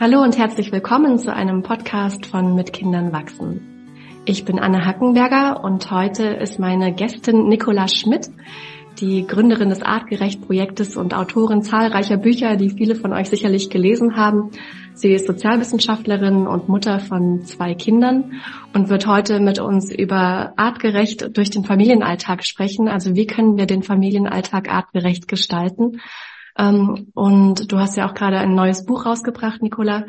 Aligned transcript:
Hallo 0.00 0.22
und 0.22 0.38
herzlich 0.38 0.70
willkommen 0.70 1.18
zu 1.18 1.34
einem 1.34 1.64
Podcast 1.64 2.24
von 2.24 2.54
Mit 2.54 2.72
Kindern 2.72 3.12
wachsen. 3.12 4.22
Ich 4.26 4.44
bin 4.44 4.60
Anne 4.60 4.86
Hackenberger 4.86 5.64
und 5.64 5.90
heute 5.90 6.24
ist 6.24 6.60
meine 6.60 6.94
Gästin 6.94 7.48
Nicola 7.48 7.88
Schmidt, 7.88 8.30
die 9.00 9.26
Gründerin 9.26 9.70
des 9.70 9.82
Artgerecht-Projektes 9.82 10.96
und 10.96 11.14
Autorin 11.14 11.62
zahlreicher 11.62 12.16
Bücher, 12.16 12.54
die 12.54 12.70
viele 12.70 12.94
von 12.94 13.12
euch 13.12 13.28
sicherlich 13.28 13.70
gelesen 13.70 14.14
haben. 14.14 14.52
Sie 14.94 15.12
ist 15.12 15.26
Sozialwissenschaftlerin 15.26 16.46
und 16.46 16.68
Mutter 16.68 17.00
von 17.00 17.42
zwei 17.42 17.74
Kindern 17.74 18.34
und 18.74 18.90
wird 18.90 19.08
heute 19.08 19.40
mit 19.40 19.58
uns 19.58 19.92
über 19.92 20.52
artgerecht 20.56 21.36
durch 21.36 21.50
den 21.50 21.64
Familienalltag 21.64 22.44
sprechen. 22.44 22.86
Also 22.86 23.16
wie 23.16 23.26
können 23.26 23.56
wir 23.56 23.66
den 23.66 23.82
Familienalltag 23.82 24.72
artgerecht 24.72 25.26
gestalten? 25.26 26.00
Ähm, 26.58 27.10
und 27.14 27.70
du 27.70 27.78
hast 27.78 27.96
ja 27.96 28.08
auch 28.08 28.14
gerade 28.14 28.38
ein 28.38 28.54
neues 28.54 28.84
Buch 28.84 29.06
rausgebracht, 29.06 29.62
Nicola, 29.62 30.06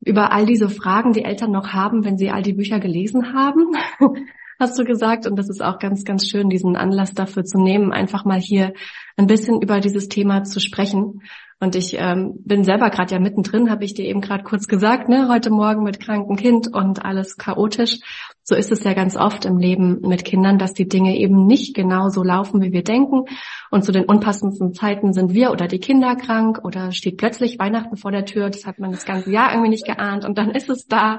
über 0.00 0.32
all 0.32 0.46
diese 0.46 0.68
Fragen, 0.68 1.12
die 1.12 1.24
Eltern 1.24 1.52
noch 1.52 1.68
haben, 1.68 2.04
wenn 2.04 2.18
sie 2.18 2.30
all 2.30 2.42
die 2.42 2.52
Bücher 2.52 2.80
gelesen 2.80 3.32
haben, 3.34 3.72
hast 4.60 4.78
du 4.78 4.84
gesagt. 4.84 5.26
Und 5.26 5.36
das 5.36 5.48
ist 5.48 5.62
auch 5.62 5.78
ganz, 5.78 6.04
ganz 6.04 6.28
schön, 6.28 6.50
diesen 6.50 6.76
Anlass 6.76 7.12
dafür 7.12 7.44
zu 7.44 7.58
nehmen, 7.58 7.92
einfach 7.92 8.24
mal 8.24 8.40
hier 8.40 8.72
ein 9.16 9.26
bisschen 9.26 9.62
über 9.62 9.80
dieses 9.80 10.08
Thema 10.08 10.44
zu 10.44 10.60
sprechen. 10.60 11.22
Und 11.58 11.74
ich 11.74 11.96
ähm, 11.98 12.34
bin 12.44 12.64
selber 12.64 12.90
gerade 12.90 13.14
ja 13.14 13.20
mittendrin, 13.20 13.70
habe 13.70 13.84
ich 13.84 13.94
dir 13.94 14.04
eben 14.04 14.20
gerade 14.20 14.44
kurz 14.44 14.66
gesagt, 14.66 15.08
ne, 15.08 15.28
heute 15.28 15.50
Morgen 15.50 15.84
mit 15.84 16.00
krankem 16.00 16.36
Kind 16.36 16.68
und 16.72 17.04
alles 17.04 17.38
chaotisch. 17.38 18.00
So 18.48 18.54
ist 18.54 18.70
es 18.70 18.84
ja 18.84 18.94
ganz 18.94 19.16
oft 19.16 19.44
im 19.44 19.58
Leben 19.58 20.02
mit 20.02 20.24
Kindern, 20.24 20.56
dass 20.56 20.72
die 20.72 20.86
Dinge 20.86 21.16
eben 21.18 21.46
nicht 21.46 21.74
genau 21.74 22.10
so 22.10 22.22
laufen, 22.22 22.62
wie 22.62 22.70
wir 22.70 22.84
denken. 22.84 23.24
Und 23.72 23.84
zu 23.84 23.90
den 23.90 24.04
unpassendsten 24.04 24.72
Zeiten 24.72 25.12
sind 25.12 25.34
wir 25.34 25.50
oder 25.50 25.66
die 25.66 25.80
Kinder 25.80 26.14
krank 26.14 26.60
oder 26.62 26.92
steht 26.92 27.16
plötzlich 27.16 27.58
Weihnachten 27.58 27.96
vor 27.96 28.12
der 28.12 28.24
Tür. 28.24 28.48
Das 28.48 28.64
hat 28.64 28.78
man 28.78 28.92
das 28.92 29.04
ganze 29.04 29.32
Jahr 29.32 29.50
irgendwie 29.50 29.70
nicht 29.70 29.84
geahnt 29.84 30.24
und 30.24 30.38
dann 30.38 30.52
ist 30.52 30.70
es 30.70 30.86
da, 30.86 31.18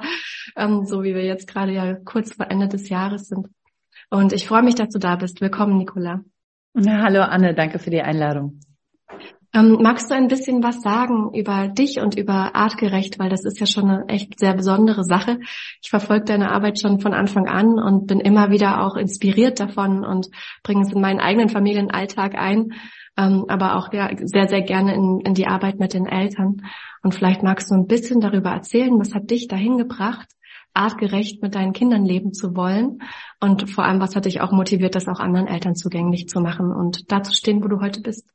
ähm, 0.55 0.85
so 0.85 1.03
wie 1.03 1.15
wir 1.15 1.25
jetzt 1.25 1.49
gerade 1.49 1.73
ja 1.73 1.95
kurz 1.95 2.33
vor 2.33 2.49
Ende 2.49 2.69
des 2.69 2.87
Jahres 2.87 3.27
sind. 3.27 3.49
Und 4.09 4.31
ich 4.31 4.47
freue 4.47 4.63
mich, 4.63 4.75
dass 4.75 4.89
du 4.89 4.99
da 4.99 5.17
bist. 5.17 5.41
Willkommen, 5.41 5.77
Nicola. 5.77 6.21
Ja, 6.75 7.01
hallo 7.01 7.23
Anne, 7.23 7.53
danke 7.53 7.77
für 7.77 7.89
die 7.89 8.01
Einladung. 8.01 8.61
Ähm, 9.53 9.77
magst 9.81 10.11
du 10.11 10.15
ein 10.15 10.27
bisschen 10.27 10.61
was 10.61 10.81
sagen 10.81 11.33
über 11.33 11.69
dich 11.69 11.99
und 11.99 12.17
über 12.17 12.55
Artgerecht, 12.55 13.17
weil 13.17 13.29
das 13.29 13.45
ist 13.45 13.59
ja 13.59 13.65
schon 13.65 13.89
eine 13.89 14.07
echt 14.09 14.39
sehr 14.39 14.53
besondere 14.53 15.03
Sache. 15.03 15.39
Ich 15.81 15.89
verfolge 15.89 16.25
deine 16.25 16.51
Arbeit 16.51 16.79
schon 16.79 16.99
von 16.99 17.13
Anfang 17.13 17.47
an 17.47 17.79
und 17.79 18.07
bin 18.07 18.19
immer 18.19 18.51
wieder 18.51 18.83
auch 18.83 18.95
inspiriert 18.95 19.59
davon 19.59 20.03
und 20.03 20.27
bringe 20.63 20.81
es 20.81 20.91
in 20.91 21.01
meinen 21.01 21.21
eigenen 21.21 21.49
Familienalltag 21.49 22.35
ein, 22.35 22.73
ähm, 23.17 23.45
aber 23.47 23.77
auch 23.77 23.93
ja, 23.93 24.09
sehr, 24.21 24.47
sehr 24.49 24.61
gerne 24.61 24.93
in, 24.93 25.21
in 25.21 25.33
die 25.33 25.47
Arbeit 25.47 25.79
mit 25.79 25.93
den 25.93 26.05
Eltern. 26.05 26.63
Und 27.01 27.15
vielleicht 27.15 27.41
magst 27.41 27.71
du 27.71 27.75
ein 27.75 27.87
bisschen 27.87 28.19
darüber 28.19 28.49
erzählen, 28.49 28.99
was 28.99 29.15
hat 29.15 29.31
dich 29.31 29.47
dahin 29.47 29.77
gebracht, 29.77 30.27
artgerecht 30.73 31.41
mit 31.41 31.55
deinen 31.55 31.73
Kindern 31.73 32.05
leben 32.05 32.33
zu 32.33 32.55
wollen 32.55 32.99
und 33.39 33.69
vor 33.69 33.85
allem, 33.85 33.99
was 33.99 34.15
hat 34.15 34.25
dich 34.25 34.41
auch 34.41 34.51
motiviert, 34.51 34.93
das 34.93 35.07
auch 35.07 35.19
anderen 35.19 35.47
Eltern 35.47 35.75
zugänglich 35.75 36.27
zu 36.27 36.41
machen 36.41 36.71
und 36.71 37.11
da 37.11 37.23
zu 37.23 37.33
stehen, 37.33 37.63
wo 37.63 37.67
du 37.67 37.79
heute 37.79 38.01
bist. 38.01 38.29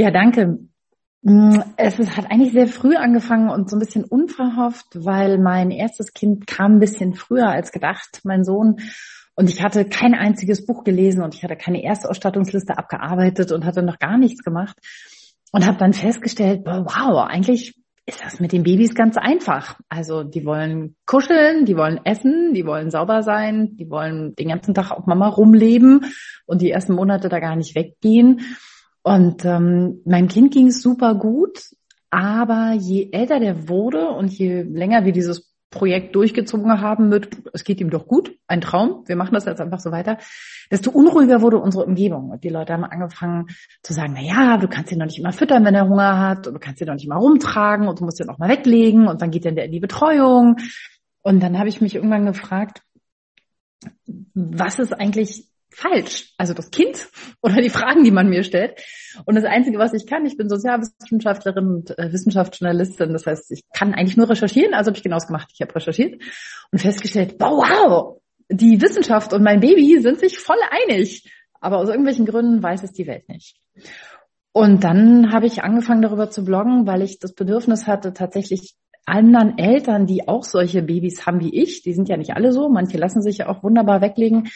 Ja, 0.00 0.10
danke. 0.10 0.60
Mm, 1.20 1.58
es 1.76 1.98
hat 2.16 2.30
eigentlich 2.30 2.52
sehr 2.52 2.68
früh 2.68 2.96
angefangen 2.96 3.50
und 3.50 3.68
so 3.68 3.76
ein 3.76 3.80
bisschen 3.80 4.04
unverhofft, 4.04 4.86
weil 4.94 5.36
mein 5.36 5.70
erstes 5.70 6.14
Kind 6.14 6.46
kam 6.46 6.76
ein 6.76 6.78
bisschen 6.78 7.12
früher 7.12 7.50
als 7.50 7.70
gedacht, 7.70 8.20
mein 8.24 8.42
Sohn. 8.42 8.76
Und 9.34 9.50
ich 9.50 9.62
hatte 9.62 9.84
kein 9.84 10.14
einziges 10.14 10.64
Buch 10.64 10.84
gelesen 10.84 11.22
und 11.22 11.34
ich 11.34 11.44
hatte 11.44 11.56
keine 11.56 11.84
Erstausstattungsliste 11.84 12.78
abgearbeitet 12.78 13.52
und 13.52 13.66
hatte 13.66 13.82
noch 13.82 13.98
gar 13.98 14.16
nichts 14.16 14.42
gemacht. 14.42 14.78
Und 15.52 15.66
habe 15.66 15.76
dann 15.76 15.92
festgestellt, 15.92 16.62
wow, 16.64 17.26
eigentlich 17.28 17.74
ist 18.06 18.24
das 18.24 18.40
mit 18.40 18.52
den 18.52 18.62
Babys 18.62 18.94
ganz 18.94 19.18
einfach. 19.18 19.78
Also 19.90 20.22
die 20.22 20.46
wollen 20.46 20.96
kuscheln, 21.04 21.66
die 21.66 21.76
wollen 21.76 22.00
essen, 22.04 22.54
die 22.54 22.64
wollen 22.64 22.90
sauber 22.90 23.22
sein, 23.22 23.76
die 23.76 23.90
wollen 23.90 24.34
den 24.34 24.48
ganzen 24.48 24.72
Tag 24.72 24.92
auf 24.92 25.04
Mama 25.04 25.28
rumleben 25.28 26.06
und 26.46 26.62
die 26.62 26.70
ersten 26.70 26.94
Monate 26.94 27.28
da 27.28 27.38
gar 27.38 27.56
nicht 27.56 27.74
weggehen. 27.74 28.40
Und 29.02 29.44
ähm, 29.44 30.02
meinem 30.04 30.28
Kind 30.28 30.52
ging 30.52 30.68
es 30.68 30.82
super 30.82 31.14
gut, 31.14 31.70
aber 32.10 32.72
je 32.72 33.10
älter 33.12 33.40
der 33.40 33.68
wurde 33.68 34.08
und 34.10 34.32
je 34.32 34.62
länger 34.62 35.04
wir 35.04 35.12
dieses 35.12 35.50
Projekt 35.70 36.16
durchgezogen 36.16 36.80
haben 36.80 37.08
mit, 37.08 37.28
es 37.52 37.62
geht 37.62 37.80
ihm 37.80 37.90
doch 37.90 38.06
gut, 38.06 38.36
ein 38.48 38.60
Traum, 38.60 39.04
wir 39.06 39.14
machen 39.14 39.34
das 39.34 39.44
jetzt 39.44 39.60
einfach 39.60 39.78
so 39.78 39.92
weiter, 39.92 40.18
desto 40.70 40.90
unruhiger 40.90 41.40
wurde 41.42 41.58
unsere 41.58 41.84
Umgebung. 41.84 42.30
Und 42.30 42.42
die 42.42 42.48
Leute 42.48 42.72
haben 42.72 42.84
angefangen 42.84 43.46
zu 43.82 43.92
sagen, 43.92 44.14
na 44.16 44.22
ja, 44.22 44.56
du 44.56 44.66
kannst 44.66 44.90
ihn 44.90 44.98
noch 44.98 45.06
nicht 45.06 45.20
immer 45.20 45.32
füttern, 45.32 45.64
wenn 45.64 45.76
er 45.76 45.88
Hunger 45.88 46.18
hat, 46.18 46.48
und 46.48 46.54
du 46.54 46.60
kannst 46.60 46.80
ihn 46.80 46.88
noch 46.88 46.94
nicht 46.94 47.06
immer 47.06 47.16
rumtragen 47.16 47.86
und 47.86 48.00
du 48.00 48.04
musst 48.04 48.20
ihn 48.20 48.28
auch 48.28 48.38
mal 48.38 48.48
weglegen 48.48 49.06
und 49.06 49.22
dann 49.22 49.30
geht 49.30 49.46
er 49.46 49.64
in 49.64 49.72
die 49.72 49.80
Betreuung. 49.80 50.56
Und 51.22 51.40
dann 51.40 51.58
habe 51.58 51.68
ich 51.68 51.80
mich 51.80 51.94
irgendwann 51.94 52.26
gefragt, 52.26 52.82
was 54.34 54.78
ist 54.80 54.92
eigentlich 54.92 55.49
falsch? 55.70 56.32
Also 56.38 56.54
das 56.54 56.70
Kind 56.70 57.08
oder 57.42 57.60
die 57.60 57.70
Fragen, 57.70 58.04
die 58.04 58.10
man 58.10 58.28
mir 58.28 58.42
stellt. 58.42 58.80
Und 59.24 59.34
das 59.34 59.44
Einzige, 59.44 59.78
was 59.78 59.92
ich 59.92 60.06
kann, 60.06 60.26
ich 60.26 60.36
bin 60.36 60.48
Sozialwissenschaftlerin 60.48 61.66
und 61.66 61.98
äh, 61.98 62.12
Wissenschaftsjournalistin. 62.12 63.12
Das 63.12 63.26
heißt, 63.26 63.50
ich 63.50 63.62
kann 63.72 63.94
eigentlich 63.94 64.16
nur 64.16 64.28
recherchieren. 64.28 64.74
Also 64.74 64.88
habe 64.88 64.98
ich 64.98 65.02
genau 65.04 65.18
gemacht. 65.18 65.50
Ich 65.52 65.60
habe 65.60 65.74
recherchiert 65.74 66.22
und 66.70 66.78
festgestellt, 66.78 67.36
wow, 67.38 67.64
wow, 67.64 68.20
die 68.48 68.80
Wissenschaft 68.80 69.32
und 69.32 69.42
mein 69.42 69.60
Baby 69.60 70.00
sind 70.00 70.18
sich 70.20 70.38
voll 70.38 70.58
einig. 70.70 71.30
Aber 71.60 71.78
aus 71.78 71.88
irgendwelchen 71.88 72.26
Gründen 72.26 72.62
weiß 72.62 72.82
es 72.82 72.92
die 72.92 73.06
Welt 73.06 73.28
nicht. 73.28 73.56
Und 74.52 74.82
dann 74.82 75.32
habe 75.32 75.46
ich 75.46 75.62
angefangen 75.62 76.02
darüber 76.02 76.30
zu 76.30 76.44
bloggen, 76.44 76.86
weil 76.86 77.02
ich 77.02 77.18
das 77.18 77.34
Bedürfnis 77.34 77.86
hatte, 77.86 78.12
tatsächlich 78.12 78.74
anderen 79.06 79.58
Eltern, 79.58 80.06
die 80.06 80.28
auch 80.28 80.44
solche 80.44 80.82
Babys 80.82 81.26
haben 81.26 81.40
wie 81.40 81.54
ich, 81.54 81.82
die 81.82 81.92
sind 81.92 82.08
ja 82.08 82.16
nicht 82.16 82.34
alle 82.34 82.52
so, 82.52 82.68
manche 82.68 82.98
lassen 82.98 83.22
sich 83.22 83.38
ja 83.38 83.48
auch 83.48 83.62
wunderbar 83.62 84.00
weglegen, 84.00 84.48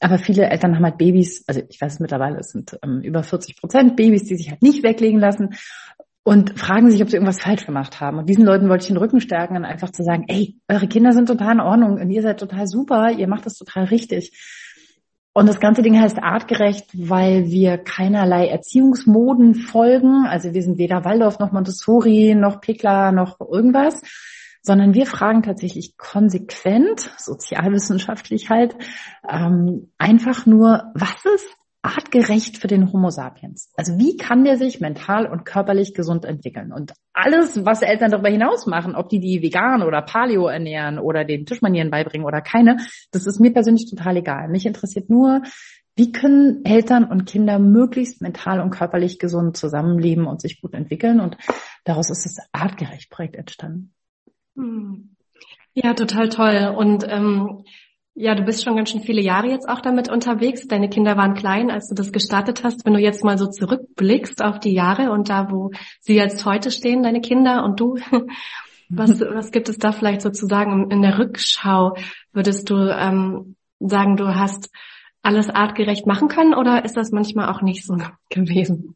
aber 0.00 0.18
viele 0.18 0.50
Eltern 0.50 0.74
haben 0.76 0.84
halt 0.84 0.98
Babys, 0.98 1.44
also 1.46 1.62
ich 1.68 1.80
weiß 1.80 2.00
mittlerweile, 2.00 2.38
es 2.38 2.50
sind 2.50 2.78
ähm, 2.82 3.00
über 3.00 3.22
40 3.22 3.56
Prozent 3.56 3.96
Babys, 3.96 4.24
die 4.24 4.36
sich 4.36 4.50
halt 4.50 4.62
nicht 4.62 4.82
weglegen 4.82 5.20
lassen 5.20 5.54
und 6.24 6.58
fragen 6.58 6.90
sich, 6.90 7.02
ob 7.02 7.10
sie 7.10 7.16
irgendwas 7.16 7.40
falsch 7.40 7.66
gemacht 7.66 8.00
haben. 8.00 8.18
Und 8.18 8.28
diesen 8.28 8.44
Leuten 8.44 8.68
wollte 8.68 8.82
ich 8.82 8.88
den 8.88 8.96
Rücken 8.96 9.20
stärken 9.20 9.56
und 9.56 9.64
einfach 9.64 9.90
zu 9.90 10.02
sagen, 10.02 10.24
ey, 10.28 10.56
eure 10.68 10.88
Kinder 10.88 11.12
sind 11.12 11.28
total 11.28 11.54
in 11.54 11.60
Ordnung 11.60 12.00
und 12.00 12.10
ihr 12.10 12.22
seid 12.22 12.40
total 12.40 12.66
super, 12.66 13.10
ihr 13.10 13.28
macht 13.28 13.46
das 13.46 13.54
total 13.54 13.84
richtig. 13.84 14.32
Und 15.36 15.48
das 15.48 15.58
ganze 15.58 15.82
Ding 15.82 16.00
heißt 16.00 16.22
artgerecht, 16.22 16.86
weil 16.94 17.50
wir 17.50 17.76
keinerlei 17.76 18.46
Erziehungsmoden 18.46 19.56
folgen. 19.56 20.26
Also 20.26 20.54
wir 20.54 20.62
sind 20.62 20.78
weder 20.78 21.04
Waldorf 21.04 21.40
noch 21.40 21.50
Montessori 21.50 22.36
noch 22.36 22.60
Pickler 22.60 23.10
noch 23.10 23.40
irgendwas, 23.40 24.00
sondern 24.64 24.94
wir 24.94 25.06
fragen 25.06 25.42
tatsächlich 25.42 25.96
konsequent, 25.96 27.12
sozialwissenschaftlich 27.18 28.48
halt, 28.48 28.74
ähm, 29.28 29.92
einfach 29.98 30.46
nur, 30.46 30.90
was 30.94 31.24
ist 31.34 31.54
artgerecht 31.82 32.56
für 32.56 32.66
den 32.66 32.90
Homo 32.90 33.10
sapiens? 33.10 33.70
Also 33.76 33.98
wie 33.98 34.16
kann 34.16 34.42
der 34.44 34.56
sich 34.56 34.80
mental 34.80 35.26
und 35.26 35.44
körperlich 35.44 35.92
gesund 35.92 36.24
entwickeln? 36.24 36.72
Und 36.72 36.94
alles, 37.12 37.66
was 37.66 37.82
Eltern 37.82 38.10
darüber 38.10 38.30
hinaus 38.30 38.66
machen, 38.66 38.96
ob 38.96 39.10
die 39.10 39.20
die 39.20 39.42
vegan 39.42 39.82
oder 39.82 40.00
paleo 40.00 40.46
ernähren 40.48 40.98
oder 40.98 41.26
den 41.26 41.44
Tischmanieren 41.44 41.90
beibringen 41.90 42.26
oder 42.26 42.40
keine, 42.40 42.78
das 43.12 43.26
ist 43.26 43.38
mir 43.38 43.52
persönlich 43.52 43.90
total 43.90 44.16
egal. 44.16 44.48
Mich 44.48 44.64
interessiert 44.64 45.10
nur, 45.10 45.42
wie 45.94 46.10
können 46.10 46.64
Eltern 46.64 47.04
und 47.04 47.26
Kinder 47.26 47.58
möglichst 47.58 48.22
mental 48.22 48.60
und 48.60 48.70
körperlich 48.70 49.18
gesund 49.18 49.56
zusammenleben 49.58 50.26
und 50.26 50.40
sich 50.40 50.62
gut 50.62 50.72
entwickeln? 50.72 51.20
Und 51.20 51.36
daraus 51.84 52.08
ist 52.08 52.24
das 52.24 52.48
Artgerecht-Projekt 52.52 53.36
entstanden. 53.36 53.94
Hm. 54.56 55.16
Ja, 55.74 55.94
total 55.94 56.28
toll. 56.28 56.74
Und 56.76 57.04
ähm, 57.08 57.64
ja, 58.14 58.36
du 58.36 58.44
bist 58.44 58.62
schon 58.62 58.76
ganz 58.76 58.90
schön 58.90 59.00
viele 59.00 59.20
Jahre 59.20 59.48
jetzt 59.48 59.68
auch 59.68 59.80
damit 59.80 60.08
unterwegs. 60.08 60.68
Deine 60.68 60.88
Kinder 60.88 61.16
waren 61.16 61.34
klein, 61.34 61.70
als 61.70 61.88
du 61.88 61.96
das 61.96 62.12
gestartet 62.12 62.62
hast. 62.62 62.86
Wenn 62.86 62.94
du 62.94 63.00
jetzt 63.00 63.24
mal 63.24 63.36
so 63.38 63.48
zurückblickst 63.48 64.42
auf 64.42 64.60
die 64.60 64.72
Jahre 64.72 65.10
und 65.10 65.28
da, 65.28 65.50
wo 65.50 65.72
sie 66.00 66.14
jetzt 66.14 66.44
heute 66.44 66.70
stehen, 66.70 67.02
deine 67.02 67.20
Kinder 67.20 67.64
und 67.64 67.80
du, 67.80 67.98
was, 68.88 69.20
was 69.20 69.50
gibt 69.50 69.68
es 69.68 69.78
da 69.78 69.90
vielleicht 69.90 70.20
sozusagen 70.20 70.90
in 70.92 71.02
der 71.02 71.18
Rückschau? 71.18 71.96
Würdest 72.32 72.70
du 72.70 72.76
ähm, 72.76 73.56
sagen, 73.80 74.16
du 74.16 74.32
hast 74.32 74.70
alles 75.22 75.50
artgerecht 75.50 76.06
machen 76.06 76.28
können 76.28 76.54
oder 76.54 76.84
ist 76.84 76.96
das 76.96 77.10
manchmal 77.10 77.48
auch 77.48 77.62
nicht 77.62 77.84
so 77.84 77.96
gewesen? 78.30 78.94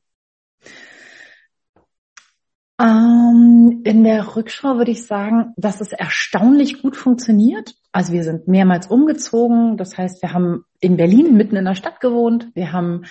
Ähm, 2.81 3.83
in 3.85 4.05
der 4.05 4.37
Rückschau 4.37 4.77
würde 4.77 4.93
ich 4.93 5.05
sagen, 5.05 5.53
dass 5.57 5.81
es 5.81 5.93
erstaunlich 5.93 6.81
gut 6.81 6.97
funktioniert. 6.97 7.75
Also 7.91 8.13
wir 8.13 8.23
sind 8.23 8.47
mehrmals 8.47 8.87
umgezogen. 8.87 9.77
Das 9.77 9.99
heißt, 9.99 10.23
wir 10.23 10.33
haben 10.33 10.65
in 10.81 10.97
Berlin 10.97 11.37
mitten 11.37 11.57
in 11.57 11.65
der 11.65 11.75
Stadt 11.75 12.01
gewohnt. 12.01 12.49
Wir 12.55 12.73
haben 12.73 13.05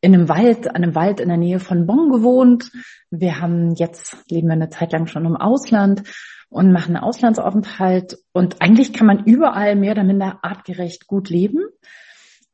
in 0.00 0.14
einem 0.14 0.28
Wald, 0.28 0.68
an 0.68 0.76
einem 0.82 0.94
Wald 0.94 1.20
in 1.20 1.28
der 1.28 1.38
Nähe 1.38 1.60
von 1.60 1.86
Bonn 1.86 2.10
gewohnt. 2.10 2.72
Wir 3.10 3.40
haben 3.40 3.74
jetzt 3.76 4.16
leben 4.30 4.48
wir 4.48 4.54
eine 4.54 4.68
Zeit 4.68 4.92
lang 4.92 5.06
schon 5.06 5.24
im 5.24 5.36
Ausland 5.36 6.02
und 6.50 6.72
machen 6.72 6.96
einen 6.96 7.04
Auslandsaufenthalt. 7.04 8.18
Und 8.32 8.60
eigentlich 8.60 8.92
kann 8.92 9.06
man 9.06 9.24
überall 9.24 9.76
mehr 9.76 9.92
oder 9.92 10.04
minder 10.04 10.40
artgerecht 10.42 11.06
gut 11.06 11.30
leben. 11.30 11.60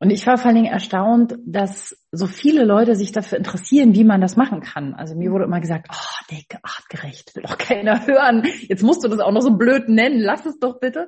Und 0.01 0.09
ich 0.09 0.25
war 0.25 0.39
vor 0.39 0.47
allen 0.47 0.55
Dingen 0.55 0.73
erstaunt, 0.73 1.35
dass 1.45 1.95
so 2.11 2.25
viele 2.25 2.65
Leute 2.65 2.95
sich 2.95 3.11
dafür 3.11 3.37
interessieren, 3.37 3.93
wie 3.93 4.03
man 4.03 4.19
das 4.19 4.35
machen 4.35 4.59
kann. 4.59 4.95
Also 4.95 5.15
mir 5.15 5.31
wurde 5.31 5.43
immer 5.43 5.61
gesagt, 5.61 5.89
oh, 5.91 6.25
Decke, 6.31 6.57
artgerecht, 6.63 7.35
will 7.35 7.43
doch 7.43 7.59
keiner 7.59 8.07
hören. 8.07 8.41
Jetzt 8.67 8.81
musst 8.81 9.03
du 9.03 9.09
das 9.09 9.19
auch 9.19 9.31
noch 9.31 9.43
so 9.43 9.51
blöd 9.51 9.89
nennen, 9.89 10.19
lass 10.19 10.47
es 10.47 10.57
doch 10.57 10.79
bitte. 10.79 11.07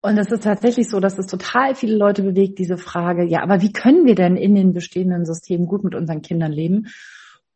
Und 0.00 0.16
es 0.16 0.30
ist 0.30 0.44
tatsächlich 0.44 0.88
so, 0.88 1.00
dass 1.00 1.18
es 1.18 1.26
total 1.26 1.74
viele 1.74 1.96
Leute 1.96 2.22
bewegt, 2.22 2.60
diese 2.60 2.78
Frage, 2.78 3.26
ja, 3.26 3.42
aber 3.42 3.62
wie 3.62 3.72
können 3.72 4.06
wir 4.06 4.14
denn 4.14 4.36
in 4.36 4.54
den 4.54 4.74
bestehenden 4.74 5.24
Systemen 5.24 5.66
gut 5.66 5.82
mit 5.82 5.96
unseren 5.96 6.22
Kindern 6.22 6.52
leben? 6.52 6.86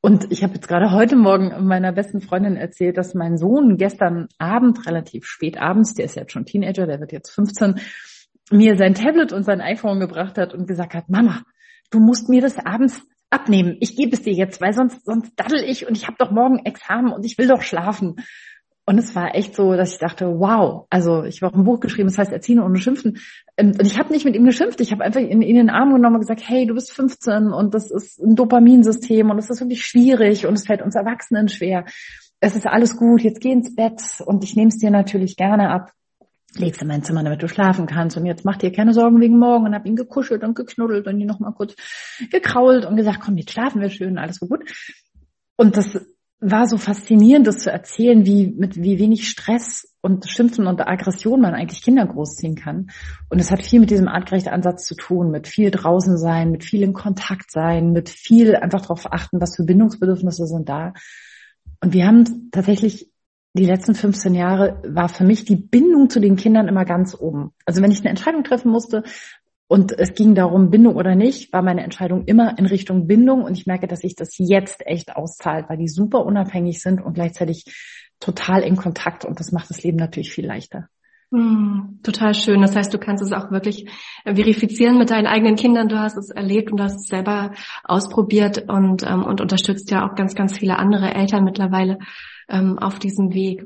Und 0.00 0.26
ich 0.32 0.42
habe 0.42 0.54
jetzt 0.54 0.66
gerade 0.66 0.90
heute 0.90 1.14
Morgen 1.14 1.68
meiner 1.68 1.92
besten 1.92 2.20
Freundin 2.20 2.56
erzählt, 2.56 2.96
dass 2.96 3.14
mein 3.14 3.38
Sohn 3.38 3.76
gestern 3.76 4.26
Abend, 4.38 4.88
relativ 4.88 5.24
spät 5.24 5.56
abends, 5.56 5.94
der 5.94 6.06
ist 6.06 6.16
jetzt 6.16 6.32
schon 6.32 6.46
Teenager, 6.46 6.88
der 6.88 6.98
wird 6.98 7.12
jetzt 7.12 7.30
15, 7.30 7.76
mir 8.50 8.76
sein 8.76 8.94
Tablet 8.94 9.32
und 9.32 9.44
sein 9.44 9.60
iPhone 9.60 10.00
gebracht 10.00 10.38
hat 10.38 10.54
und 10.54 10.66
gesagt 10.66 10.94
hat, 10.94 11.08
Mama, 11.08 11.42
du 11.90 12.00
musst 12.00 12.28
mir 12.28 12.40
das 12.40 12.58
abends 12.58 13.02
abnehmen. 13.30 13.76
Ich 13.80 13.96
gebe 13.96 14.12
es 14.12 14.22
dir 14.22 14.32
jetzt, 14.32 14.60
weil 14.60 14.72
sonst, 14.72 15.04
sonst 15.04 15.32
daddel 15.36 15.62
ich 15.64 15.86
und 15.86 15.96
ich 15.96 16.06
habe 16.06 16.16
doch 16.18 16.30
morgen 16.30 16.64
Examen 16.64 17.12
und 17.12 17.24
ich 17.24 17.36
will 17.38 17.48
doch 17.48 17.62
schlafen. 17.62 18.16
Und 18.86 18.96
es 18.96 19.14
war 19.14 19.34
echt 19.34 19.54
so, 19.54 19.74
dass 19.74 19.92
ich 19.92 19.98
dachte, 19.98 20.26
wow, 20.38 20.86
also 20.88 21.24
ich 21.24 21.42
habe 21.42 21.52
auch 21.52 21.58
ein 21.58 21.64
Buch 21.64 21.78
geschrieben, 21.78 22.08
das 22.08 22.16
heißt 22.16 22.32
Erziehen 22.32 22.58
ohne 22.58 22.78
Schimpfen. 22.78 23.18
Ähm, 23.58 23.72
und 23.72 23.86
ich 23.86 23.98
habe 23.98 24.10
nicht 24.14 24.24
mit 24.24 24.34
ihm 24.34 24.46
geschimpft, 24.46 24.80
ich 24.80 24.92
habe 24.92 25.04
einfach 25.04 25.20
ihn 25.20 25.42
in 25.42 25.56
den 25.56 25.68
Arm 25.68 25.92
genommen 25.92 26.16
und 26.16 26.20
gesagt, 26.22 26.42
hey, 26.48 26.66
du 26.66 26.72
bist 26.72 26.92
15 26.92 27.52
und 27.52 27.74
das 27.74 27.90
ist 27.90 28.18
ein 28.18 28.34
Dopaminsystem 28.34 29.28
und 29.28 29.36
es 29.36 29.50
ist 29.50 29.60
wirklich 29.60 29.84
schwierig 29.84 30.46
und 30.46 30.54
es 30.54 30.66
fällt 30.66 30.80
uns 30.80 30.94
Erwachsenen 30.94 31.48
schwer. 31.48 31.84
Es 32.40 32.56
ist 32.56 32.66
alles 32.66 32.96
gut, 32.96 33.20
jetzt 33.20 33.42
geh 33.42 33.52
ins 33.52 33.74
Bett 33.74 34.00
und 34.24 34.42
ich 34.42 34.56
nehme 34.56 34.68
es 34.68 34.78
dir 34.78 34.90
natürlich 34.90 35.36
gerne 35.36 35.68
ab 35.68 35.92
legst 36.56 36.82
in 36.82 36.88
mein 36.88 37.02
Zimmer, 37.02 37.22
damit 37.22 37.42
du 37.42 37.48
schlafen 37.48 37.86
kannst. 37.86 38.16
Und 38.16 38.26
jetzt 38.26 38.44
mach 38.44 38.56
dir 38.56 38.72
keine 38.72 38.94
Sorgen 38.94 39.20
wegen 39.20 39.38
morgen 39.38 39.66
und 39.66 39.74
hab 39.74 39.86
ihn 39.86 39.96
gekuschelt 39.96 40.42
und 40.44 40.54
geknuddelt 40.54 41.06
und 41.06 41.20
ihn 41.20 41.26
nochmal 41.26 41.52
kurz 41.52 41.74
gekrault 42.30 42.84
und 42.86 42.96
gesagt, 42.96 43.20
komm, 43.20 43.36
jetzt 43.36 43.52
schlafen 43.52 43.80
wir 43.80 43.90
schön, 43.90 44.18
alles 44.18 44.36
so 44.36 44.46
gut. 44.46 44.64
Und 45.56 45.76
das 45.76 45.98
war 46.40 46.66
so 46.68 46.78
faszinierend, 46.78 47.46
das 47.48 47.58
zu 47.58 47.70
erzählen, 47.70 48.24
wie 48.24 48.46
mit 48.46 48.76
wie 48.76 48.98
wenig 49.00 49.28
Stress 49.28 49.92
und 50.00 50.28
Schimpfen 50.28 50.68
und 50.68 50.80
Aggression 50.80 51.40
man 51.40 51.54
eigentlich 51.54 51.82
Kinder 51.82 52.06
großziehen 52.06 52.54
kann. 52.54 52.90
Und 53.28 53.40
es 53.40 53.50
hat 53.50 53.62
viel 53.62 53.80
mit 53.80 53.90
diesem 53.90 54.06
artgerechten 54.06 54.52
Ansatz 54.52 54.86
zu 54.86 54.94
tun, 54.94 55.32
mit 55.32 55.48
viel 55.48 55.72
draußen 55.72 56.16
sein, 56.16 56.52
mit 56.52 56.62
viel 56.62 56.82
in 56.82 56.92
Kontakt 56.92 57.50
sein, 57.50 57.92
mit 57.92 58.08
viel 58.08 58.54
einfach 58.54 58.82
darauf 58.82 59.12
achten, 59.12 59.40
was 59.40 59.56
für 59.56 59.64
Bindungsbedürfnisse 59.64 60.46
sind 60.46 60.68
da. 60.68 60.92
Und 61.80 61.92
wir 61.92 62.06
haben 62.06 62.50
tatsächlich 62.52 63.10
die 63.54 63.64
letzten 63.64 63.94
15 63.94 64.34
Jahre 64.34 64.80
war 64.86 65.08
für 65.08 65.24
mich 65.24 65.44
die 65.44 65.56
Bindung 65.56 66.10
zu 66.10 66.20
den 66.20 66.36
Kindern 66.36 66.68
immer 66.68 66.84
ganz 66.84 67.16
oben. 67.18 67.52
Also 67.64 67.82
wenn 67.82 67.90
ich 67.90 68.00
eine 68.00 68.10
Entscheidung 68.10 68.44
treffen 68.44 68.70
musste, 68.70 69.02
und 69.70 69.92
es 69.92 70.14
ging 70.14 70.34
darum, 70.34 70.70
Bindung 70.70 70.96
oder 70.96 71.14
nicht, 71.14 71.52
war 71.52 71.60
meine 71.60 71.84
Entscheidung 71.84 72.24
immer 72.24 72.58
in 72.58 72.64
Richtung 72.64 73.06
Bindung. 73.06 73.44
Und 73.44 73.56
ich 73.56 73.66
merke, 73.66 73.86
dass 73.86 74.00
sich 74.00 74.14
das 74.16 74.38
jetzt 74.38 74.86
echt 74.86 75.14
auszahlt, 75.14 75.68
weil 75.68 75.76
die 75.76 75.88
super 75.88 76.24
unabhängig 76.24 76.80
sind 76.80 77.02
und 77.02 77.12
gleichzeitig 77.12 77.64
total 78.18 78.62
in 78.62 78.76
Kontakt. 78.76 79.26
Und 79.26 79.38
das 79.38 79.52
macht 79.52 79.68
das 79.68 79.82
Leben 79.82 79.98
natürlich 79.98 80.32
viel 80.32 80.46
leichter. 80.46 80.88
Hm, 81.30 82.00
total 82.02 82.32
schön. 82.32 82.62
Das 82.62 82.74
heißt, 82.74 82.92
du 82.92 82.98
kannst 82.98 83.22
es 83.22 83.32
auch 83.32 83.50
wirklich 83.50 83.86
verifizieren 84.24 84.96
mit 84.96 85.10
deinen 85.10 85.26
eigenen 85.26 85.56
Kindern. 85.56 85.88
Du 85.88 85.98
hast 85.98 86.16
es 86.16 86.30
erlebt 86.30 86.70
und 86.70 86.78
du 86.78 86.84
hast 86.84 86.96
es 86.96 87.08
selber 87.08 87.52
ausprobiert 87.84 88.64
und, 88.68 89.02
ähm, 89.02 89.24
und 89.24 89.42
unterstützt 89.42 89.90
ja 89.90 90.08
auch 90.08 90.14
ganz, 90.14 90.34
ganz 90.34 90.56
viele 90.56 90.78
andere 90.78 91.14
Eltern 91.14 91.44
mittlerweile 91.44 91.98
ähm, 92.48 92.78
auf 92.78 92.98
diesem 92.98 93.34
Weg. 93.34 93.62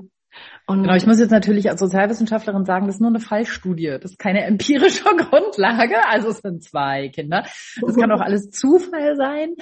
Und 0.66 0.82
genau, 0.82 0.94
ich 0.94 1.06
muss 1.06 1.18
jetzt 1.18 1.30
natürlich 1.30 1.68
als 1.70 1.80
Sozialwissenschaftlerin 1.80 2.64
sagen, 2.64 2.86
das 2.86 2.96
ist 2.96 3.00
nur 3.00 3.10
eine 3.10 3.20
Fallstudie. 3.20 3.98
Das 4.00 4.12
ist 4.12 4.18
keine 4.18 4.44
empirische 4.44 5.04
Grundlage. 5.16 5.96
Also 6.08 6.28
es 6.28 6.38
sind 6.38 6.62
zwei 6.62 7.08
Kinder. 7.08 7.44
Es 7.86 7.96
kann 7.96 8.12
auch 8.12 8.20
alles 8.20 8.50
Zufall 8.50 9.16
sein. 9.16 9.54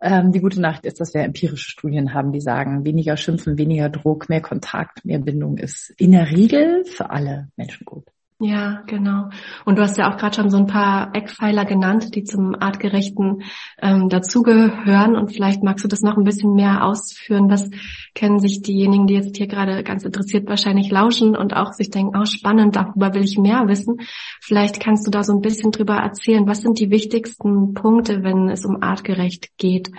Ähm, 0.00 0.32
die 0.32 0.40
gute 0.40 0.60
Nacht 0.60 0.86
ist, 0.86 1.00
dass 1.00 1.12
wir 1.12 1.22
empirische 1.22 1.70
Studien 1.70 2.14
haben, 2.14 2.32
die 2.32 2.40
sagen, 2.40 2.84
weniger 2.84 3.16
Schimpfen, 3.16 3.58
weniger 3.58 3.88
Druck, 3.88 4.28
mehr 4.28 4.40
Kontakt, 4.40 5.04
mehr 5.04 5.18
Bindung 5.18 5.58
ist 5.58 5.90
in 5.98 6.12
der 6.12 6.30
Regel 6.30 6.84
für 6.84 7.10
alle 7.10 7.48
Menschen 7.56 7.84
gut. 7.84 8.13
Ja, 8.40 8.82
genau. 8.88 9.30
Und 9.64 9.78
du 9.78 9.82
hast 9.82 9.96
ja 9.96 10.12
auch 10.12 10.16
gerade 10.16 10.34
schon 10.34 10.50
so 10.50 10.56
ein 10.56 10.66
paar 10.66 11.14
Eckpfeiler 11.14 11.64
genannt, 11.64 12.16
die 12.16 12.24
zum 12.24 12.56
artgerechten 12.56 13.44
ähm, 13.80 14.08
dazugehören. 14.08 15.14
Und 15.14 15.32
vielleicht 15.32 15.62
magst 15.62 15.84
du 15.84 15.88
das 15.88 16.00
noch 16.00 16.16
ein 16.16 16.24
bisschen 16.24 16.52
mehr 16.52 16.84
ausführen. 16.84 17.48
Was 17.48 17.70
kennen 18.12 18.40
sich 18.40 18.60
diejenigen, 18.60 19.06
die 19.06 19.14
jetzt 19.14 19.36
hier 19.36 19.46
gerade 19.46 19.84
ganz 19.84 20.04
interessiert 20.04 20.48
wahrscheinlich 20.48 20.90
lauschen 20.90 21.36
und 21.36 21.54
auch 21.54 21.72
sich 21.72 21.90
denken, 21.90 22.18
oh 22.18 22.24
spannend, 22.24 22.74
darüber 22.74 23.14
will 23.14 23.22
ich 23.22 23.38
mehr 23.38 23.68
wissen. 23.68 23.98
Vielleicht 24.40 24.80
kannst 24.80 25.06
du 25.06 25.12
da 25.12 25.22
so 25.22 25.32
ein 25.32 25.40
bisschen 25.40 25.70
drüber 25.70 25.94
erzählen. 25.94 26.48
Was 26.48 26.60
sind 26.60 26.80
die 26.80 26.90
wichtigsten 26.90 27.72
Punkte, 27.72 28.24
wenn 28.24 28.48
es 28.48 28.64
um 28.64 28.82
artgerecht 28.82 29.56
geht? 29.58 29.92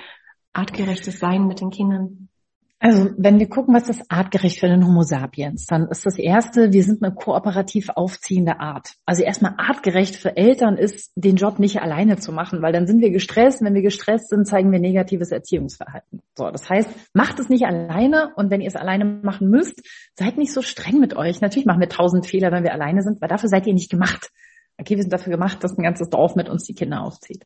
Artgerechtes 0.52 1.20
Sein 1.20 1.48
mit 1.48 1.62
den 1.62 1.70
Kindern. 1.70 2.28
Also 2.86 3.10
wenn 3.18 3.40
wir 3.40 3.50
gucken, 3.50 3.74
was 3.74 3.86
das 3.86 4.12
artgerecht 4.12 4.60
für 4.60 4.68
den 4.68 4.86
Homo 4.86 5.02
sapiens, 5.02 5.66
dann 5.66 5.88
ist 5.88 6.06
das 6.06 6.20
erste, 6.20 6.72
wir 6.72 6.84
sind 6.84 7.02
eine 7.02 7.16
kooperativ 7.16 7.90
aufziehende 7.90 8.60
Art. 8.60 8.92
Also 9.08 9.24
erstmal 9.24 9.56
artgerecht 9.58 10.16
für 10.16 10.38
Eltern 10.38 10.78
ist, 10.78 11.12
den 11.16 11.36
Job 11.36 11.58
nicht 11.58 11.82
alleine 11.82 12.18
zu 12.18 12.32
machen, 12.32 12.62
weil 12.62 12.74
dann 12.74 12.86
sind 12.86 13.02
wir 13.02 13.10
gestresst. 13.10 13.64
Wenn 13.64 13.74
wir 13.74 13.82
gestresst 13.82 14.30
sind, 14.30 14.46
zeigen 14.46 14.72
wir 14.72 14.78
negatives 14.78 15.32
Erziehungsverhalten. 15.32 16.22
So, 16.36 16.52
das 16.52 16.70
heißt, 16.70 16.88
macht 17.16 17.40
es 17.40 17.50
nicht 17.50 17.66
alleine 17.66 18.34
und 18.36 18.52
wenn 18.52 18.62
ihr 18.62 18.68
es 18.68 18.76
alleine 18.76 19.04
machen 19.04 19.50
müsst, 19.50 19.82
seid 20.14 20.38
nicht 20.38 20.54
so 20.54 20.62
streng 20.62 21.00
mit 21.00 21.16
euch. 21.16 21.42
Natürlich 21.42 21.66
machen 21.66 21.82
wir 21.82 21.90
tausend 21.90 22.28
Fehler, 22.28 22.52
wenn 22.52 22.64
wir 22.64 22.74
alleine 22.74 23.02
sind, 23.02 23.20
weil 23.20 23.30
dafür 23.30 23.50
seid 23.50 23.66
ihr 23.66 23.74
nicht 23.74 23.90
gemacht. 23.90 24.30
Okay, 24.78 24.96
wir 24.96 25.02
sind 25.02 25.14
dafür 25.14 25.32
gemacht, 25.32 25.64
dass 25.64 25.76
ein 25.76 25.84
ganzes 25.84 26.10
Dorf 26.10 26.36
mit 26.36 26.50
uns 26.50 26.66
die 26.66 26.76
Kinder 26.76 27.02
aufzieht. 27.02 27.46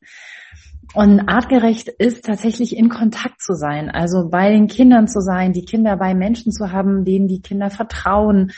Und 0.95 1.29
artgerecht 1.29 1.87
ist 1.87 2.25
tatsächlich 2.25 2.75
in 2.75 2.89
Kontakt 2.89 3.41
zu 3.41 3.53
sein, 3.53 3.89
also 3.89 4.27
bei 4.29 4.49
den 4.49 4.67
Kindern 4.67 5.07
zu 5.07 5.21
sein, 5.21 5.53
die 5.53 5.63
Kinder 5.63 5.95
bei 5.97 6.15
Menschen 6.15 6.51
zu 6.51 6.71
haben, 6.71 7.05
denen 7.05 7.27
die 7.27 7.41
Kinder 7.41 7.69
vertrauen, 7.69 8.51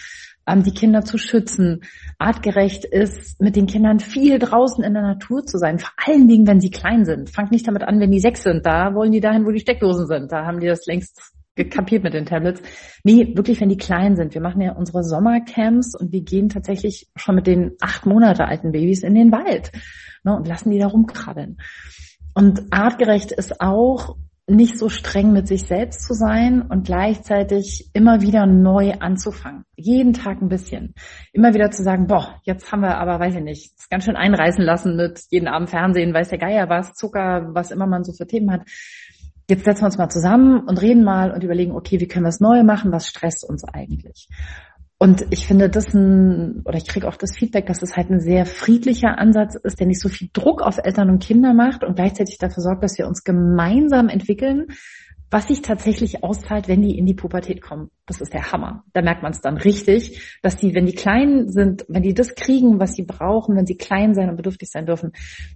ähm, 0.48 0.63
die 0.63 0.72
Kinder 0.72 1.04
zu 1.04 1.18
schützen. 1.18 1.81
Artgerecht 2.19 2.86
ist, 2.86 3.42
mit 3.42 3.57
den 3.57 3.68
Kindern 3.68 4.00
viel 4.00 4.39
draußen 4.39 4.81
in 4.81 4.94
der 4.94 5.04
Natur 5.04 5.45
zu 5.45 5.57
sein, 5.57 5.78
vor 5.78 5.92
allen 5.98 6.28
Dingen, 6.30 6.48
wenn 6.48 6.62
sie 6.62 6.72
klein 6.72 7.04
sind. 7.04 7.30
Fangt 7.30 7.51
nicht 7.51 7.68
damit 7.68 7.83
an, 7.83 8.00
wenn 8.00 8.12
die 8.12 8.22
sechs 8.22 8.44
sind, 8.44 8.66
da 8.66 8.94
wollen 8.95 9.12
die 9.12 9.19
dahin, 9.19 9.45
wo 9.45 9.51
die 9.51 9.60
Steckdosen 9.60 10.07
sind. 10.07 10.31
Da 10.31 10.45
haben 10.45 10.62
die 10.62 10.68
das 10.68 10.86
längst 10.86 11.33
gekapiert 11.56 12.04
mit 12.04 12.13
den 12.13 12.25
Tablets. 12.25 12.62
Nee, 13.04 13.36
wirklich, 13.36 13.60
wenn 13.60 13.69
die 13.69 13.78
klein 13.78 14.16
sind. 14.16 14.33
Wir 14.33 14.42
machen 14.42 14.62
ja 14.62 14.72
unsere 14.72 15.04
Sommercamps 15.04 15.95
und 16.00 16.13
wir 16.13 16.22
gehen 16.22 16.48
tatsächlich 16.48 17.10
schon 17.18 17.36
mit 17.36 17.45
den 17.45 17.74
acht 17.81 18.06
Monate 18.06 18.45
alten 18.45 18.72
Babys 18.72 19.04
in 19.04 19.16
den 19.16 19.33
Wald 19.33 19.72
ne, 20.24 20.36
und 20.36 20.48
lassen 20.48 20.72
die 20.72 20.80
da 20.80 20.88
rumkrabbeln. 20.88 21.57
Und 22.33 22.72
artgerecht 22.72 23.31
ist 23.31 23.62
auch 23.62 24.16
nicht 24.48 24.78
so 24.78 24.89
streng 24.89 25.31
mit 25.31 25.48
sich 25.48 25.63
selbst 25.63 26.06
zu 26.06 26.14
sein 26.14 26.61
und 26.61 26.85
gleichzeitig 26.85 27.90
immer 27.94 28.21
wieder 28.21 28.45
neu 28.45 28.94
anzufangen. 29.00 29.64
Jeden 29.76 30.14
Tag 30.14 30.42
ein 30.42 30.50
bisschen. 30.50 30.94
Immer 31.31 31.54
wieder 31.54 31.71
zu 31.71 31.83
sagen, 31.83 32.07
boah, 32.07 32.40
jetzt 32.44 32.71
haben 32.71 32.81
wir 32.81 32.97
aber, 32.97 33.19
weiß 33.19 33.35
ich 33.35 33.44
nicht, 33.44 33.71
es 33.78 33.90
ganz 33.90 34.04
schön 34.04 34.16
einreißen 34.16 34.64
lassen 34.64 34.95
mit 34.97 35.21
jeden 35.30 35.47
Abend 35.47 35.69
Fernsehen, 35.69 36.14
weiß 36.14 36.30
der 36.30 36.38
Geier 36.38 36.69
was, 36.69 36.94
Zucker, 36.94 37.50
was 37.54 37.71
immer 37.71 37.88
man 37.88 38.04
so 38.04 38.14
für 38.14 38.28
Themen 38.28 38.52
hat. 38.52 38.64
Jetzt 39.50 39.66
setzen 39.66 39.81
wir 39.81 39.88
uns 39.88 39.97
mal 39.97 40.09
zusammen 40.09 40.61
und 40.61 40.81
reden 40.81 41.04
mal 41.04 41.31
und 41.31 41.44
überlegen, 41.44 41.73
okay, 41.73 42.00
wie 42.00 42.07
können 42.07 42.26
wir 42.26 42.30
es 42.30 42.40
neu 42.40 42.64
machen? 42.64 42.92
Was 42.92 43.07
stresst 43.07 43.47
uns 43.47 43.64
eigentlich? 43.64 44.28
Und 45.02 45.26
ich 45.31 45.48
finde 45.48 45.68
das 45.68 45.96
ein, 45.96 46.62
oder 46.64 46.78
ich 46.78 46.88
kriege 46.88 47.08
auch 47.08 47.16
das 47.16 47.36
Feedback, 47.36 47.66
dass 47.66 47.81
es 47.81 47.98
halt 47.98 48.12
ein 48.12 48.20
sehr 48.20 48.46
friedlicher 48.46 49.18
Ansatz 49.18 49.56
ist, 49.56 49.80
der 49.80 49.88
nicht 49.88 50.00
so 50.00 50.10
viel 50.10 50.30
Druck 50.31 50.62
auf 50.62 50.78
Eltern 50.78 51.10
und 51.10 51.24
Kinder 51.24 51.56
macht 51.56 51.84
und 51.84 51.96
gleichzeitig 51.96 52.38
dafür 52.38 52.62
sorgt, 52.62 52.84
dass 52.84 53.00
wir 53.00 53.08
uns 53.08 53.24
gemeinsam 53.24 54.10
entwickeln, 54.10 54.68
was 55.31 55.48
sich 55.48 55.64
tatsächlich 55.64 56.24
auszahlt, 56.24 56.68
wenn 56.68 56.84
die 56.84 57.00
in 57.00 57.08
die 57.08 57.16
Pubertät 57.16 57.64
kommen. 57.64 57.90
Das 58.06 58.22
ist 58.22 58.31
der 58.31 58.52
Hammer. 58.52 58.84
Da 58.94 59.02
merkt 59.02 59.24
man 59.24 59.31
es 59.31 59.42
dann 59.42 59.58
richtig, 59.58 60.38
dass 60.44 60.58
die, 60.58 60.76
wenn 60.76 60.86
die 60.86 60.94
klein 60.94 61.50
sind, 61.50 61.84
wenn 61.88 62.04
die 62.04 62.14
das 62.14 62.36
kriegen, 62.36 62.80
was 62.80 62.94
sie 62.94 63.04
brauchen, 63.04 63.56
wenn 63.56 63.66
sie 63.66 63.78
klein 63.78 64.14
sein 64.14 64.30
und 64.30 64.36
bedürftig 64.36 64.70
sein 64.70 64.86
dürfen, 64.86 65.14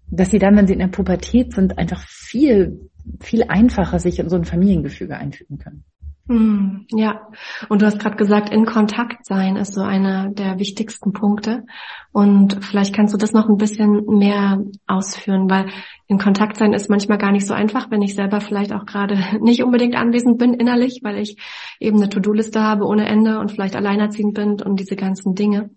dass 0.09 0.31
sie 0.31 0.39
dann, 0.39 0.57
wenn 0.57 0.65
sie 0.65 0.73
in 0.73 0.79
der 0.79 0.87
Pubertät 0.87 1.53
sind, 1.53 1.77
einfach 1.77 2.03
viel, 2.07 2.89
viel 3.21 3.43
einfacher 3.43 3.99
sich 3.99 4.17
in 4.17 4.27
so 4.27 4.37
ein 4.37 4.45
Familiengefüge 4.45 5.15
einfügen 5.15 5.59
können. 5.59 5.83
Hm, 6.27 6.87
ja, 6.89 7.27
und 7.69 7.81
du 7.81 7.85
hast 7.85 7.99
gerade 7.99 8.15
gesagt, 8.15 8.49
in 8.49 8.65
Kontakt 8.65 9.27
sein 9.27 9.57
ist 9.57 9.73
so 9.73 9.81
einer 9.81 10.29
der 10.29 10.57
wichtigsten 10.57 11.13
Punkte. 11.13 11.65
Und 12.11 12.63
vielleicht 12.63 12.95
kannst 12.95 13.13
du 13.13 13.17
das 13.17 13.31
noch 13.31 13.47
ein 13.47 13.57
bisschen 13.57 14.05
mehr 14.07 14.59
ausführen, 14.87 15.47
weil 15.49 15.67
in 16.07 16.17
Kontakt 16.17 16.57
sein 16.57 16.73
ist 16.73 16.89
manchmal 16.89 17.19
gar 17.19 17.31
nicht 17.31 17.45
so 17.45 17.53
einfach, 17.53 17.91
wenn 17.91 18.01
ich 18.01 18.15
selber 18.15 18.41
vielleicht 18.41 18.73
auch 18.73 18.85
gerade 18.85 19.19
nicht 19.39 19.63
unbedingt 19.63 19.95
anwesend 19.95 20.39
bin 20.39 20.55
innerlich, 20.55 21.01
weil 21.03 21.19
ich 21.19 21.37
eben 21.79 21.97
eine 21.97 22.09
To-Do-Liste 22.09 22.59
habe 22.59 22.85
ohne 22.85 23.05
Ende 23.05 23.39
und 23.39 23.51
vielleicht 23.51 23.75
alleinerziehend 23.75 24.33
bin 24.33 24.61
und 24.61 24.79
diese 24.79 24.95
ganzen 24.95 25.35
Dinge. 25.35 25.69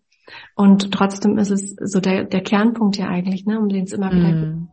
Und 0.55 0.93
trotzdem 0.93 1.37
ist 1.37 1.50
es 1.50 1.76
so 1.78 2.00
der, 2.00 2.25
der 2.25 2.43
Kernpunkt 2.43 2.97
ja 2.97 3.09
eigentlich, 3.09 3.45
ne, 3.45 3.59
um 3.59 3.69
den 3.69 3.85
es 3.85 3.93
immer 3.93 4.11
wieder 4.12 4.28
hm. 4.28 4.69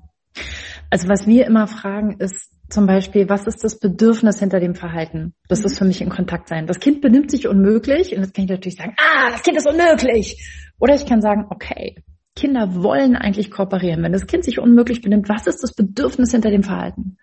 Also 0.90 1.08
was 1.10 1.26
wir 1.28 1.46
immer 1.48 1.68
fragen 1.68 2.18
ist, 2.20 2.55
zum 2.70 2.88
Beispiel, 2.88 3.30
was 3.30 3.46
ist 3.48 3.64
das 3.64 3.80
Bedürfnis 3.80 4.40
hinter 4.40 4.60
dem 4.60 4.76
Verhalten? 4.76 5.34
Das 5.48 5.60
mhm. 5.60 5.66
ist 5.66 5.78
für 5.78 5.86
mich 5.86 6.02
in 6.02 6.10
Kontakt 6.10 6.48
sein. 6.50 6.68
Das 6.68 6.80
Kind 6.80 7.02
benimmt 7.02 7.32
sich 7.32 7.48
unmöglich 7.48 8.16
und 8.16 8.24
jetzt 8.24 8.34
kann 8.34 8.46
ich 8.46 8.52
natürlich 8.52 8.78
sagen, 8.78 8.96
ah, 8.98 9.32
das 9.32 9.44
Kind 9.44 9.58
ist 9.58 9.68
unmöglich. 9.68 10.72
Oder 10.80 10.96
ich 10.96 11.06
kann 11.06 11.22
sagen, 11.22 11.46
okay, 11.50 11.96
Kinder 12.36 12.84
wollen 12.84 13.16
eigentlich 13.16 13.50
kooperieren. 13.50 14.04
Wenn 14.04 14.12
das 14.12 14.28
Kind 14.28 14.44
sich 14.44 14.60
unmöglich 14.60 15.02
benimmt, 15.02 15.30
was 15.30 15.48
ist 15.48 15.64
das 15.64 15.74
Bedürfnis 15.74 16.32
hinter 16.32 16.50
dem 16.50 16.64
Verhalten? 16.64 17.18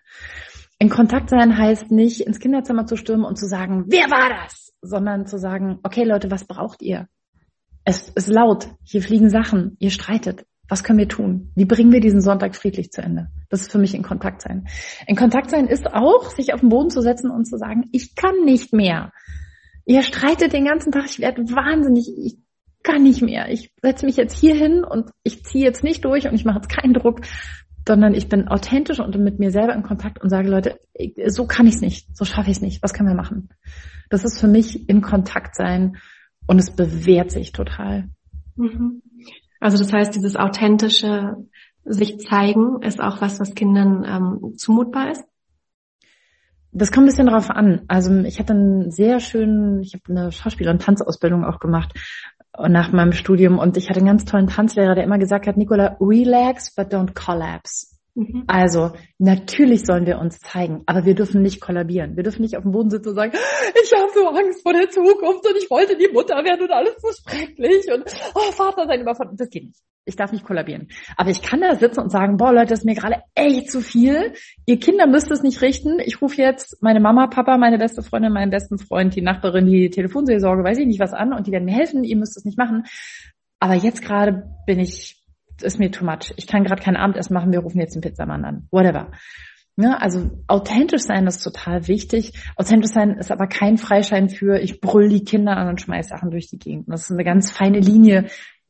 In 0.79 0.89
Kontakt 0.89 1.29
sein 1.29 1.57
heißt 1.57 1.91
nicht, 1.91 2.21
ins 2.21 2.39
Kinderzimmer 2.39 2.85
zu 2.85 2.97
stürmen 2.97 3.25
und 3.25 3.37
zu 3.37 3.47
sagen, 3.47 3.85
wer 3.87 4.09
war 4.09 4.29
das? 4.43 4.73
Sondern 4.81 5.27
zu 5.27 5.37
sagen, 5.37 5.79
okay 5.83 6.03
Leute, 6.03 6.31
was 6.31 6.45
braucht 6.45 6.81
ihr? 6.81 7.07
Es 7.85 8.09
ist 8.09 8.27
laut, 8.27 8.67
hier 8.83 9.01
fliegen 9.01 9.29
Sachen, 9.29 9.75
ihr 9.79 9.91
streitet. 9.91 10.45
Was 10.69 10.83
können 10.83 10.99
wir 10.99 11.09
tun? 11.09 11.51
Wie 11.55 11.65
bringen 11.65 11.91
wir 11.91 11.99
diesen 11.99 12.21
Sonntag 12.21 12.55
friedlich 12.55 12.91
zu 12.91 13.01
Ende? 13.01 13.27
Das 13.49 13.61
ist 13.61 13.71
für 13.71 13.77
mich 13.77 13.93
in 13.93 14.01
Kontakt 14.01 14.41
sein. 14.41 14.67
In 15.07 15.15
Kontakt 15.15 15.49
sein 15.49 15.67
ist 15.67 15.87
auch, 15.87 16.29
sich 16.29 16.53
auf 16.53 16.61
den 16.61 16.69
Boden 16.69 16.89
zu 16.89 17.01
setzen 17.01 17.29
und 17.29 17.45
zu 17.45 17.57
sagen, 17.57 17.89
ich 17.91 18.15
kann 18.15 18.45
nicht 18.45 18.73
mehr. 18.73 19.11
Ihr 19.85 20.03
streitet 20.03 20.53
den 20.53 20.65
ganzen 20.65 20.91
Tag, 20.91 21.05
ich 21.05 21.19
werde 21.19 21.43
wahnsinnig, 21.51 22.07
ich 22.17 22.37
kann 22.83 23.03
nicht 23.03 23.21
mehr. 23.21 23.49
Ich 23.49 23.73
setze 23.81 24.05
mich 24.05 24.15
jetzt 24.15 24.37
hier 24.37 24.55
hin 24.55 24.83
und 24.83 25.09
ich 25.23 25.43
ziehe 25.43 25.65
jetzt 25.65 25.83
nicht 25.83 26.05
durch 26.05 26.27
und 26.27 26.33
ich 26.33 26.45
mache 26.45 26.57
jetzt 26.57 26.69
keinen 26.69 26.93
Druck, 26.93 27.21
sondern 27.87 28.13
ich 28.13 28.29
bin 28.29 28.47
authentisch 28.47 28.99
und 28.99 29.17
mit 29.17 29.39
mir 29.39 29.51
selber 29.51 29.73
in 29.73 29.83
Kontakt 29.83 30.21
und 30.21 30.29
sage, 30.29 30.49
Leute, 30.49 30.79
so 31.27 31.45
kann 31.45 31.67
ich 31.67 31.75
es 31.75 31.81
nicht, 31.81 32.15
so 32.15 32.25
schaffe 32.25 32.51
ich 32.51 32.57
es 32.57 32.61
nicht, 32.61 32.81
was 32.83 32.93
können 32.93 33.09
wir 33.09 33.15
machen? 33.15 33.49
Das 34.09 34.23
ist 34.23 34.39
für 34.39 34.47
mich 34.47 34.87
im 34.87 35.01
Kontakt 35.01 35.55
sein 35.55 35.97
und 36.47 36.59
es 36.59 36.71
bewährt 36.71 37.31
sich 37.31 37.51
total. 37.51 38.09
Mhm. 38.55 39.01
Also 39.63 39.77
das 39.77 39.93
heißt, 39.93 40.13
dieses 40.13 40.35
authentische 40.35 41.37
sich 41.85 42.19
zeigen 42.19 42.81
ist 42.81 42.99
auch 42.99 43.21
was, 43.21 43.39
was 43.39 43.55
Kindern 43.55 44.03
ähm, 44.05 44.57
zumutbar 44.57 45.11
ist? 45.11 45.23
Das 46.73 46.91
kommt 46.91 47.05
ein 47.05 47.09
bisschen 47.09 47.27
darauf 47.27 47.49
an. 47.49 47.83
Also 47.87 48.13
ich 48.23 48.39
hatte 48.39 48.51
einen 48.51 48.91
sehr 48.91 49.21
schönen, 49.21 49.81
ich 49.81 49.93
habe 49.93 50.03
eine 50.09 50.31
Schauspieler- 50.33 50.71
und 50.71 50.81
Tanzausbildung 50.81 51.45
auch 51.45 51.59
gemacht 51.59 51.93
nach 52.57 52.91
meinem 52.91 53.13
Studium 53.13 53.57
und 53.57 53.77
ich 53.77 53.89
hatte 53.89 53.99
einen 53.99 54.07
ganz 54.07 54.25
tollen 54.25 54.47
Tanzlehrer, 54.47 54.95
der 54.95 55.05
immer 55.05 55.17
gesagt 55.17 55.47
hat, 55.47 55.55
Nicola, 55.55 55.95
relax, 56.01 56.75
but 56.75 56.93
don't 56.93 57.13
collapse. 57.13 57.92
Mhm. 58.15 58.43
Also 58.45 58.91
natürlich 59.17 59.85
sollen 59.85 60.05
wir 60.05 60.19
uns 60.19 60.39
zeigen, 60.39 60.83
aber 60.85 61.03
wir 61.03 61.15
dürfen 61.15 61.41
nicht 61.41 61.59
kollabieren. 61.59 62.15
Wir 62.15 62.23
dürfen 62.23 62.43
nicht 62.43 62.55
auf 62.55 62.63
dem 62.63 62.71
Boden 62.71 62.91
sitzen 62.91 63.09
und 63.09 63.15
sagen, 63.15 63.33
ich 63.33 63.91
habe 63.91 64.11
so 64.13 64.27
Angst 64.27 64.61
vor 64.61 64.73
der 64.73 64.89
Zukunft 64.89 65.47
und 65.47 65.57
ich 65.57 65.69
wollte 65.69 65.97
die 65.97 66.09
Mutter 66.13 66.35
werden 66.35 66.61
und 66.61 66.71
alles 66.71 66.93
so 66.99 67.09
schrecklich 67.11 67.91
und 67.91 68.03
oh, 68.35 68.51
Vater 68.51 68.85
sein 68.85 69.01
überfordert. 69.01 69.39
Das 69.39 69.49
geht 69.49 69.63
nicht. 69.65 69.79
Ich 70.05 70.15
darf 70.15 70.31
nicht 70.31 70.45
kollabieren. 70.45 70.89
Aber 71.17 71.31
ich 71.31 71.41
kann 71.41 71.61
da 71.61 71.75
sitzen 71.75 72.01
und 72.01 72.11
sagen, 72.11 72.37
boah 72.37 72.53
Leute, 72.53 72.67
das 72.67 72.79
ist 72.79 72.85
mir 72.85 72.93
gerade 72.93 73.23
echt 73.33 73.71
zu 73.71 73.81
viel. 73.81 74.33
Ihr 74.65 74.79
Kinder 74.79 75.07
müsst 75.07 75.31
es 75.31 75.41
nicht 75.41 75.61
richten. 75.61 75.99
Ich 75.99 76.21
rufe 76.21 76.39
jetzt 76.39 76.83
meine 76.83 76.99
Mama, 76.99 77.27
Papa, 77.27 77.57
meine 77.57 77.79
beste 77.79 78.03
Freundin, 78.03 78.33
meinen 78.33 78.51
besten 78.51 78.77
Freund, 78.77 79.15
die 79.15 79.21
Nachbarin, 79.21 79.65
die 79.65 79.89
Telefonseelsorge, 79.89 80.63
weiß 80.63 80.77
ich 80.77 80.87
nicht 80.87 80.99
was 80.99 81.13
an 81.13 81.33
und 81.33 81.47
die 81.47 81.51
werden 81.51 81.65
mir 81.65 81.75
helfen. 81.75 82.03
Ihr 82.03 82.17
müsst 82.17 82.37
es 82.37 82.45
nicht 82.45 82.57
machen. 82.57 82.83
Aber 83.59 83.75
jetzt 83.75 84.03
gerade 84.03 84.43
bin 84.67 84.79
ich 84.79 85.22
ist 85.63 85.79
mir 85.79 85.91
too 85.91 86.05
much. 86.05 86.33
Ich 86.37 86.47
kann 86.47 86.63
gerade 86.63 86.81
kein 86.81 86.95
Abendessen 86.95 87.33
machen, 87.33 87.51
wir 87.51 87.59
rufen 87.59 87.79
jetzt 87.79 87.95
den 87.95 88.01
Pizzamann 88.01 88.45
an. 88.45 88.67
Whatever. 88.71 89.11
Ne, 89.75 89.99
also 89.99 90.29
authentisch 90.47 91.01
sein 91.01 91.25
ist 91.25 91.43
total 91.43 91.87
wichtig. 91.87 92.33
Authentisch 92.57 92.91
sein 92.91 93.17
ist 93.17 93.31
aber 93.31 93.47
kein 93.47 93.77
Freischein 93.77 94.29
für, 94.29 94.59
ich 94.59 94.81
brüll 94.81 95.09
die 95.09 95.23
Kinder 95.23 95.57
an 95.57 95.67
und 95.67 95.81
schmeiß 95.81 96.09
Sachen 96.09 96.29
durch 96.29 96.47
die 96.47 96.59
Gegend. 96.59 96.85
Das 96.89 97.05
ist 97.05 97.11
eine 97.11 97.23
ganz 97.23 97.49
feine 97.49 97.79
Linie, 97.79 98.27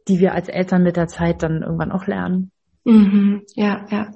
die 0.07 0.19
wir 0.19 0.33
als 0.33 0.47
Eltern 0.47 0.83
mit 0.83 0.95
der 0.95 1.07
Zeit 1.07 1.43
dann 1.43 1.61
irgendwann 1.61 1.91
auch 1.91 2.07
lernen. 2.07 2.51
Mhm, 2.85 3.43
ja, 3.55 3.85
ja. 3.89 4.11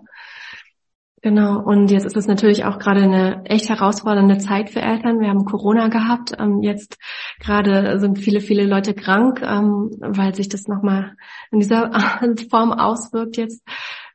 Genau, 1.27 1.60
und 1.60 1.91
jetzt 1.91 2.05
ist 2.05 2.15
es 2.15 2.25
natürlich 2.25 2.63
auch 2.63 2.79
gerade 2.79 3.01
eine 3.01 3.43
echt 3.43 3.67
herausfordernde 3.67 4.38
Zeit 4.38 4.69
für 4.69 4.79
Eltern. 4.79 5.19
Wir 5.19 5.27
haben 5.27 5.43
Corona 5.43 5.89
gehabt. 5.89 6.31
Ähm, 6.39 6.62
jetzt 6.62 6.98
gerade 7.41 8.00
sind 8.00 8.17
viele, 8.17 8.39
viele 8.39 8.65
Leute 8.65 8.93
krank, 8.93 9.41
ähm, 9.41 9.89
weil 10.00 10.34
sich 10.34 10.48
das 10.48 10.69
nochmal 10.69 11.17
in 11.51 11.60
dieser 11.60 11.91
Form 12.50 12.72
auswirkt 12.72 13.36
jetzt. 13.36 13.62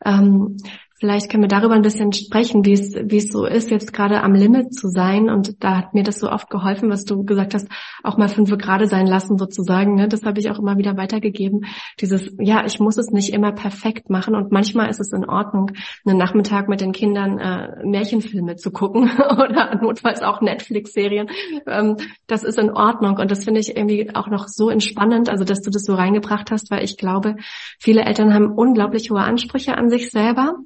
Ähm, 0.03 0.57
Vielleicht 1.03 1.33
können 1.33 1.43
wir 1.43 1.49
darüber 1.49 1.75
ein 1.75 1.83
bisschen 1.83 2.13
sprechen, 2.13 2.65
wie 2.65 2.75
es, 2.75 2.95
wie 2.95 3.17
es 3.17 3.33
so 3.33 3.45
ist, 3.45 3.73
jetzt 3.73 3.93
gerade 3.93 4.23
am 4.23 4.35
Limit 4.35 4.73
zu 4.73 4.87
sein. 4.87 5.31
Und 5.31 5.61
da 5.65 5.77
hat 5.77 5.95
mir 5.95 6.05
das 6.05 6.21
so 6.21 6.31
oft 6.31 6.49
geholfen, 6.49 6.91
was 6.91 7.05
du 7.05 7.25
gesagt 7.25 7.55
hast, 7.55 7.67
auch 8.05 8.19
mal 8.19 8.29
fünf 8.29 8.57
gerade 8.57 8.87
sein 8.87 9.09
lassen 9.09 9.37
sozusagen. 9.37 9.97
Ne? 9.97 10.07
Das 10.07 10.23
habe 10.23 10.39
ich 10.39 10.49
auch 10.49 10.61
immer 10.61 10.79
wieder 10.79 10.97
weitergegeben. 10.97 11.65
Dieses, 11.99 12.33
ja, 12.39 12.65
ich 12.65 12.79
muss 12.79 12.99
es 12.99 13.11
nicht 13.11 13.33
immer 13.33 13.51
perfekt 13.51 14.11
machen. 14.11 14.37
Und 14.37 14.53
manchmal 14.53 14.91
ist 14.91 15.01
es 15.01 15.13
in 15.13 15.29
Ordnung, 15.29 15.73
einen 16.05 16.19
Nachmittag 16.19 16.69
mit 16.69 16.81
den 16.81 16.93
Kindern 16.93 17.41
äh, 17.41 17.85
Märchenfilme 17.85 18.55
zu 18.55 18.71
gucken 18.71 19.11
oder 19.33 19.81
notfalls 19.83 20.23
auch 20.23 20.41
Netflix-Serien. 20.41 21.31
Ähm, 21.67 21.97
das 22.29 22.45
ist 22.45 22.61
in 22.61 22.71
Ordnung. 22.71 23.17
Und 23.17 23.29
das 23.29 23.43
finde 23.43 23.59
ich 23.59 23.77
irgendwie 23.77 24.15
auch 24.15 24.29
noch 24.29 24.47
so 24.47 24.71
entspannend, 24.71 25.29
also 25.29 25.43
dass 25.43 25.63
du 25.63 25.71
das 25.71 25.83
so 25.83 25.97
reingebracht 25.97 26.53
hast, 26.53 26.71
weil 26.71 26.85
ich 26.85 26.97
glaube, 26.97 27.35
viele 27.81 28.05
Eltern 28.05 28.33
haben 28.33 28.53
unglaublich 28.53 29.11
hohe 29.11 29.23
Ansprüche 29.23 29.77
an 29.77 29.91
sich 29.91 30.09
selber 30.13 30.59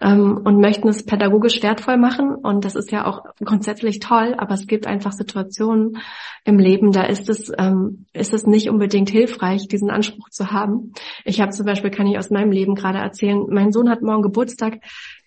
ähm, 0.00 0.40
und 0.44 0.60
möchten 0.60 0.88
es 0.88 1.04
pädagogisch 1.04 1.62
wertvoll 1.62 1.96
machen. 1.96 2.34
Und 2.34 2.64
das 2.64 2.74
ist 2.74 2.92
ja 2.92 3.06
auch 3.06 3.24
grundsätzlich 3.44 4.00
toll, 4.00 4.34
aber 4.36 4.54
es 4.54 4.66
gibt 4.66 4.86
einfach 4.86 5.12
Situationen 5.12 5.98
im 6.44 6.58
Leben, 6.58 6.92
da 6.92 7.04
ist 7.04 7.28
es, 7.28 7.50
ähm, 7.58 8.06
ist 8.12 8.34
es 8.34 8.46
nicht 8.46 8.68
unbedingt 8.68 9.10
hilfreich, 9.10 9.66
diesen 9.68 9.90
Anspruch 9.90 10.28
zu 10.30 10.50
haben. 10.52 10.92
Ich 11.24 11.40
habe 11.40 11.52
zum 11.52 11.66
Beispiel, 11.66 11.90
kann 11.90 12.06
ich 12.06 12.18
aus 12.18 12.30
meinem 12.30 12.52
Leben 12.52 12.74
gerade 12.74 12.98
erzählen, 12.98 13.42
mein 13.48 13.72
Sohn 13.72 13.88
hat 13.88 14.02
morgen 14.02 14.22
Geburtstag. 14.22 14.80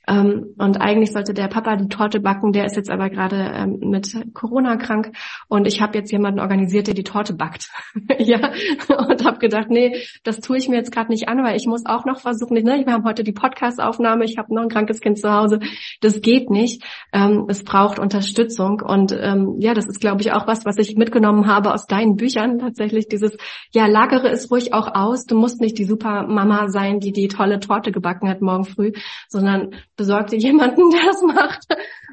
Ähm, 0.08 0.54
und 0.58 0.80
eigentlich 0.80 1.12
sollte 1.12 1.34
der 1.34 1.48
Papa 1.50 1.76
die 1.76 1.90
Torte 1.90 2.20
backen, 2.20 2.54
der 2.54 2.66
ist 2.66 2.78
jetzt 2.78 2.90
aber 2.90 3.10
gerade 3.10 3.52
ähm, 3.54 3.80
mit 3.82 4.16
Corona 4.34 4.78
krank. 4.78 5.12
Und 5.50 5.68
ich 5.68 5.82
habe 5.82 5.98
jetzt 5.98 6.12
jemanden 6.12 6.40
organisiert, 6.40 6.88
der 6.88 6.94
die 6.94 7.04
Torte 7.04 7.34
backt. 7.34 7.70
ja, 8.18 8.52
und 8.88 9.26
habe 9.26 9.38
gedacht, 9.40 9.70
nee, 9.70 9.98
das 10.24 10.40
tue 10.40 10.58
ich 10.58 10.70
mir 10.70 10.78
jetzt 10.78 10.92
gerade 10.92 11.12
nicht 11.12 11.28
an, 11.28 11.44
weil 11.44 11.58
ich 11.58 11.68
muss 11.68 11.86
auch 11.86 12.06
noch 12.06 12.22
versuchen, 12.22 12.54
ne, 12.56 12.84
wir 12.86 12.94
haben 12.94 13.04
heute 13.04 13.24
die 13.24 13.34
Podcast-Aufnahme, 13.34 14.24
ich 14.24 14.38
habe 14.38 14.54
noch 14.54 14.64
ein 14.64 14.70
krankes 14.70 15.02
Kind 15.02 15.20
zu 15.20 15.32
Hause, 15.32 15.60
das 16.00 16.22
geht 16.22 16.50
nicht. 16.50 16.84
Ähm, 17.12 17.46
es 17.50 17.64
braucht 17.64 18.00
Unterstützung. 18.00 18.82
Und 18.82 19.12
ähm, 19.12 19.56
ja, 19.60 19.74
das 19.74 19.88
ist, 19.88 20.00
glaube 20.00 20.22
ich, 20.22 20.32
auch 20.32 20.48
was, 20.48 20.66
was 20.66 20.78
ich 20.78 20.96
mitgenommen 20.96 21.48
habe 21.48 21.74
aus 21.74 21.86
deinen 21.86 22.16
Büchern, 22.16 22.60
tatsächlich. 22.60 23.08
Dieses, 23.10 23.36
ja, 23.74 23.88
lagere 23.88 24.30
es 24.30 24.50
ruhig 24.50 24.74
auch 24.74 24.96
aus, 24.96 25.26
du 25.26 25.38
musst 25.38 25.60
nicht 25.60 25.78
die 25.78 25.86
super 25.86 26.24
Mama 26.28 26.70
sein, 26.70 27.00
die 27.00 27.12
die 27.12 27.28
tolle 27.28 27.60
Torte 27.60 27.92
gebacken 27.92 28.30
hat 28.30 28.42
morgen 28.42 28.64
früh, 28.64 28.94
sondern 29.28 29.72
besorg 29.98 30.28
dir 30.28 30.40
jemanden, 30.40 30.90
der 30.90 31.06
das 31.06 31.22
macht 31.24 31.68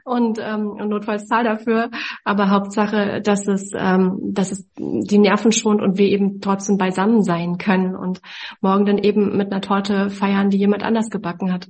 und, 0.04 0.38
ähm, 0.40 0.70
und 0.70 0.88
notfalls 0.88 1.26
zahl 1.26 1.44
dafür. 1.44 1.90
Aber 2.24 2.50
Hauptsache, 2.50 3.20
dass 3.22 3.46
es, 3.46 3.70
ähm, 3.76 4.18
dass 4.32 4.52
es 4.52 4.68
die 4.76 5.18
Nerven 5.18 5.52
schont 5.52 5.80
und 5.80 5.98
wir 5.98 6.08
eben 6.08 6.40
trotzdem 6.40 6.78
beisammen 6.78 7.22
sein 7.22 7.58
können 7.58 7.94
und 7.94 8.20
morgen 8.60 8.86
dann 8.86 8.98
eben 8.98 9.36
mit 9.36 9.52
einer 9.52 9.60
Torte 9.60 10.10
feiern, 10.10 10.50
die 10.50 10.58
jemand 10.58 10.82
anders 10.82 11.10
gebacken 11.10 11.52
hat. 11.52 11.68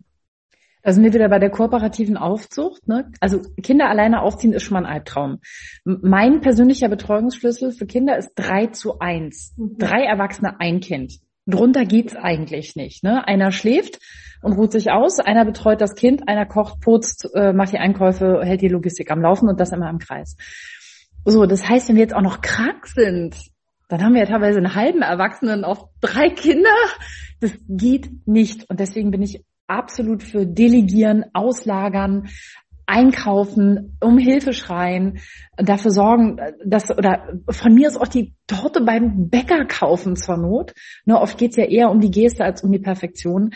Da 0.85 0.93
sind 0.93 1.03
wir 1.03 1.15
wieder 1.15 1.31
bei 1.31 1.39
der 1.39 1.49
kooperativen 1.49 2.19
Aufzucht. 2.19 2.87
Ne? 2.87 3.11
Also 3.19 3.41
Kinder 3.63 3.89
alleine 3.89 4.21
aufziehen 4.21 4.53
ist 4.53 4.65
schon 4.65 4.75
mal 4.75 4.85
ein 4.85 4.93
Albtraum. 4.93 5.41
Mein 5.85 6.43
persönlicher 6.43 6.91
Betreuungsschlüssel 6.91 7.73
für 7.73 7.87
Kinder 7.87 8.19
ist 8.19 8.33
drei 8.35 8.67
zu 8.67 8.99
eins. 8.99 9.55
Mhm. 9.57 9.79
Drei 9.79 10.05
Erwachsene, 10.05 10.61
ein 10.61 10.81
Kind. 10.81 11.21
Drunter 11.47 11.85
geht's 11.85 12.17
eigentlich 12.17 12.75
nicht. 12.77 13.03
Ne? 13.03 13.27
Einer 13.27 13.53
schläft 13.53 13.99
und 14.43 14.55
ruht 14.55 14.73
sich 14.73 14.91
aus, 14.91 15.19
einer 15.21 15.45
betreut 15.45 15.81
das 15.81 15.95
Kind, 15.95 16.29
einer 16.29 16.47
kocht, 16.47 16.81
putzt, 16.81 17.29
äh, 17.35 17.53
macht 17.53 17.73
die 17.73 17.79
Einkäufe, 17.79 18.41
hält 18.43 18.63
die 18.63 18.69
Logistik 18.69 19.11
am 19.11 19.21
Laufen 19.21 19.49
und 19.49 19.61
das 19.61 19.73
immer 19.73 19.91
im 19.91 19.99
Kreis. 19.99 20.37
So, 21.25 21.47
das 21.47 21.69
heißt, 21.69 21.89
wenn 21.89 21.97
wir 21.97 22.03
jetzt 22.03 22.15
auch 22.15 22.23
noch 22.23 22.41
krank 22.41 22.87
sind, 22.87 23.37
dann 23.89 24.03
haben 24.03 24.15
wir 24.15 24.23
ja 24.23 24.27
teilweise 24.27 24.59
einen 24.59 24.75
halben 24.75 25.03
Erwachsenen 25.03 25.65
auf 25.65 25.89
drei 26.01 26.31
Kinder. 26.31 26.71
Das 27.41 27.53
geht 27.69 28.27
nicht. 28.27 28.69
Und 28.71 28.81
deswegen 28.81 29.11
bin 29.11 29.23
ich 29.23 29.45
absolut 29.67 30.23
für 30.23 30.47
Delegieren, 30.47 31.25
Auslagern, 31.33 32.29
einkaufen, 32.87 33.97
um 34.01 34.19
Hilfe 34.19 34.53
schreien, 34.53 35.19
dafür 35.57 35.91
sorgen, 35.91 36.39
dass 36.65 36.91
oder 36.91 37.41
von 37.51 37.75
mir 37.75 37.89
ist 37.89 37.97
auch 37.97 38.09
die 38.09 38.35
Torte 38.47 38.83
beim 38.83 39.29
Bäcker 39.31 39.65
kaufen 39.67 40.17
zur 40.17 40.37
Not. 40.37 40.75
Ne, 41.05 41.19
oft 41.19 41.39
geht's 41.39 41.57
ja 41.57 41.65
eher 41.65 41.91
um 41.91 42.01
die 42.01 42.11
Geste 42.11 42.45
als 42.45 42.63
um 42.63 42.73
die 42.73 42.79
Perfektion. 42.79 43.51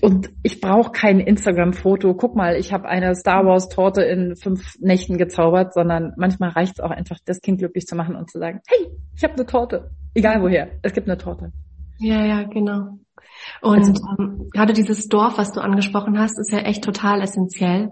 Und 0.00 0.30
ich 0.42 0.60
brauche 0.60 0.90
kein 0.90 1.20
Instagram-Foto. 1.20 2.14
Guck 2.14 2.34
mal, 2.34 2.56
ich 2.56 2.72
habe 2.72 2.88
eine 2.88 3.14
Star 3.14 3.44
Wars-Torte 3.44 4.02
in 4.02 4.36
fünf 4.36 4.76
Nächten 4.80 5.18
gezaubert, 5.18 5.74
sondern 5.74 6.14
manchmal 6.16 6.50
reicht 6.50 6.78
es 6.78 6.80
auch 6.80 6.90
einfach, 6.90 7.18
das 7.26 7.40
Kind 7.40 7.58
glücklich 7.58 7.86
zu 7.86 7.94
machen 7.94 8.16
und 8.16 8.30
zu 8.30 8.38
sagen, 8.38 8.60
hey, 8.66 8.90
ich 9.14 9.22
habe 9.22 9.34
eine 9.34 9.44
Torte. 9.44 9.90
Egal 10.14 10.42
woher, 10.42 10.70
es 10.82 10.94
gibt 10.94 11.08
eine 11.08 11.18
Torte. 11.18 11.52
Ja, 11.98 12.24
ja, 12.24 12.42
genau. 12.44 12.98
Und 13.60 13.88
also, 13.88 14.02
ähm, 14.18 14.48
gerade 14.52 14.72
dieses 14.72 15.08
Dorf, 15.08 15.38
was 15.38 15.52
du 15.52 15.60
angesprochen 15.60 16.18
hast, 16.18 16.38
ist 16.38 16.52
ja 16.52 16.60
echt 16.60 16.84
total 16.84 17.20
essentiell. 17.20 17.90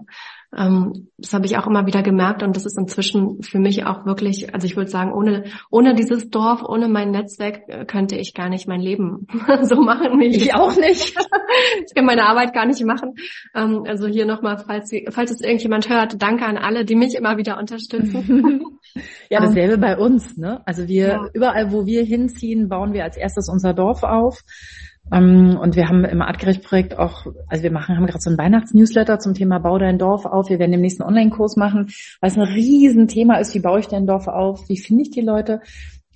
Ähm, 0.55 1.07
das 1.17 1.33
habe 1.33 1.45
ich 1.45 1.57
auch 1.57 1.65
immer 1.65 1.85
wieder 1.85 2.03
gemerkt 2.03 2.43
und 2.43 2.55
das 2.55 2.65
ist 2.65 2.77
inzwischen 2.77 3.41
für 3.41 3.59
mich 3.59 3.85
auch 3.85 4.05
wirklich, 4.05 4.53
also 4.53 4.65
ich 4.65 4.75
würde 4.75 4.89
sagen, 4.89 5.13
ohne, 5.13 5.45
ohne 5.69 5.95
dieses 5.95 6.29
Dorf, 6.29 6.61
ohne 6.63 6.89
mein 6.89 7.11
Netzwerk 7.11 7.61
äh, 7.67 7.85
könnte 7.85 8.17
ich 8.17 8.33
gar 8.33 8.49
nicht 8.49 8.67
mein 8.67 8.81
Leben 8.81 9.27
so 9.61 9.75
machen. 9.77 10.19
Wie 10.19 10.27
ich, 10.27 10.47
ich 10.47 10.53
auch 10.53 10.75
nicht. 10.75 11.15
ich 11.85 11.95
kann 11.95 12.05
meine 12.05 12.25
Arbeit 12.25 12.53
gar 12.53 12.65
nicht 12.65 12.83
machen. 12.83 13.13
Ähm, 13.55 13.83
also 13.87 14.07
hier 14.07 14.25
nochmal, 14.25 14.57
falls, 14.57 14.91
falls 15.09 15.31
es 15.31 15.41
irgendjemand 15.41 15.89
hört, 15.89 16.21
danke 16.21 16.45
an 16.45 16.57
alle, 16.57 16.83
die 16.83 16.95
mich 16.95 17.15
immer 17.15 17.37
wieder 17.37 17.57
unterstützen. 17.57 18.61
ja, 19.29 19.39
dasselbe 19.39 19.77
bei 19.77 19.97
uns. 19.97 20.35
Ne? 20.37 20.61
Also 20.65 20.87
wir, 20.89 21.07
ja. 21.07 21.25
überall, 21.33 21.71
wo 21.71 21.85
wir 21.85 22.03
hinziehen, 22.03 22.67
bauen 22.67 22.91
wir 22.91 23.05
als 23.05 23.15
erstes 23.15 23.47
unser 23.47 23.73
Dorf 23.73 24.03
auf 24.03 24.41
Ähm, 24.41 24.90
und 25.09 25.75
wir 25.75 25.89
haben 25.89 26.05
im 26.05 26.21
Artgerecht-Projekt 26.21 26.97
auch, 26.97 27.25
also 27.47 27.63
wir 27.63 27.71
machen, 27.71 27.97
haben 27.97 28.05
gerade 28.05 28.21
so 28.21 28.29
ein 28.29 28.37
Weihnachtsnewsletter 28.37 29.19
zum 29.19 29.33
Thema 29.33 29.59
Bau 29.59 29.77
dein 29.77 29.97
Dorf 29.97 30.25
auf. 30.25 30.49
Wir 30.49 30.59
werden 30.59 30.71
den 30.71 30.81
nächsten 30.81 31.03
Online-Kurs 31.03 31.57
machen, 31.57 31.87
weil 32.21 32.29
es 32.29 32.37
ein 32.37 32.43
Riesenthema 32.43 33.35
ist, 33.35 33.53
wie 33.53 33.59
baue 33.59 33.79
ich 33.79 33.87
dein 33.87 34.05
Dorf 34.05 34.27
auf, 34.27 34.69
wie 34.69 34.77
finde 34.77 35.03
ich 35.03 35.11
die 35.11 35.21
Leute. 35.21 35.61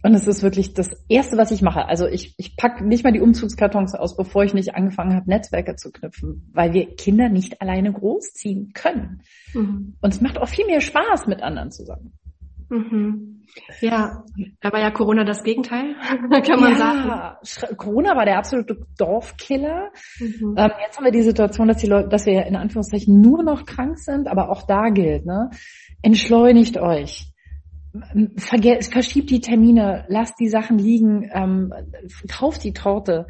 Und 0.06 0.14
es 0.14 0.28
ist 0.28 0.44
wirklich 0.44 0.76
das 0.76 0.92
Erste, 1.10 1.36
was 1.36 1.50
ich 1.50 1.64
mache. 1.64 1.88
Also 1.88 2.06
ich, 2.06 2.36
ich 2.38 2.56
packe 2.58 2.86
nicht 2.86 3.04
mal 3.04 3.12
die 3.12 3.22
Umzugskartons 3.22 3.96
aus, 3.96 4.16
bevor 4.16 4.44
ich 4.44 4.54
nicht 4.54 4.76
angefangen 4.76 5.16
habe, 5.16 5.28
Netzwerke 5.28 5.76
zu 5.78 5.92
knüpfen, 5.92 6.48
weil 6.54 6.74
wir 6.74 6.96
Kinder 6.96 7.28
nicht 7.28 7.60
alleine 7.60 7.92
großziehen 7.92 8.74
können. 8.74 9.24
Mhm. 9.56 9.96
Und 10.00 10.14
es 10.14 10.22
macht 10.22 10.38
auch 10.38 10.48
viel 10.48 10.68
mehr 10.68 10.82
Spaß 10.82 11.26
mit 11.26 11.42
anderen 11.42 11.72
zusammen. 11.72 12.14
Mhm. 12.70 13.36
Ja, 13.80 14.24
da 14.62 14.72
war 14.72 14.80
ja 14.80 14.92
Corona 14.92 15.24
das 15.24 15.44
Gegenteil, 15.44 15.96
kann 16.30 16.60
man 16.60 16.72
ja, 16.72 17.38
sagen. 17.44 17.78
Corona 17.78 18.16
war 18.16 18.26
der 18.26 18.38
absolute 18.38 18.86
Dorfkiller. 18.98 19.92
Mhm. 20.20 20.56
Ähm, 20.58 20.72
jetzt 20.86 20.98
haben 20.98 21.06
wir 21.06 21.12
die 21.12 21.22
Situation, 21.22 21.68
dass 21.68 21.78
die 21.78 21.88
Leute, 21.88 22.10
dass 22.10 22.26
wir 22.26 22.46
in 22.46 22.56
Anführungszeichen 22.56 23.22
nur 23.22 23.44
noch 23.44 23.66
krank 23.66 23.98
sind, 24.00 24.28
aber 24.28 24.50
auch 24.50 24.64
da 24.64 24.90
gilt, 24.90 25.26
ne? 25.26 25.50
Entschleunigt 26.02 26.78
euch. 26.78 27.32
Verge 28.38 28.80
verschiebt 28.82 29.30
die 29.30 29.40
Termine, 29.40 30.06
lasst 30.10 30.36
die 30.40 30.50
Sachen 30.50 30.78
liegen, 30.78 31.30
ähm, 31.34 31.74
kauft 32.30 32.64
die 32.64 32.74
Torte. 32.74 33.28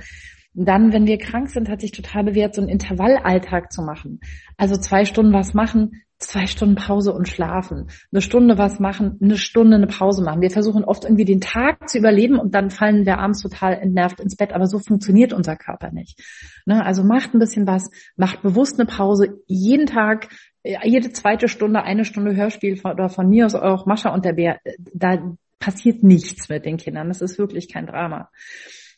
Dann, 0.54 0.94
wenn 0.94 1.06
wir 1.06 1.18
krank 1.18 1.50
sind, 1.50 1.70
hat 1.70 1.82
sich 1.82 1.92
total 1.92 2.24
bewährt, 2.24 2.56
so 2.56 2.62
einen 2.62 2.70
Intervallalltag 2.70 3.72
zu 3.72 3.82
machen. 3.84 4.22
Also 4.58 4.76
zwei 4.76 5.06
Stunden 5.06 5.34
was 5.34 5.54
machen, 5.54 6.02
zwei 6.28 6.48
Stunden 6.48 6.76
Pause 6.76 7.14
und 7.14 7.28
schlafen. 7.28 7.90
Eine 8.12 8.22
Stunde 8.22 8.58
was 8.58 8.80
machen, 8.80 9.18
eine 9.22 9.38
Stunde 9.38 9.78
eine 9.78 9.88
Pause 9.88 10.24
machen. 10.24 10.42
Wir 10.42 10.52
versuchen 10.52 10.84
oft 10.84 11.04
irgendwie 11.04 11.26
den 11.26 11.42
Tag 11.42 11.90
zu 11.90 11.98
überleben 11.98 12.38
und 12.38 12.56
dann 12.56 12.70
fallen 12.70 13.06
wir 13.06 13.20
abends 13.20 13.42
total 13.42 13.74
entnervt 13.74 14.20
ins 14.20 14.36
Bett. 14.36 14.54
Aber 14.54 14.68
so 14.68 14.80
funktioniert 14.80 15.34
unser 15.34 15.56
Körper 15.56 15.92
nicht. 15.92 16.22
Ne? 16.66 16.86
Also 16.86 17.04
macht 17.04 17.34
ein 17.34 17.40
bisschen 17.40 17.68
was, 17.68 17.90
macht 18.16 18.42
bewusst 18.42 18.80
eine 18.80 18.88
Pause. 18.88 19.40
Jeden 19.48 19.86
Tag, 19.86 20.30
jede 20.64 21.12
zweite 21.12 21.48
Stunde, 21.48 21.84
eine 21.84 22.06
Stunde 22.06 22.36
Hörspiel 22.36 22.78
von, 22.78 22.92
oder 22.92 23.10
von 23.10 23.30
mir 23.30 23.46
aus 23.46 23.56
auch 23.56 23.86
Mascha 23.86 24.14
und 24.14 24.26
der 24.26 24.34
Bär. 24.34 24.60
Da 24.94 25.36
passiert 25.60 26.04
nichts 26.04 26.50
mit 26.50 26.66
den 26.66 26.78
Kindern. 26.78 27.08
Das 27.08 27.22
ist 27.22 27.38
wirklich 27.38 27.72
kein 27.72 27.88
Drama. 27.88 28.30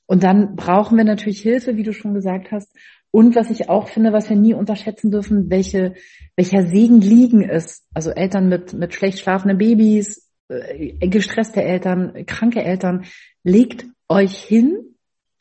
Und 0.06 0.24
dann 0.24 0.56
brauchen 0.56 0.98
wir 0.98 1.04
natürlich 1.04 1.42
Hilfe, 1.42 1.76
wie 1.76 1.84
du 1.84 1.94
schon 1.94 2.14
gesagt 2.14 2.52
hast. 2.52 2.74
Und 3.12 3.36
was 3.36 3.50
ich 3.50 3.70
auch 3.70 3.88
finde, 3.88 4.14
was 4.14 4.30
wir 4.30 4.38
nie 4.38 4.54
unterschätzen 4.54 5.12
dürfen, 5.12 5.50
welche, 5.50 5.96
welcher 6.36 6.68
Segen 6.68 7.02
liegen 7.02 7.42
ist. 7.42 7.86
Also 7.94 8.12
Eltern 8.12 8.50
mit, 8.50 8.74
mit 8.74 8.94
schlecht 8.94 9.20
schlafenden 9.20 9.58
Babys, 9.58 10.30
äh, 10.50 11.08
gestresste 11.08 11.64
Eltern, 11.64 12.26
kranke 12.26 12.64
Eltern, 12.64 13.06
legt 13.44 13.86
euch 14.10 14.38
hin 14.38 14.98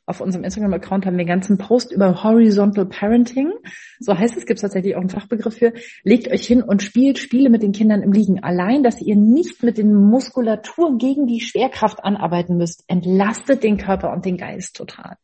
auf 0.09 0.21
unserem 0.21 0.45
Instagram-Account 0.45 1.05
haben 1.05 1.15
wir 1.15 1.23
einen 1.23 1.29
ganzen 1.29 1.59
Post 1.59 1.91
über 1.91 2.23
Horizontal 2.23 2.87
Parenting. 2.87 3.53
So 3.99 4.17
heißt 4.17 4.37
es, 4.37 4.47
gibt 4.47 4.59
es 4.59 4.63
tatsächlich 4.63 4.95
auch 4.95 5.01
einen 5.01 5.11
Fachbegriff 5.11 5.59
für. 5.59 5.73
Legt 6.05 6.29
euch 6.31 6.47
hin 6.47 6.63
und 6.63 6.85
spielt 6.85 7.19
Spiele 7.19 7.51
mit 7.51 7.65
den 7.65 7.73
Kindern 7.73 8.03
im 8.03 8.13
Liegen. 8.13 8.43
Allein, 8.43 8.85
dass 8.85 9.01
ihr 9.01 9.17
nicht 9.17 9.65
mit 9.65 9.79
den 9.79 9.93
Muskulatur 9.93 10.97
gegen 10.97 11.27
die 11.27 11.41
Schwerkraft 11.41 12.05
anarbeiten 12.05 12.57
müsst, 12.57 12.85
entlastet 12.87 13.65
den 13.65 13.79
Körper 13.79 14.13
und 14.13 14.25
den 14.25 14.37
Geist 14.37 14.77
total. 14.77 15.17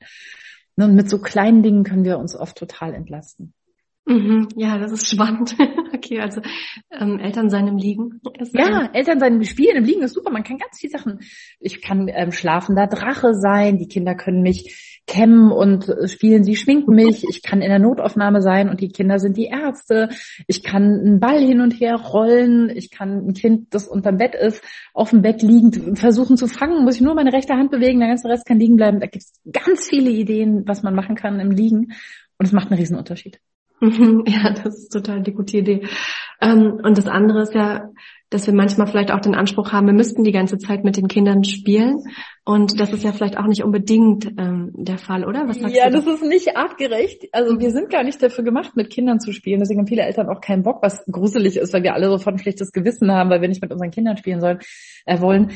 Und 0.77 0.95
mit 0.95 1.09
so 1.11 1.19
kleinen 1.19 1.63
Dingen 1.63 1.85
können 1.85 2.05
wir 2.05 2.19
uns 2.19 2.35
oft 2.35 2.57
total 2.57 2.95
entlasten. 2.95 3.55
Mhm, 4.05 4.49
ja, 4.57 4.79
das 4.79 4.91
ist 4.91 5.09
spannend. 5.09 5.57
okay, 5.95 6.21
also 6.21 6.41
ähm, 6.91 7.21
Eltern 7.21 7.51
sein 7.51 7.69
im 7.69 7.77
Liegen. 7.77 8.21
ja, 8.53 8.91
Eltern 8.93 9.21
sein 9.21 9.35
im 9.35 9.45
Spielen 9.45 9.77
im 9.77 9.85
Liegen 9.85 10.03
ist 10.03 10.15
super. 10.15 10.31
Man 10.31 10.43
kann 10.43 10.59
ganz 10.59 10.81
viele 10.81 10.91
Sachen. 10.91 11.21
Ich 11.61 11.83
kann 11.83 12.09
ähm, 12.09 12.33
schlafender 12.33 12.89
Drache 12.89 13.35
sein. 13.35 13.79
Die 13.79 13.87
Kinder 13.87 14.17
können 14.17 14.43
mich 14.43 14.92
kämmen 15.07 15.51
und 15.51 15.93
spielen. 16.07 16.45
Sie 16.45 16.57
schminken 16.57 16.95
mich. 16.95 17.25
Ich 17.29 17.43
kann 17.43 17.61
in 17.61 17.69
der 17.69 17.79
Notaufnahme 17.79 18.41
sein 18.41 18.69
und 18.69 18.81
die 18.81 18.89
Kinder 18.89 19.19
sind 19.19 19.37
die 19.37 19.47
Ärzte. 19.47 20.09
Ich 20.47 20.63
kann 20.63 20.83
einen 20.83 21.21
Ball 21.21 21.41
hin 21.41 21.61
und 21.61 21.73
her 21.73 21.97
rollen. 21.97 22.71
Ich 22.71 22.91
kann 22.91 23.27
ein 23.27 23.35
Kind, 23.35 23.75
das 23.75 23.89
unterm 23.89 24.17
Bett 24.17 24.35
ist, 24.35 24.63
auf 24.95 25.11
dem 25.11 25.23
Bett 25.23 25.43
liegend 25.43 25.99
versuchen 25.99 26.37
zu 26.37 26.47
fangen. 26.47 26.85
Muss 26.85 26.97
ich 26.97 27.01
nur 27.01 27.15
meine 27.15 27.33
rechte 27.33 27.55
Hand 27.55 27.71
bewegen. 27.71 27.99
Der 28.01 28.09
ganze 28.09 28.29
Rest 28.29 28.47
kann 28.47 28.59
liegen 28.59 28.77
bleiben. 28.77 29.01
Da 29.01 29.07
gibt 29.07 29.25
es 29.25 29.33
ganz 29.53 29.89
viele 29.89 30.11
Ideen, 30.11 30.63
was 30.67 30.83
man 30.83 30.95
machen 30.95 31.17
kann 31.17 31.41
im 31.41 31.51
Liegen. 31.51 31.93
Und 32.39 32.47
es 32.47 32.53
macht 32.53 32.71
einen 32.71 32.81
riesen. 32.81 32.97
Ja, 34.27 34.53
das 34.53 34.79
ist 34.79 34.93
total 34.93 35.23
die 35.23 35.33
gute 35.33 35.59
Idee. 35.59 35.87
Ähm, 36.41 36.81
und 36.83 36.99
das 36.99 37.09
andere 37.09 37.43
ist 37.43 37.55
ja, 37.55 37.91
dass 38.33 38.47
wir 38.47 38.55
manchmal 38.55 38.87
vielleicht 38.87 39.11
auch 39.11 39.21
den 39.21 39.35
Anspruch 39.35 39.73
haben, 39.73 39.87
wir 39.87 39.95
müssten 39.95 40.25
die 40.25 40.33
ganze 40.33 40.59
Zeit 40.59 40.85
mit 40.85 40.97
den 40.97 41.09
Kindern 41.09 41.45
spielen. 41.45 41.99
Und 42.45 42.81
das 42.81 42.93
ist 42.93 43.05
ja 43.05 43.13
vielleicht 43.13 43.39
auch 43.39 43.47
nicht 43.47 43.63
unbedingt 43.63 44.27
ähm, 44.39 44.71
der 44.75 44.99
Fall, 44.99 45.25
oder? 45.25 45.47
Was 45.47 45.59
sagst 45.59 45.77
ja, 45.77 45.91
du? 45.91 45.99
Ja, 45.99 46.03
das 46.03 46.15
ist 46.15 46.29
nicht 46.29 46.57
artgerecht. 46.57 47.29
Also 47.33 47.61
wir 47.61 47.71
sind 47.71 47.91
gar 47.91 48.03
nicht 48.03 48.23
dafür 48.23 48.45
gemacht, 48.45 48.75
mit 48.75 48.91
Kindern 48.91 49.21
zu 49.21 49.33
spielen. 49.33 49.61
Deswegen 49.61 49.81
haben 49.81 49.87
viele 49.87 50.03
Eltern 50.03 50.29
auch 50.29 50.41
keinen 50.41 50.63
Bock, 50.63 50.83
was 50.83 51.05
gruselig 51.11 51.57
ist, 51.57 51.73
weil 51.73 51.83
wir 51.83 51.95
alle 51.95 52.09
sofort 52.09 52.37
ein 52.37 52.39
schlechtes 52.39 52.73
Gewissen 52.73 53.13
haben, 53.13 53.31
weil 53.31 53.41
wir 53.41 53.49
nicht 53.49 53.63
mit 53.63 53.71
unseren 53.71 53.91
Kindern 53.91 54.17
spielen 54.17 54.41
sollen, 54.41 54.59
äh, 55.05 55.21
wollen. 55.21 55.53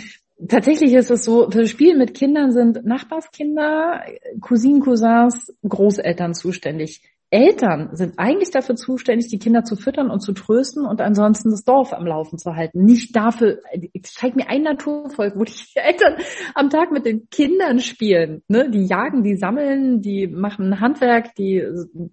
Tatsächlich 0.49 0.93
ist 0.93 1.11
es 1.11 1.25
so, 1.25 1.51
für 1.51 1.67
Spielen 1.67 1.99
mit 1.99 2.13
Kindern 2.13 2.53
sind 2.53 2.85
Nachbarskinder, 2.85 4.03
Cousinen, 4.41 4.81
Cousins, 4.81 5.55
Großeltern 5.67 6.35
zuständig. 6.35 7.01
Eltern 7.31 7.91
sind 7.93 8.19
eigentlich 8.19 8.51
dafür 8.51 8.77
zuständig, 8.77 9.29
die 9.29 9.39
Kinder 9.39 9.65
zu 9.65 9.75
füttern 9.75 10.11
und 10.11 10.21
zu 10.21 10.33
trösten 10.33 10.87
und 10.87 11.01
ansonsten 11.01 11.51
das 11.51 11.65
Dorf 11.65 11.93
am 11.93 12.07
Laufen 12.07 12.39
zu 12.39 12.55
halten. 12.55 12.85
Nicht 12.85 13.17
dafür, 13.17 13.59
zeig 14.03 14.37
mir 14.37 14.49
ein 14.49 14.63
Naturvolk, 14.63 15.37
wo 15.37 15.43
die 15.43 15.53
Eltern 15.75 16.17
am 16.55 16.71
Tag 16.71 16.93
mit 16.93 17.05
den 17.05 17.29
Kindern 17.29 17.81
spielen. 17.81 18.43
Ne? 18.47 18.71
Die 18.71 18.87
jagen, 18.87 19.25
die 19.25 19.37
sammeln, 19.37 20.03
die 20.03 20.29
machen 20.29 20.81
Handwerk, 20.81 21.35
die 21.35 21.65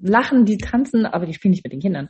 lachen, 0.02 0.45
die 0.45 0.58
tanzen, 0.58 1.06
aber 1.06 1.28
die 1.28 1.34
spielen 1.34 1.52
nicht 1.52 1.63
mit 1.63 1.73
den 1.73 1.82
Kindern. 1.82 2.10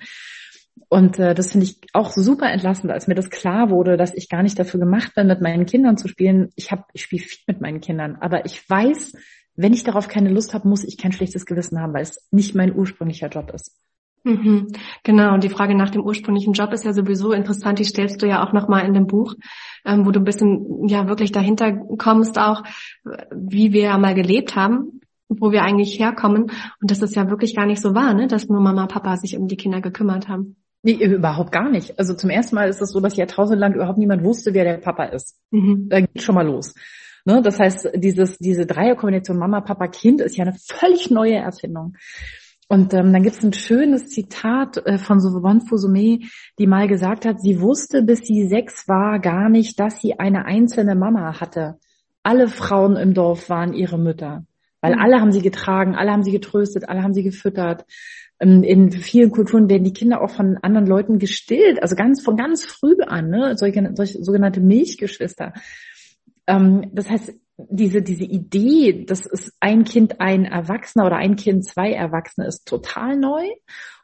Und 0.90 1.20
äh, 1.20 1.34
das 1.34 1.52
finde 1.52 1.66
ich 1.66 1.78
auch 1.94 2.12
super 2.12 2.52
entlastend, 2.52 2.92
als 2.92 3.08
mir 3.08 3.16
das 3.16 3.30
klar 3.30 3.70
wurde, 3.70 3.98
dass 3.98 4.14
ich 4.14 4.30
gar 4.30 4.44
nicht 4.44 4.58
dafür 4.58 4.80
gemacht 4.80 5.14
bin, 5.16 5.28
mit 5.28 5.42
meinen 5.42 5.66
Kindern 5.66 5.98
zu 5.98 6.08
spielen. 6.08 6.50
Ich 6.56 6.72
habe, 6.72 6.84
ich 6.94 7.04
spiele 7.04 7.22
viel 7.22 7.44
mit 7.48 7.62
meinen 7.62 7.82
Kindern, 7.82 8.18
aber 8.22 8.46
ich 8.46 8.68
weiß, 8.70 9.14
wenn 9.56 9.74
ich 9.74 9.84
darauf 9.84 10.08
keine 10.08 10.30
Lust 10.30 10.54
habe, 10.54 10.68
muss 10.68 10.84
ich 10.84 10.98
kein 10.98 11.12
schlechtes 11.12 11.46
Gewissen 11.46 11.80
haben, 11.80 11.94
weil 11.94 12.04
es 12.04 12.28
nicht 12.32 12.56
mein 12.56 12.76
ursprünglicher 12.76 13.28
Job 13.28 13.52
ist. 13.54 13.76
Mhm, 14.26 14.68
genau, 15.04 15.34
und 15.34 15.44
die 15.44 15.50
Frage 15.50 15.76
nach 15.76 15.90
dem 15.90 16.02
ursprünglichen 16.02 16.54
Job 16.54 16.72
ist 16.72 16.86
ja 16.86 16.94
sowieso 16.94 17.34
interessant, 17.34 17.80
die 17.80 17.84
stellst 17.84 18.22
du 18.22 18.26
ja 18.26 18.42
auch 18.42 18.54
nochmal 18.54 18.86
in 18.86 18.94
dem 18.94 19.06
Buch, 19.06 19.36
ähm, 19.86 20.06
wo 20.06 20.12
du 20.12 20.22
ein 20.22 20.24
bisschen 20.24 20.88
ja 20.88 21.10
wirklich 21.10 21.34
dahinter 21.34 21.74
kommst 21.98 22.40
auch, 22.40 22.64
wie 23.36 23.74
wir 23.74 23.82
ja 23.82 23.98
mal 23.98 24.16
gelebt 24.16 24.56
haben, 24.56 25.02
wo 25.28 25.52
wir 25.52 25.64
eigentlich 25.64 26.00
herkommen. 26.00 26.44
Und 26.82 26.92
das 26.92 27.02
ist 27.02 27.16
ja 27.16 27.30
wirklich 27.30 27.54
gar 27.54 27.66
nicht 27.66 27.82
so 27.82 27.96
wahr, 27.96 28.14
ne? 28.14 28.28
dass 28.28 28.48
nur 28.48 28.62
Mama 28.62 28.84
und 28.84 28.92
Papa 28.92 29.18
sich 29.18 29.38
um 29.38 29.48
die 29.48 29.58
Kinder 29.58 29.82
gekümmert 29.82 30.30
haben. 30.30 30.56
Nee, 30.84 30.94
überhaupt 30.94 31.52
gar 31.52 31.70
nicht. 31.70 31.98
Also 31.98 32.14
zum 32.14 32.30
ersten 32.30 32.56
Mal 32.56 32.70
ist 32.70 32.82
es 32.82 32.92
so, 32.92 33.00
dass 33.00 33.16
jahrtausendlang 33.16 33.74
überhaupt 33.74 33.98
niemand 33.98 34.24
wusste, 34.24 34.54
wer 34.54 34.66
der 34.66 34.78
Papa 34.78 35.06
ist. 35.06 35.38
Mhm. 35.52 35.88
Da 35.90 36.02
geht 36.02 36.22
schon 36.22 36.36
mal 36.36 36.46
los. 36.46 36.74
Ne? 37.26 37.42
Das 37.42 37.60
heißt, 37.60 37.92
dieses, 37.96 38.38
diese 38.38 38.66
Dreierkombination 38.66 39.38
Mama, 39.38 39.62
Papa, 39.62 39.88
Kind 39.88 40.22
ist 40.22 40.38
ja 40.38 40.46
eine 40.46 40.56
völlig 40.56 41.10
neue 41.10 41.36
Erfindung. 41.36 41.96
Und 42.68 42.94
ähm, 42.94 43.14
dann 43.14 43.24
gibt 43.24 43.36
es 43.36 43.44
ein 43.44 43.54
schönes 43.54 44.10
Zitat 44.10 44.78
äh, 44.86 44.98
von 44.98 45.20
Souvent 45.20 45.64
Fusumé, 45.70 46.28
die 46.58 46.68
mal 46.68 46.88
gesagt 46.88 47.26
hat, 47.26 47.42
sie 47.42 47.62
wusste, 47.62 48.02
bis 48.04 48.22
sie 48.22 48.48
sechs 48.48 48.88
war, 48.88 49.20
gar 49.20 49.50
nicht, 49.50 49.80
dass 49.80 50.02
sie 50.02 50.20
eine 50.20 50.46
einzelne 50.46 50.96
Mama 50.96 51.40
hatte. 51.40 51.78
Alle 52.24 52.48
Frauen 52.48 52.96
im 52.96 53.14
Dorf 53.14 53.50
waren 53.50 53.74
ihre 53.74 54.00
Mütter, 54.00 54.46
weil 54.82 54.96
mhm. 54.96 55.02
alle 55.02 55.20
haben 55.20 55.32
sie 55.32 55.42
getragen, 55.42 55.96
alle 55.96 56.12
haben 56.12 56.24
sie 56.24 56.32
getröstet, 56.32 56.88
alle 56.88 57.04
haben 57.04 57.14
sie 57.14 57.24
gefüttert. 57.24 57.86
Ähm, 58.40 58.64
in 58.64 58.92
vielen 58.92 59.32
Kulturen 59.32 59.70
werden 59.70 59.84
die 59.84 59.94
Kinder 59.94 60.22
auch 60.22 60.32
von 60.32 60.58
anderen 60.62 60.88
Leuten 60.88 61.20
gestillt, 61.20 61.82
also 61.82 61.96
ganz 61.96 62.24
von 62.24 62.38
ganz 62.38 62.66
früh 62.66 62.96
an, 63.06 63.30
ne? 63.30 63.58
solche, 63.58 63.92
solche 63.94 64.24
sogenannte 64.24 64.62
Milchgeschwister. 64.62 65.54
Ähm, 66.48 66.90
das 66.94 67.10
heißt, 67.10 67.34
diese, 67.58 68.02
diese 68.02 68.24
Idee, 68.24 69.06
dass 69.06 69.26
es 69.26 69.54
ein 69.60 69.84
Kind 69.84 70.20
ein 70.20 70.46
Erwachsener 70.46 71.06
oder 71.06 71.18
ein 71.18 71.36
Kind 71.36 71.66
zwei 71.66 71.92
Erwachsene 71.92 72.48
ist 72.48 72.68
total 72.68 73.18
neu. 73.18 73.48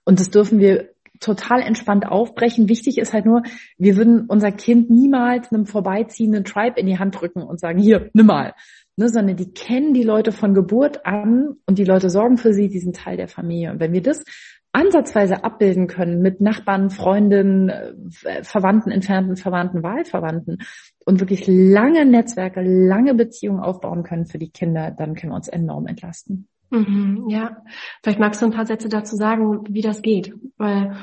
Und 0.06 0.20
das 0.20 0.30
dürfen 0.30 0.60
wir 0.60 0.90
total 1.20 1.62
entspannt 1.62 2.06
aufbrechen. 2.08 2.70
Wichtig 2.70 2.98
ist 2.98 3.14
halt 3.14 3.26
nur, 3.26 3.44
wir 3.78 3.98
würden 3.98 4.26
unser 4.28 4.52
Kind 4.52 4.90
niemals 4.90 5.52
einem 5.52 5.66
vorbeiziehenden 5.66 6.46
Tribe 6.46 6.80
in 6.80 6.88
die 6.88 6.98
Hand 6.98 7.20
drücken 7.20 7.42
und 7.44 7.60
sagen, 7.60 7.80
hier, 7.80 8.10
nimm 8.14 8.28
mal. 8.28 8.54
Ne, 8.96 9.08
sondern 9.08 9.38
die 9.38 9.54
kennen 9.54 9.94
die 9.94 10.04
Leute 10.04 10.32
von 10.32 10.54
Geburt 10.54 11.06
an 11.06 11.56
und 11.66 11.78
die 11.78 11.86
Leute 11.86 12.10
sorgen 12.10 12.38
für 12.38 12.54
sie, 12.54 12.68
die 12.68 12.80
sind 12.80 12.98
Teil 12.98 13.16
der 13.16 13.30
Familie. 13.30 13.72
Und 13.72 13.80
wenn 13.80 13.94
wir 13.94 14.02
das 14.02 14.24
ansatzweise 14.72 15.44
abbilden 15.44 15.88
können 15.88 16.22
mit 16.22 16.42
Nachbarn, 16.42 16.90
Freundinnen, 16.90 17.70
äh, 17.70 18.44
Verwandten, 18.44 18.92
entfernten 18.92 19.36
Verwandten, 19.36 19.84
Wahlverwandten 19.84 20.60
und 21.06 21.20
wirklich 21.20 21.48
lange 21.48 22.06
Netzwerke, 22.06 22.62
lange 22.62 23.16
Beziehungen 23.16 23.60
aufbauen 23.60 24.04
können 24.04 24.26
für 24.26 24.38
die 24.38 24.52
Kinder, 24.52 24.92
dann 24.92 25.16
können 25.16 25.32
wir 25.32 25.38
uns 25.38 25.48
enorm 25.48 25.88
entlasten. 25.88 26.48
Mhm, 26.70 27.26
ja, 27.30 27.58
vielleicht 28.04 28.20
magst 28.20 28.42
du 28.42 28.46
ein 28.46 28.52
paar 28.52 28.68
Sätze 28.68 28.90
dazu 28.90 29.16
sagen, 29.16 29.64
wie 29.70 29.82
das 29.82 30.04
geht, 30.04 30.36
weil 30.58 30.96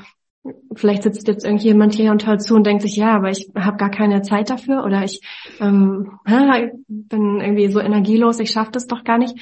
vielleicht 0.75 1.03
sitzt 1.03 1.27
jetzt 1.27 1.45
irgendjemand 1.45 1.95
hier 1.95 2.13
und 2.13 2.25
hört 2.27 2.43
zu 2.43 2.55
und 2.55 2.67
denkt 2.67 2.83
sich, 2.83 2.97
ja, 2.97 3.17
aber 3.17 3.31
ich 3.31 3.51
habe 3.57 3.77
gar 3.77 3.91
keine 3.91 4.23
Zeit 4.23 4.51
dafür 4.51 4.85
oder 4.85 5.03
ich 5.03 5.21
ähm, 5.61 6.19
bin 6.25 7.41
irgendwie 7.41 7.69
so 7.69 7.81
energielos, 7.81 8.39
ich 8.39 8.51
schaffe 8.51 8.71
das 8.71 8.87
doch 8.87 9.03
gar 9.03 9.19
nicht. 9.19 9.35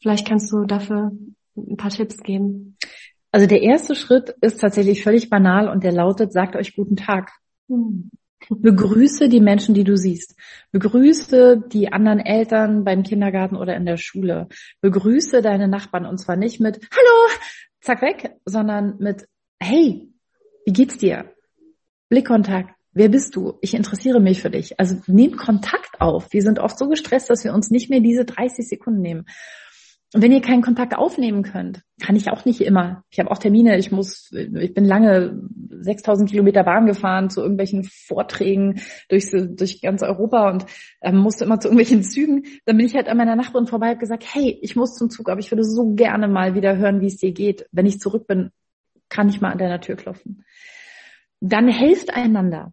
Vielleicht 0.00 0.26
kannst 0.26 0.52
du 0.52 0.64
dafür 0.64 1.10
ein 1.56 1.76
paar 1.76 1.90
Tipps 1.90 2.18
geben. 2.22 2.76
Also 3.32 3.46
der 3.46 3.62
erste 3.62 3.94
Schritt 3.94 4.34
ist 4.42 4.60
tatsächlich 4.60 5.02
völlig 5.02 5.30
banal 5.30 5.68
und 5.68 5.82
der 5.82 5.92
lautet, 5.92 6.32
sagt 6.32 6.54
euch 6.54 6.76
guten 6.76 6.96
Tag. 6.96 7.32
Hm. 7.68 8.10
Begrüße 8.48 9.28
die 9.28 9.40
Menschen, 9.40 9.74
die 9.74 9.84
du 9.84 9.96
siehst. 9.96 10.36
Begrüße 10.72 11.62
die 11.68 11.92
anderen 11.92 12.18
Eltern 12.18 12.84
beim 12.84 13.04
Kindergarten 13.04 13.56
oder 13.56 13.76
in 13.76 13.86
der 13.86 13.96
Schule. 13.96 14.48
Begrüße 14.80 15.42
deine 15.42 15.68
Nachbarn 15.68 16.06
und 16.06 16.18
zwar 16.18 16.36
nicht 16.36 16.60
mit 16.60 16.76
Hallo, 16.92 17.38
zack 17.80 18.02
weg, 18.02 18.36
sondern 18.44 18.96
mit 18.98 19.26
Hey, 19.60 20.12
wie 20.66 20.72
geht's 20.72 20.98
dir? 20.98 21.32
Blickkontakt. 22.08 22.74
Wer 22.92 23.08
bist 23.08 23.36
du? 23.36 23.54
Ich 23.62 23.74
interessiere 23.74 24.20
mich 24.20 24.42
für 24.42 24.50
dich. 24.50 24.78
Also 24.78 24.96
nehmt 25.06 25.38
Kontakt 25.38 26.00
auf. 26.00 26.32
Wir 26.32 26.42
sind 26.42 26.58
oft 26.58 26.76
so 26.76 26.88
gestresst, 26.88 27.30
dass 27.30 27.44
wir 27.44 27.54
uns 27.54 27.70
nicht 27.70 27.88
mehr 27.88 28.00
diese 28.00 28.24
30 28.24 28.68
Sekunden 28.68 29.00
nehmen. 29.00 29.24
Und 30.14 30.20
wenn 30.20 30.32
ihr 30.32 30.42
keinen 30.42 30.60
Kontakt 30.60 30.94
aufnehmen 30.94 31.42
könnt, 31.42 31.82
kann 32.02 32.16
ich 32.16 32.30
auch 32.30 32.44
nicht 32.44 32.60
immer. 32.60 33.02
Ich 33.10 33.18
habe 33.18 33.30
auch 33.30 33.38
Termine. 33.38 33.78
Ich 33.78 33.90
muss, 33.90 34.30
ich 34.32 34.74
bin 34.74 34.84
lange 34.84 35.40
6000 35.70 36.28
Kilometer 36.28 36.64
Bahn 36.64 36.84
gefahren 36.84 37.30
zu 37.30 37.40
irgendwelchen 37.40 37.84
Vorträgen 37.84 38.80
durch, 39.08 39.30
durch 39.30 39.80
ganz 39.80 40.02
Europa 40.02 40.50
und 40.50 40.66
ähm, 41.00 41.16
musste 41.16 41.44
immer 41.44 41.60
zu 41.60 41.68
irgendwelchen 41.68 42.02
Zügen. 42.02 42.44
Dann 42.66 42.76
bin 42.76 42.86
ich 42.86 42.94
halt 42.94 43.08
an 43.08 43.16
meiner 43.16 43.36
Nachbarin 43.36 43.66
vorbei 43.66 43.92
und 43.92 44.00
gesagt, 44.00 44.24
hey, 44.34 44.58
ich 44.60 44.76
muss 44.76 44.96
zum 44.96 45.08
Zug, 45.08 45.30
aber 45.30 45.40
ich 45.40 45.50
würde 45.50 45.64
so 45.64 45.94
gerne 45.94 46.28
mal 46.28 46.54
wieder 46.54 46.76
hören, 46.76 47.00
wie 47.00 47.06
es 47.06 47.16
dir 47.16 47.32
geht. 47.32 47.66
Wenn 47.72 47.86
ich 47.86 47.98
zurück 47.98 48.26
bin, 48.26 48.50
kann 49.08 49.30
ich 49.30 49.40
mal 49.40 49.52
an 49.52 49.58
deiner 49.58 49.80
Tür 49.80 49.96
klopfen. 49.96 50.44
Dann 51.40 51.68
helft 51.68 52.14
einander. 52.14 52.72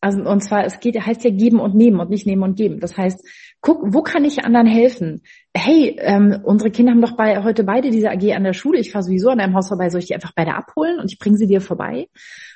Also, 0.00 0.22
und 0.22 0.42
zwar, 0.42 0.64
es 0.64 0.78
geht, 0.78 0.94
heißt 0.94 1.24
ja 1.24 1.30
geben 1.30 1.58
und 1.58 1.74
nehmen 1.74 1.98
und 1.98 2.10
nicht 2.10 2.26
nehmen 2.26 2.42
und 2.42 2.56
geben. 2.56 2.78
Das 2.78 2.96
heißt, 2.96 3.26
guck, 3.60 3.80
wo 3.92 4.02
kann 4.02 4.24
ich 4.24 4.44
anderen 4.44 4.66
helfen? 4.66 5.22
Hey, 5.54 5.96
ähm, 5.98 6.40
unsere 6.44 6.70
Kinder 6.70 6.92
haben 6.92 7.00
doch 7.00 7.16
bei, 7.16 7.42
heute 7.42 7.64
beide 7.64 7.90
diese 7.90 8.10
AG 8.10 8.32
an 8.32 8.44
der 8.44 8.52
Schule. 8.52 8.78
Ich 8.78 8.92
fahre 8.92 9.02
sowieso 9.02 9.30
an 9.30 9.38
deinem 9.38 9.54
Haus 9.54 9.68
vorbei. 9.68 9.90
Soll 9.90 10.00
ich 10.00 10.06
die 10.06 10.14
einfach 10.14 10.32
beide 10.36 10.54
abholen 10.54 11.00
und 11.00 11.12
ich 11.12 11.18
bringe 11.18 11.36
sie 11.36 11.46
dir 11.46 11.60
vorbei? 11.60 12.08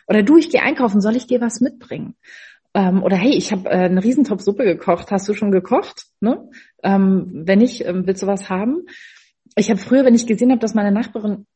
Oder 0.06 0.22
du, 0.22 0.36
ich 0.36 0.50
gehe 0.50 0.62
einkaufen. 0.62 1.00
Soll 1.00 1.16
ich 1.16 1.26
dir 1.26 1.40
was 1.40 1.60
mitbringen? 1.60 2.14
Ähm, 2.74 3.02
oder 3.02 3.16
hey, 3.16 3.34
ich 3.36 3.50
habe 3.52 3.68
äh, 3.68 3.84
eine 3.84 4.02
Riesentopf 4.02 4.42
Suppe 4.42 4.64
gekocht. 4.64 5.10
Hast 5.10 5.28
du 5.28 5.34
schon 5.34 5.50
gekocht? 5.50 6.06
Ne? 6.20 6.48
Ähm, 6.82 7.42
wenn 7.44 7.58
nicht, 7.58 7.84
ähm, 7.84 8.06
willst 8.06 8.22
du 8.22 8.26
was 8.26 8.48
haben? 8.48 8.86
Ich 9.56 9.68
habe 9.68 9.80
früher, 9.80 10.04
wenn 10.04 10.14
ich 10.14 10.26
gesehen 10.26 10.50
habe, 10.50 10.60
dass 10.60 10.74
meine 10.74 10.92
Nachbarin 10.92 11.46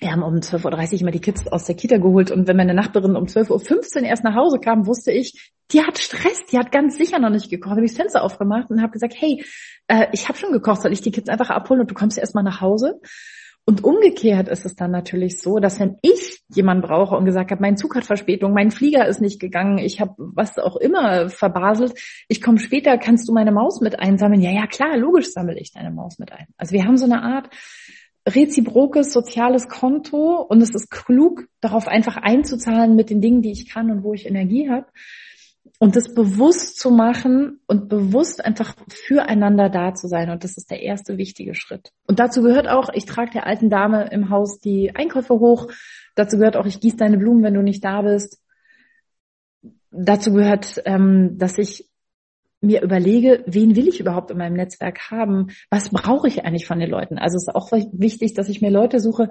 wir 0.00 0.10
haben 0.10 0.22
um 0.22 0.36
12.30 0.36 0.94
Uhr 0.94 1.00
immer 1.02 1.10
die 1.10 1.20
Kids 1.20 1.46
aus 1.46 1.66
der 1.66 1.76
Kita 1.76 1.98
geholt 1.98 2.30
und 2.30 2.48
wenn 2.48 2.56
meine 2.56 2.74
Nachbarin 2.74 3.16
um 3.16 3.24
12.15 3.24 3.96
Uhr 3.96 4.02
erst 4.04 4.24
nach 4.24 4.34
Hause 4.34 4.58
kam, 4.58 4.86
wusste 4.86 5.12
ich, 5.12 5.52
die 5.72 5.82
hat 5.82 5.98
Stress, 5.98 6.46
die 6.50 6.58
hat 6.58 6.72
ganz 6.72 6.96
sicher 6.96 7.18
noch 7.18 7.30
nicht 7.30 7.50
gekocht. 7.50 7.72
Habe 7.72 7.84
ich 7.84 7.92
das 7.92 7.98
Fenster 7.98 8.22
aufgemacht 8.22 8.70
und 8.70 8.80
habe 8.80 8.92
gesagt, 8.92 9.14
hey, 9.16 9.44
äh, 9.88 10.06
ich 10.12 10.28
habe 10.28 10.38
schon 10.38 10.52
gekocht, 10.52 10.82
soll 10.82 10.92
ich 10.92 11.02
die 11.02 11.12
Kids 11.12 11.28
einfach 11.28 11.50
abholen 11.50 11.82
und 11.82 11.90
du 11.90 11.94
kommst 11.94 12.18
erst 12.18 12.34
mal 12.34 12.42
nach 12.42 12.60
Hause? 12.60 13.00
Und 13.66 13.84
umgekehrt 13.84 14.48
ist 14.48 14.64
es 14.64 14.74
dann 14.74 14.90
natürlich 14.90 15.38
so, 15.38 15.58
dass 15.58 15.78
wenn 15.78 15.98
ich 16.02 16.42
jemanden 16.48 16.82
brauche 16.82 17.14
und 17.14 17.24
gesagt 17.24 17.50
habe, 17.50 17.60
mein 17.60 17.76
Zug 17.76 17.94
hat 17.94 18.04
Verspätung, 18.04 18.52
mein 18.52 18.70
Flieger 18.70 19.06
ist 19.06 19.20
nicht 19.20 19.38
gegangen, 19.38 19.78
ich 19.78 20.00
habe 20.00 20.14
was 20.16 20.58
auch 20.58 20.76
immer 20.76 21.28
verbaselt, 21.28 21.92
ich 22.26 22.40
komme 22.40 22.58
später, 22.58 22.96
kannst 22.98 23.28
du 23.28 23.32
meine 23.32 23.52
Maus 23.52 23.80
mit 23.80 24.00
einsammeln? 24.00 24.40
Ja, 24.40 24.50
ja, 24.50 24.66
klar, 24.66 24.96
logisch 24.96 25.30
sammle 25.30 25.60
ich 25.60 25.72
deine 25.72 25.90
Maus 25.90 26.18
mit 26.18 26.32
ein. 26.32 26.46
Also 26.56 26.72
wir 26.72 26.84
haben 26.84 26.96
so 26.96 27.04
eine 27.04 27.22
Art 27.22 27.50
reziprokes 28.28 29.12
soziales 29.12 29.68
Konto 29.68 30.42
und 30.42 30.60
es 30.60 30.74
ist 30.74 30.90
klug, 30.90 31.46
darauf 31.60 31.88
einfach 31.88 32.16
einzuzahlen 32.16 32.94
mit 32.96 33.10
den 33.10 33.20
Dingen, 33.20 33.42
die 33.42 33.52
ich 33.52 33.68
kann 33.68 33.90
und 33.90 34.02
wo 34.02 34.12
ich 34.12 34.26
Energie 34.26 34.70
habe. 34.70 34.86
Und 35.78 35.96
das 35.96 36.14
bewusst 36.14 36.78
zu 36.78 36.90
machen 36.90 37.60
und 37.66 37.88
bewusst 37.88 38.44
einfach 38.44 38.74
füreinander 38.88 39.70
da 39.70 39.94
zu 39.94 40.08
sein. 40.08 40.28
Und 40.28 40.44
das 40.44 40.58
ist 40.58 40.70
der 40.70 40.82
erste 40.82 41.16
wichtige 41.16 41.54
Schritt. 41.54 41.90
Und 42.06 42.18
dazu 42.18 42.42
gehört 42.42 42.68
auch, 42.68 42.90
ich 42.92 43.06
trage 43.06 43.30
der 43.30 43.46
alten 43.46 43.70
Dame 43.70 44.08
im 44.10 44.28
Haus 44.28 44.58
die 44.58 44.94
Einkäufe 44.94 45.34
hoch. 45.34 45.68
Dazu 46.16 46.36
gehört 46.36 46.56
auch, 46.56 46.66
ich 46.66 46.80
gieße 46.80 46.96
deine 46.96 47.16
Blumen, 47.16 47.42
wenn 47.42 47.54
du 47.54 47.62
nicht 47.62 47.82
da 47.82 48.02
bist. 48.02 48.42
Dazu 49.90 50.32
gehört, 50.32 50.82
ähm, 50.84 51.38
dass 51.38 51.56
ich 51.56 51.89
mir 52.60 52.82
überlege, 52.82 53.42
wen 53.46 53.76
will 53.76 53.88
ich 53.88 54.00
überhaupt 54.00 54.30
in 54.30 54.38
meinem 54.38 54.54
Netzwerk 54.54 55.10
haben? 55.10 55.48
Was 55.70 55.88
brauche 55.90 56.28
ich 56.28 56.44
eigentlich 56.44 56.66
von 56.66 56.78
den 56.78 56.90
Leuten? 56.90 57.18
Also 57.18 57.36
es 57.36 57.44
ist 57.48 57.54
auch 57.54 57.72
wichtig, 57.92 58.34
dass 58.34 58.48
ich 58.48 58.60
mir 58.60 58.70
Leute 58.70 59.00
suche, 59.00 59.30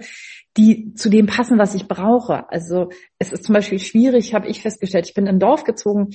die 0.57 0.93
zu 0.95 1.09
dem 1.09 1.27
passen, 1.27 1.57
was 1.59 1.75
ich 1.75 1.87
brauche. 1.87 2.49
Also 2.51 2.89
es 3.19 3.31
ist 3.31 3.43
zum 3.43 3.53
Beispiel 3.53 3.79
schwierig, 3.79 4.33
habe 4.33 4.47
ich 4.47 4.61
festgestellt. 4.61 5.07
Ich 5.07 5.13
bin 5.13 5.27
in 5.27 5.35
ein 5.35 5.39
Dorf 5.39 5.63
gezogen 5.63 6.09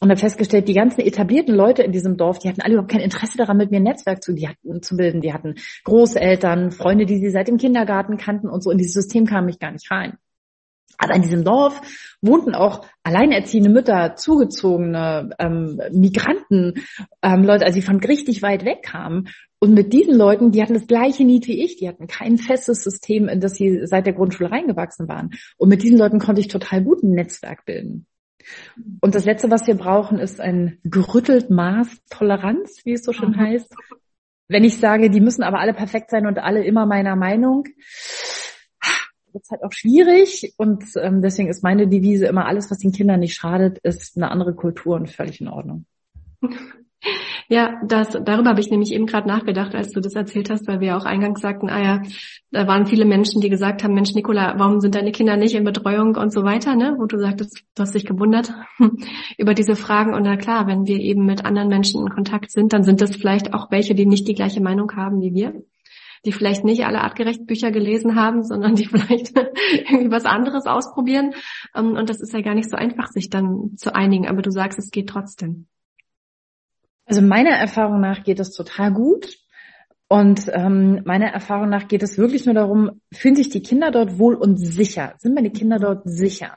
und 0.00 0.10
habe 0.10 0.20
festgestellt, 0.20 0.68
die 0.68 0.74
ganzen 0.74 1.00
etablierten 1.00 1.54
Leute 1.54 1.82
in 1.82 1.92
diesem 1.92 2.16
Dorf, 2.16 2.38
die 2.38 2.48
hatten 2.48 2.60
alle 2.60 2.74
überhaupt 2.74 2.92
kein 2.92 3.00
Interesse 3.00 3.36
daran, 3.36 3.56
mit 3.56 3.70
mir 3.70 3.78
ein 3.78 3.84
Netzwerk 3.84 4.22
zu, 4.22 4.32
die 4.32 4.46
hatten, 4.46 4.82
zu 4.82 4.96
bilden. 4.96 5.20
Die 5.20 5.32
hatten 5.32 5.54
Großeltern, 5.84 6.70
Freunde, 6.70 7.06
die 7.06 7.18
sie 7.18 7.30
seit 7.30 7.48
dem 7.48 7.56
Kindergarten 7.56 8.16
kannten 8.16 8.48
und 8.48 8.62
so. 8.62 8.70
In 8.70 8.78
dieses 8.78 8.92
System 8.92 9.26
kam 9.26 9.48
ich 9.48 9.58
gar 9.58 9.72
nicht 9.72 9.90
rein. 9.90 10.18
Aber 10.98 11.14
in 11.14 11.22
diesem 11.22 11.44
Dorf 11.44 11.80
wohnten 12.20 12.54
auch 12.54 12.84
alleinerziehende 13.04 13.70
Mütter, 13.70 14.16
zugezogene 14.16 15.30
ähm, 15.38 15.80
Migranten, 15.92 16.74
ähm, 17.22 17.44
Leute, 17.44 17.64
also 17.64 17.78
die 17.78 17.86
von 17.86 18.00
richtig 18.00 18.42
weit 18.42 18.64
weg 18.64 18.82
kamen. 18.82 19.28
Und 19.60 19.74
mit 19.74 19.92
diesen 19.92 20.16
Leuten, 20.16 20.52
die 20.52 20.62
hatten 20.62 20.74
das 20.74 20.86
gleiche 20.86 21.24
Need 21.24 21.46
wie 21.46 21.64
ich, 21.64 21.76
die 21.76 21.88
hatten 21.88 22.06
kein 22.06 22.36
festes 22.36 22.82
System, 22.82 23.28
in 23.28 23.40
das 23.40 23.54
sie 23.54 23.86
seit 23.86 24.06
der 24.06 24.12
Grundschule 24.12 24.50
reingewachsen 24.50 25.08
waren. 25.08 25.30
Und 25.56 25.68
mit 25.68 25.82
diesen 25.82 25.98
Leuten 25.98 26.18
konnte 26.18 26.40
ich 26.40 26.48
total 26.48 26.82
gut 26.82 27.02
ein 27.02 27.12
Netzwerk 27.12 27.64
bilden. 27.64 28.06
Und 29.00 29.14
das 29.14 29.24
Letzte, 29.24 29.50
was 29.50 29.66
wir 29.66 29.74
brauchen, 29.74 30.18
ist 30.18 30.40
ein 30.40 30.78
gerüttelt 30.84 31.50
Maß 31.50 31.88
Toleranz, 32.10 32.82
wie 32.84 32.92
es 32.92 33.04
so 33.04 33.12
schön 33.12 33.32
mhm. 33.32 33.38
heißt. 33.38 33.74
Wenn 34.48 34.64
ich 34.64 34.78
sage, 34.78 35.10
die 35.10 35.20
müssen 35.20 35.42
aber 35.42 35.58
alle 35.60 35.74
perfekt 35.74 36.10
sein 36.10 36.26
und 36.26 36.38
alle 36.38 36.64
immer 36.64 36.86
meiner 36.86 37.16
Meinung, 37.16 37.64
wird 39.32 39.44
es 39.44 39.50
halt 39.50 39.62
auch 39.62 39.72
schwierig 39.72 40.54
und 40.56 40.84
ähm, 40.96 41.22
deswegen 41.22 41.48
ist 41.48 41.62
meine 41.62 41.88
Devise 41.88 42.26
immer, 42.26 42.46
alles, 42.46 42.70
was 42.70 42.78
den 42.78 42.92
Kindern 42.92 43.20
nicht 43.20 43.34
schadet, 43.34 43.78
ist 43.78 44.16
eine 44.16 44.30
andere 44.30 44.54
Kultur 44.54 44.96
und 44.96 45.10
völlig 45.10 45.40
in 45.40 45.48
Ordnung. 45.48 45.84
Ja, 47.50 47.80
das, 47.86 48.10
darüber 48.10 48.50
habe 48.50 48.60
ich 48.60 48.70
nämlich 48.70 48.92
eben 48.92 49.06
gerade 49.06 49.26
nachgedacht, 49.26 49.74
als 49.74 49.92
du 49.92 50.00
das 50.00 50.14
erzählt 50.14 50.50
hast, 50.50 50.66
weil 50.68 50.80
wir 50.80 50.96
auch 50.96 51.06
eingangs 51.06 51.40
sagten, 51.40 51.70
ah 51.70 51.82
ja, 51.82 52.02
da 52.50 52.66
waren 52.66 52.86
viele 52.86 53.06
Menschen, 53.06 53.40
die 53.40 53.48
gesagt 53.48 53.82
haben, 53.82 53.94
Mensch, 53.94 54.14
Nicola, 54.14 54.56
warum 54.58 54.80
sind 54.80 54.94
deine 54.94 55.12
Kinder 55.12 55.36
nicht 55.36 55.54
in 55.54 55.64
Betreuung 55.64 56.16
und 56.16 56.30
so 56.30 56.42
weiter, 56.42 56.74
ne? 56.74 56.96
Wo 56.98 57.06
du 57.06 57.18
sagtest, 57.18 57.62
du 57.74 57.82
hast 57.82 57.94
dich 57.94 58.04
gewundert 58.04 58.52
über 59.38 59.54
diese 59.54 59.76
Fragen. 59.76 60.12
Und 60.12 60.24
na 60.24 60.36
klar, 60.36 60.66
wenn 60.66 60.86
wir 60.86 60.98
eben 60.98 61.24
mit 61.24 61.46
anderen 61.46 61.68
Menschen 61.68 62.02
in 62.02 62.10
Kontakt 62.10 62.50
sind, 62.50 62.74
dann 62.74 62.82
sind 62.82 63.00
das 63.00 63.16
vielleicht 63.16 63.54
auch 63.54 63.70
welche, 63.70 63.94
die 63.94 64.06
nicht 64.06 64.28
die 64.28 64.34
gleiche 64.34 64.60
Meinung 64.60 64.92
haben 64.94 65.22
wie 65.22 65.32
wir 65.32 65.54
die 66.24 66.32
vielleicht 66.32 66.64
nicht 66.64 66.84
alle 66.84 67.00
artgerecht 67.00 67.46
Bücher 67.46 67.70
gelesen 67.70 68.16
haben, 68.16 68.42
sondern 68.42 68.74
die 68.74 68.86
vielleicht 68.88 69.36
irgendwie 69.36 70.10
was 70.10 70.24
anderes 70.24 70.66
ausprobieren. 70.66 71.34
Ähm, 71.74 71.92
und 71.92 72.10
das 72.10 72.20
ist 72.20 72.32
ja 72.32 72.40
gar 72.40 72.54
nicht 72.54 72.70
so 72.70 72.76
einfach, 72.76 73.08
sich 73.08 73.30
dann 73.30 73.76
zu 73.76 73.94
einigen. 73.94 74.28
Aber 74.28 74.42
du 74.42 74.50
sagst, 74.50 74.78
es 74.78 74.90
geht 74.90 75.08
trotzdem. 75.08 75.66
Also 77.06 77.22
meiner 77.22 77.50
Erfahrung 77.50 78.00
nach 78.00 78.22
geht 78.22 78.38
es 78.38 78.52
total 78.52 78.92
gut. 78.92 79.38
Und 80.08 80.50
ähm, 80.52 81.02
meiner 81.04 81.26
Erfahrung 81.26 81.68
nach 81.68 81.86
geht 81.86 82.02
es 82.02 82.16
wirklich 82.16 82.46
nur 82.46 82.54
darum, 82.54 83.02
fühlen 83.12 83.36
sich 83.36 83.50
die 83.50 83.62
Kinder 83.62 83.90
dort 83.90 84.18
wohl 84.18 84.34
und 84.34 84.56
sicher? 84.56 85.14
Sind 85.18 85.34
meine 85.34 85.50
Kinder 85.50 85.78
dort 85.78 86.02
sicher? 86.04 86.56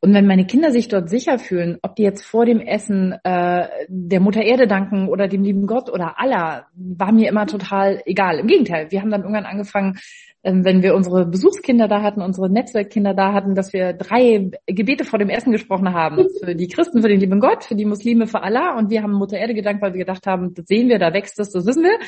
Und 0.00 0.14
wenn 0.14 0.26
meine 0.26 0.46
Kinder 0.46 0.70
sich 0.70 0.88
dort 0.88 1.08
sicher 1.08 1.38
fühlen, 1.38 1.78
ob 1.82 1.96
die 1.96 2.02
jetzt 2.02 2.24
vor 2.24 2.44
dem 2.44 2.60
Essen 2.60 3.14
äh, 3.24 3.66
der 3.88 4.20
Mutter 4.20 4.42
Erde 4.42 4.66
danken 4.66 5.08
oder 5.08 5.26
dem 5.26 5.42
lieben 5.42 5.66
Gott 5.66 5.90
oder 5.90 6.20
Allah, 6.20 6.66
war 6.74 7.12
mir 7.12 7.28
immer 7.28 7.46
total 7.46 8.02
egal. 8.04 8.38
Im 8.38 8.46
Gegenteil, 8.46 8.90
wir 8.90 9.00
haben 9.00 9.10
dann 9.10 9.22
irgendwann 9.22 9.46
angefangen, 9.46 9.98
ähm, 10.46 10.64
wenn 10.64 10.82
wir 10.82 10.94
unsere 10.94 11.26
Besuchskinder 11.26 11.88
da 11.88 12.02
hatten, 12.02 12.22
unsere 12.22 12.48
Netzwerkkinder 12.48 13.14
da 13.14 13.32
hatten, 13.32 13.56
dass 13.56 13.72
wir 13.72 13.94
drei 13.94 14.50
Gebete 14.66 15.04
vor 15.04 15.18
dem 15.18 15.28
Essen 15.28 15.50
gesprochen 15.50 15.92
haben. 15.92 16.26
Für 16.44 16.54
die 16.54 16.68
Christen, 16.68 17.02
für 17.02 17.08
den 17.08 17.18
lieben 17.18 17.40
Gott, 17.40 17.64
für 17.64 17.74
die 17.74 17.84
Muslime, 17.84 18.28
für 18.28 18.42
Allah. 18.42 18.78
Und 18.78 18.90
wir 18.90 19.02
haben 19.02 19.12
Mutter 19.12 19.38
Erde 19.38 19.54
gedankt, 19.54 19.82
weil 19.82 19.92
wir 19.92 20.00
gedacht 20.00 20.26
haben, 20.26 20.54
das 20.54 20.66
sehen 20.66 20.88
wir, 20.88 20.98
da 21.00 21.12
wächst 21.12 21.40
es, 21.40 21.50
das 21.50 21.66
wissen 21.66 21.82
wir. 21.82 21.98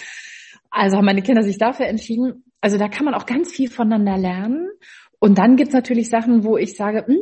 Also 0.70 0.98
haben 0.98 1.07
meine 1.07 1.22
Kinder 1.22 1.42
sich 1.42 1.59
dafür 1.59 1.87
entschieden. 1.87 2.44
Also 2.61 2.79
da 2.79 2.88
kann 2.88 3.07
man 3.07 3.14
auch 3.14 3.27
ganz 3.27 3.51
viel 3.51 3.70
voneinander 3.70 4.18
lernen. 4.18 4.68
Und 5.18 5.38
dann 5.38 5.57
gibt's 5.57 5.74
natürlich 5.74 6.09
Sachen, 6.09 6.44
wo 6.44 6.57
ich 6.57 6.77
sage, 6.77 7.05
mm, 7.09 7.16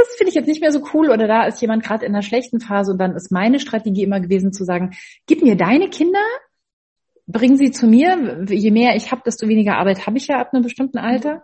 das 0.00 0.16
finde 0.16 0.30
ich 0.30 0.34
jetzt 0.34 0.48
nicht 0.48 0.60
mehr 0.60 0.72
so 0.72 0.82
cool 0.94 1.10
oder 1.10 1.26
da 1.26 1.46
ist 1.46 1.60
jemand 1.60 1.82
gerade 1.82 2.06
in 2.06 2.12
einer 2.12 2.22
schlechten 2.22 2.60
Phase 2.60 2.92
und 2.92 2.98
dann 2.98 3.14
ist 3.14 3.30
meine 3.30 3.60
Strategie 3.60 4.02
immer 4.02 4.20
gewesen 4.20 4.52
zu 4.52 4.64
sagen, 4.64 4.90
gib 5.26 5.42
mir 5.42 5.56
deine 5.56 5.88
Kinder, 5.88 6.24
bring 7.26 7.56
sie 7.56 7.70
zu 7.70 7.86
mir. 7.86 8.44
Je 8.48 8.70
mehr 8.70 8.96
ich 8.96 9.12
habe, 9.12 9.22
desto 9.24 9.48
weniger 9.48 9.76
Arbeit 9.76 10.06
habe 10.06 10.18
ich 10.18 10.26
ja 10.26 10.40
ab 10.40 10.52
einem 10.52 10.62
bestimmten 10.62 10.98
Alter. 10.98 11.42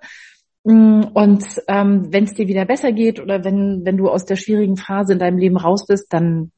Mm, 0.65 1.03
und 1.15 1.45
ähm, 1.69 2.13
wenn 2.13 2.25
es 2.25 2.35
dir 2.35 2.49
wieder 2.49 2.65
besser 2.65 2.93
geht 2.93 3.21
oder 3.21 3.45
wenn, 3.45 3.85
wenn 3.85 3.97
du 3.97 4.09
aus 4.09 4.25
der 4.25 4.37
schwierigen 4.37 4.77
Phase 4.77 5.13
in 5.13 5.19
deinem 5.19 5.39
Leben 5.39 5.57
raus 5.57 5.87
bist, 5.87 6.13
dann 6.13 6.51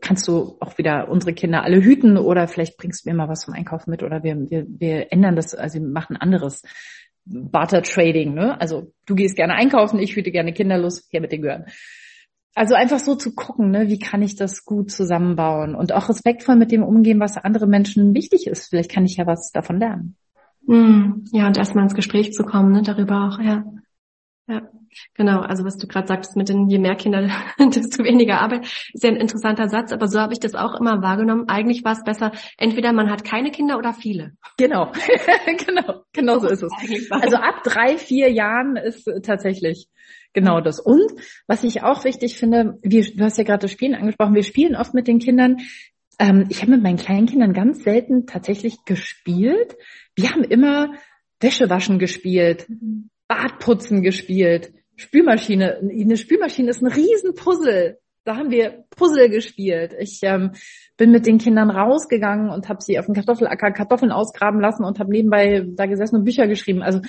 kannst 0.00 0.28
du 0.28 0.56
auch 0.60 0.76
wieder 0.78 1.08
unsere 1.08 1.32
Kinder 1.32 1.62
alle 1.62 1.82
hüten 1.82 2.18
oder 2.18 2.48
vielleicht 2.48 2.76
bringst 2.76 3.04
du 3.04 3.10
mir 3.10 3.16
mal 3.16 3.28
was 3.28 3.44
vom 3.44 3.54
Einkaufen 3.54 3.90
mit 3.90 4.02
oder 4.02 4.22
wir, 4.22 4.36
wir, 4.50 4.66
wir 4.68 5.12
ändern 5.12 5.36
das, 5.36 5.54
also 5.54 5.80
wir 5.80 5.86
machen 5.86 6.16
anderes. 6.16 6.62
Barter 7.24 7.82
Trading, 7.82 8.34
ne? 8.34 8.60
Also 8.60 8.92
du 9.06 9.14
gehst 9.14 9.36
gerne 9.36 9.54
einkaufen, 9.54 9.98
ich 9.98 10.16
hüte 10.16 10.30
gerne 10.30 10.52
kinderlos, 10.52 11.08
her 11.10 11.20
mit 11.20 11.32
den 11.32 11.42
Gehören. 11.42 11.66
Also 12.54 12.74
einfach 12.74 12.98
so 12.98 13.14
zu 13.14 13.34
gucken, 13.34 13.70
ne, 13.70 13.88
wie 13.88 13.98
kann 13.98 14.20
ich 14.20 14.36
das 14.36 14.64
gut 14.64 14.90
zusammenbauen 14.90 15.74
und 15.74 15.92
auch 15.92 16.08
respektvoll 16.08 16.56
mit 16.56 16.70
dem 16.70 16.82
umgehen, 16.82 17.18
was 17.18 17.38
anderen 17.38 17.70
Menschen 17.70 18.14
wichtig 18.14 18.46
ist. 18.46 18.68
Vielleicht 18.68 18.90
kann 18.90 19.06
ich 19.06 19.16
ja 19.16 19.26
was 19.26 19.52
davon 19.52 19.78
lernen. 19.78 20.16
Mm, 20.66 21.24
ja, 21.32 21.46
und 21.46 21.56
erstmal 21.56 21.84
ins 21.84 21.94
Gespräch 21.94 22.32
zu 22.32 22.44
kommen, 22.44 22.72
ne, 22.72 22.82
darüber 22.82 23.28
auch, 23.28 23.40
ja. 23.40 23.64
Ja, 24.48 24.68
genau. 25.14 25.40
Also 25.40 25.64
was 25.64 25.78
du 25.78 25.86
gerade 25.86 26.08
sagtest 26.08 26.36
mit 26.36 26.48
den 26.48 26.68
je 26.68 26.78
mehr 26.78 26.96
Kinder, 26.96 27.30
desto 27.58 28.02
weniger 28.02 28.40
Arbeit, 28.40 28.64
ist 28.92 29.04
ja 29.04 29.10
ein 29.10 29.16
interessanter 29.16 29.68
Satz, 29.68 29.92
aber 29.92 30.08
so 30.08 30.18
habe 30.18 30.32
ich 30.32 30.40
das 30.40 30.54
auch 30.54 30.74
immer 30.74 31.00
wahrgenommen. 31.00 31.48
Eigentlich 31.48 31.84
war 31.84 31.92
es 31.92 32.02
besser, 32.02 32.32
entweder 32.58 32.92
man 32.92 33.08
hat 33.08 33.24
keine 33.24 33.52
Kinder 33.52 33.78
oder 33.78 33.92
viele. 33.92 34.32
Genau, 34.58 34.90
genau, 35.66 36.04
genau 36.12 36.38
so 36.40 36.48
ist 36.48 36.62
es. 36.62 37.10
Also 37.10 37.36
ab 37.36 37.62
drei, 37.62 37.96
vier 37.98 38.32
Jahren 38.32 38.76
ist 38.76 39.08
tatsächlich 39.22 39.88
genau 40.32 40.60
das. 40.60 40.80
Und 40.80 41.12
was 41.46 41.62
ich 41.62 41.84
auch 41.84 42.04
wichtig 42.04 42.36
finde, 42.36 42.78
wir, 42.82 43.04
du 43.04 43.22
hast 43.22 43.38
ja 43.38 43.44
gerade 43.44 43.62
das 43.62 43.72
Spielen 43.72 43.94
angesprochen, 43.94 44.34
wir 44.34 44.42
spielen 44.42 44.74
oft 44.74 44.92
mit 44.92 45.06
den 45.06 45.20
Kindern. 45.20 45.58
Ähm, 46.18 46.46
ich 46.48 46.62
habe 46.62 46.72
mit 46.72 46.82
meinen 46.82 46.96
kleinen 46.96 47.26
Kindern 47.26 47.52
ganz 47.52 47.84
selten 47.84 48.26
tatsächlich 48.26 48.84
gespielt. 48.86 49.76
Wir 50.16 50.32
haben 50.32 50.42
immer 50.42 50.94
Wäschewaschen 51.38 52.00
gespielt. 52.00 52.66
Mhm 52.68 53.11
Badputzen 53.32 54.02
gespielt. 54.02 54.72
Spülmaschine. 54.96 55.78
Eine 55.80 56.16
Spülmaschine 56.18 56.70
ist 56.70 56.82
ein 56.82 56.92
Riesenpuzzle. 56.92 57.98
Da 58.24 58.36
haben 58.36 58.50
wir 58.50 58.84
Puzzle 58.90 59.30
gespielt. 59.30 59.94
Ich 59.98 60.20
ähm, 60.22 60.52
bin 60.98 61.10
mit 61.10 61.26
den 61.26 61.38
Kindern 61.38 61.70
rausgegangen 61.70 62.50
und 62.50 62.68
habe 62.68 62.82
sie 62.82 62.98
auf 62.98 63.06
dem 63.06 63.14
Kartoffelacker 63.14 63.72
Kartoffeln 63.72 64.12
ausgraben 64.12 64.60
lassen 64.60 64.84
und 64.84 64.98
habe 64.98 65.10
nebenbei 65.10 65.66
da 65.66 65.86
gesessen 65.86 66.16
und 66.16 66.24
Bücher 66.24 66.46
geschrieben. 66.46 66.82
Also 66.82 67.00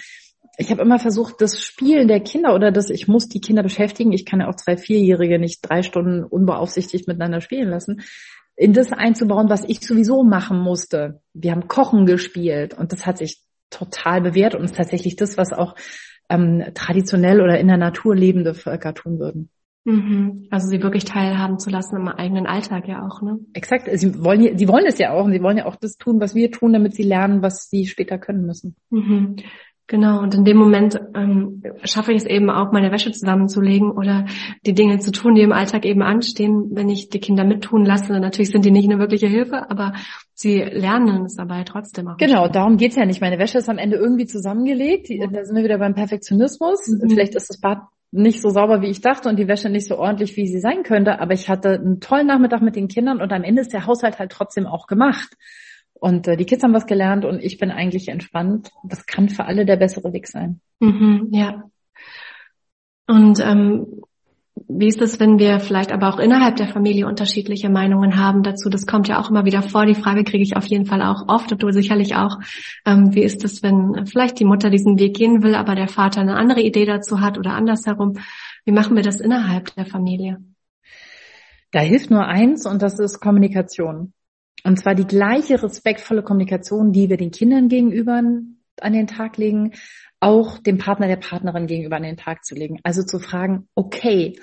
ich 0.57 0.71
habe 0.71 0.81
immer 0.81 0.97
versucht, 0.97 1.41
das 1.41 1.61
Spielen 1.61 2.07
der 2.07 2.21
Kinder 2.21 2.55
oder 2.55 2.71
das, 2.71 2.89
ich 2.89 3.07
muss 3.07 3.27
die 3.27 3.41
Kinder 3.41 3.61
beschäftigen, 3.61 4.13
ich 4.13 4.25
kann 4.25 4.39
ja 4.39 4.47
auch 4.47 4.55
zwei 4.55 4.77
Vierjährige 4.77 5.39
nicht 5.39 5.61
drei 5.61 5.83
Stunden 5.83 6.23
unbeaufsichtigt 6.23 7.07
miteinander 7.07 7.41
spielen 7.41 7.69
lassen, 7.69 8.01
in 8.55 8.73
das 8.73 8.91
einzubauen, 8.91 9.49
was 9.49 9.65
ich 9.67 9.81
sowieso 9.81 10.23
machen 10.23 10.57
musste. 10.57 11.21
Wir 11.33 11.51
haben 11.51 11.67
Kochen 11.67 12.05
gespielt 12.05 12.75
und 12.75 12.91
das 12.91 13.05
hat 13.05 13.17
sich 13.17 13.41
total 13.69 14.21
bewährt 14.21 14.55
und 14.55 14.63
ist 14.63 14.75
tatsächlich 14.75 15.15
das, 15.15 15.37
was 15.37 15.51
auch 15.51 15.75
ähm, 16.29 16.63
traditionell 16.73 17.41
oder 17.41 17.59
in 17.59 17.67
der 17.67 17.77
Natur 17.77 18.15
lebende 18.15 18.53
Völker 18.53 18.93
tun 18.93 19.19
würden. 19.19 19.49
Mhm. 19.85 20.47
Also 20.49 20.67
sie 20.67 20.81
wirklich 20.81 21.03
teilhaben 21.03 21.59
zu 21.59 21.69
lassen 21.69 21.97
im 21.97 22.07
eigenen 22.07 22.45
Alltag 22.45 22.87
ja 22.87 23.05
auch, 23.05 23.21
ne? 23.21 23.39
Exakt. 23.53 23.89
Sie 23.93 24.23
wollen, 24.23 24.57
sie 24.57 24.67
wollen 24.67 24.85
es 24.85 24.97
ja 24.97 25.11
auch 25.11 25.25
und 25.25 25.33
sie 25.33 25.43
wollen 25.43 25.57
ja 25.57 25.65
auch 25.65 25.75
das 25.75 25.97
tun, 25.97 26.21
was 26.21 26.35
wir 26.35 26.51
tun, 26.51 26.71
damit 26.71 26.95
sie 26.95 27.03
lernen, 27.03 27.41
was 27.41 27.69
sie 27.69 27.85
später 27.85 28.17
können 28.17 28.45
müssen. 28.45 28.75
Mhm. 28.89 29.35
Genau, 29.87 30.21
und 30.21 30.33
in 30.33 30.45
dem 30.45 30.55
Moment 30.55 30.99
ähm, 31.13 31.61
schaffe 31.83 32.13
ich 32.13 32.19
es 32.19 32.25
eben 32.25 32.49
auch, 32.49 32.71
meine 32.71 32.91
Wäsche 32.91 33.11
zusammenzulegen 33.11 33.91
oder 33.91 34.25
die 34.65 34.73
Dinge 34.73 34.99
zu 34.99 35.11
tun, 35.11 35.35
die 35.35 35.41
im 35.41 35.51
Alltag 35.51 35.85
eben 35.85 36.01
anstehen, 36.01 36.69
wenn 36.71 36.87
ich 36.89 37.09
die 37.09 37.19
Kinder 37.19 37.43
mittun 37.43 37.83
lasse. 37.85 38.17
Natürlich 38.19 38.51
sind 38.51 38.63
die 38.63 38.71
nicht 38.71 38.89
eine 38.89 38.97
wirkliche 38.97 39.27
Hilfe, 39.27 39.69
aber 39.69 39.93
sie 40.33 40.59
lernen 40.59 41.25
es 41.25 41.35
dabei 41.35 41.63
trotzdem 41.63 42.07
auch. 42.07 42.17
Genau, 42.17 42.47
darum 42.47 42.77
geht's 42.77 42.95
ja 42.95 43.05
nicht. 43.05 43.19
Meine 43.19 43.39
Wäsche 43.39 43.57
ist 43.57 43.69
am 43.69 43.77
Ende 43.77 43.97
irgendwie 43.97 44.25
zusammengelegt. 44.25 45.09
Da 45.09 45.43
sind 45.43 45.55
wir 45.55 45.65
wieder 45.65 45.79
beim 45.79 45.95
Perfektionismus. 45.95 46.87
Mhm. 46.87 47.09
Vielleicht 47.09 47.35
ist 47.35 47.49
das 47.49 47.59
Bad 47.59 47.79
nicht 48.11 48.41
so 48.41 48.49
sauber, 48.49 48.81
wie 48.81 48.89
ich 48.89 49.01
dachte 49.01 49.27
und 49.27 49.37
die 49.37 49.47
Wäsche 49.49 49.69
nicht 49.69 49.87
so 49.87 49.97
ordentlich, 49.97 50.37
wie 50.37 50.47
sie 50.47 50.59
sein 50.59 50.83
könnte. 50.83 51.19
Aber 51.19 51.33
ich 51.33 51.49
hatte 51.49 51.73
einen 51.73 51.99
tollen 51.99 52.27
Nachmittag 52.27 52.61
mit 52.61 52.77
den 52.77 52.87
Kindern 52.87 53.19
und 53.19 53.33
am 53.33 53.43
Ende 53.43 53.61
ist 53.61 53.73
der 53.73 53.85
Haushalt 53.85 54.19
halt 54.19 54.31
trotzdem 54.31 54.65
auch 54.65 54.87
gemacht. 54.87 55.35
Und 56.03 56.27
äh, 56.27 56.35
die 56.35 56.43
Kids 56.43 56.61
haben 56.63 56.73
was 56.73 56.85
gelernt 56.85 57.23
und 57.23 57.41
ich 57.41 57.59
bin 57.59 57.71
eigentlich 57.71 58.09
entspannt. 58.09 58.71
Das 58.83 59.05
kann 59.05 59.29
für 59.29 59.45
alle 59.45 59.65
der 59.65 59.77
bessere 59.77 60.11
Weg 60.11 60.27
sein. 60.27 60.59
Mhm, 60.81 61.29
ja. 61.31 61.63
Und 63.07 63.39
ähm, 63.39 64.01
wie 64.67 64.87
ist 64.87 65.01
es, 65.01 65.21
wenn 65.21 65.39
wir 65.39 65.61
vielleicht 65.61 65.93
aber 65.93 66.09
auch 66.09 66.19
innerhalb 66.19 66.57
der 66.57 66.67
Familie 66.67 67.07
unterschiedliche 67.07 67.69
Meinungen 67.69 68.17
haben 68.17 68.43
dazu? 68.43 68.69
Das 68.69 68.85
kommt 68.85 69.07
ja 69.07 69.17
auch 69.17 69.29
immer 69.29 69.45
wieder 69.45 69.61
vor. 69.61 69.85
Die 69.85 69.95
Frage 69.95 70.25
kriege 70.25 70.43
ich 70.43 70.57
auf 70.57 70.65
jeden 70.65 70.85
Fall 70.85 71.01
auch 71.01 71.29
oft 71.29 71.53
und 71.53 71.63
du 71.63 71.71
sicherlich 71.71 72.17
auch. 72.17 72.37
Ähm, 72.85 73.15
wie 73.15 73.23
ist 73.23 73.45
es, 73.45 73.63
wenn 73.63 74.05
vielleicht 74.05 74.37
die 74.41 74.45
Mutter 74.45 74.69
diesen 74.69 74.99
Weg 74.99 75.15
gehen 75.15 75.41
will, 75.41 75.55
aber 75.55 75.73
der 75.73 75.87
Vater 75.87 76.19
eine 76.19 76.35
andere 76.35 76.59
Idee 76.59 76.83
dazu 76.83 77.21
hat 77.21 77.37
oder 77.37 77.51
andersherum? 77.51 78.17
Wie 78.65 78.73
machen 78.73 78.97
wir 78.97 79.03
das 79.03 79.21
innerhalb 79.21 79.73
der 79.75 79.85
Familie? 79.85 80.43
Da 81.71 81.79
hilft 81.79 82.11
nur 82.11 82.25
eins 82.25 82.65
und 82.65 82.81
das 82.81 82.99
ist 82.99 83.21
Kommunikation. 83.21 84.11
Und 84.63 84.79
zwar 84.79 84.95
die 84.95 85.07
gleiche 85.07 85.61
respektvolle 85.61 86.23
Kommunikation, 86.23 86.91
die 86.91 87.09
wir 87.09 87.17
den 87.17 87.31
Kindern 87.31 87.67
gegenüber 87.67 88.21
an 88.81 88.93
den 88.93 89.07
Tag 89.07 89.37
legen, 89.37 89.73
auch 90.19 90.57
dem 90.57 90.77
Partner, 90.77 91.07
der 91.07 91.17
Partnerin 91.17 91.67
gegenüber 91.67 91.97
an 91.97 92.03
den 92.03 92.17
Tag 92.17 92.45
zu 92.45 92.55
legen. 92.55 92.79
Also 92.83 93.03
zu 93.03 93.19
fragen, 93.19 93.67
okay, 93.75 94.39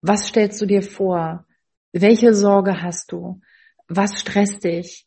was 0.00 0.28
stellst 0.28 0.60
du 0.60 0.66
dir 0.66 0.82
vor? 0.82 1.46
Welche 1.92 2.34
Sorge 2.34 2.82
hast 2.82 3.12
du? 3.12 3.40
Was 3.86 4.20
stresst 4.20 4.64
dich? 4.64 5.06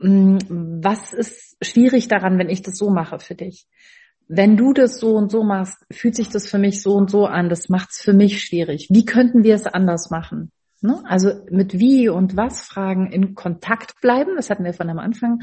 Hm, 0.00 0.38
was 0.82 1.12
ist 1.12 1.56
schwierig 1.62 2.08
daran, 2.08 2.38
wenn 2.38 2.48
ich 2.48 2.62
das 2.62 2.76
so 2.76 2.90
mache 2.90 3.18
für 3.18 3.34
dich? 3.34 3.66
Wenn 4.26 4.56
du 4.56 4.72
das 4.72 4.98
so 4.98 5.14
und 5.14 5.30
so 5.30 5.44
machst, 5.44 5.76
fühlt 5.92 6.16
sich 6.16 6.30
das 6.30 6.48
für 6.48 6.58
mich 6.58 6.82
so 6.82 6.94
und 6.94 7.10
so 7.10 7.26
an. 7.26 7.50
Das 7.50 7.68
macht 7.68 7.90
es 7.90 8.00
für 8.00 8.14
mich 8.14 8.42
schwierig. 8.42 8.88
Wie 8.90 9.04
könnten 9.04 9.44
wir 9.44 9.54
es 9.54 9.66
anders 9.66 10.10
machen? 10.10 10.50
Ne? 10.84 11.02
Also 11.04 11.30
mit 11.50 11.78
wie 11.78 12.10
und 12.10 12.36
was 12.36 12.60
Fragen 12.60 13.10
in 13.10 13.34
Kontakt 13.34 14.02
bleiben, 14.02 14.32
das 14.36 14.50
hatten 14.50 14.64
wir 14.64 14.74
von 14.74 14.90
am 14.90 14.98
Anfang, 14.98 15.40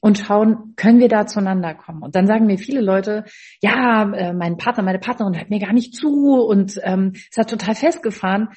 und 0.00 0.16
schauen, 0.16 0.74
können 0.76 1.00
wir 1.00 1.08
da 1.08 1.26
zueinander 1.26 1.74
kommen? 1.74 2.02
Und 2.02 2.14
dann 2.14 2.28
sagen 2.28 2.46
mir 2.46 2.56
viele 2.56 2.80
Leute, 2.80 3.24
ja, 3.60 4.10
äh, 4.14 4.32
mein 4.32 4.56
Partner, 4.58 4.84
meine 4.84 5.00
Partnerin 5.00 5.36
hört 5.36 5.50
mir 5.50 5.58
gar 5.58 5.72
nicht 5.72 5.94
zu 5.94 6.40
und 6.40 6.80
ähm, 6.84 7.12
es 7.30 7.36
hat 7.36 7.50
total 7.50 7.74
festgefahren. 7.74 8.50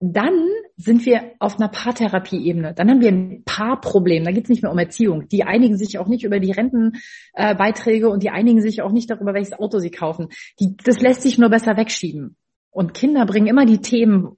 Dann 0.00 0.32
sind 0.76 1.04
wir 1.04 1.32
auf 1.38 1.58
einer 1.58 1.68
Paartherapie-Ebene. 1.68 2.72
Dann 2.72 2.88
haben 2.88 3.00
wir 3.02 3.12
ein 3.12 3.42
Paarproblem. 3.44 4.24
Da 4.24 4.30
geht 4.30 4.44
es 4.44 4.50
nicht 4.50 4.62
mehr 4.62 4.72
um 4.72 4.78
Erziehung. 4.78 5.28
Die 5.28 5.44
einigen 5.44 5.76
sich 5.76 5.98
auch 5.98 6.08
nicht 6.08 6.24
über 6.24 6.40
die 6.40 6.52
Rentenbeiträge 6.52 8.06
äh, 8.06 8.10
und 8.10 8.22
die 8.22 8.30
einigen 8.30 8.62
sich 8.62 8.80
auch 8.80 8.92
nicht 8.92 9.10
darüber, 9.10 9.34
welches 9.34 9.52
Auto 9.52 9.80
sie 9.80 9.90
kaufen. 9.90 10.28
Die, 10.60 10.76
das 10.82 11.00
lässt 11.00 11.22
sich 11.22 11.36
nur 11.36 11.50
besser 11.50 11.76
wegschieben. 11.76 12.36
Und 12.70 12.94
Kinder 12.94 13.26
bringen 13.26 13.48
immer 13.48 13.66
die 13.66 13.80
Themen 13.80 14.37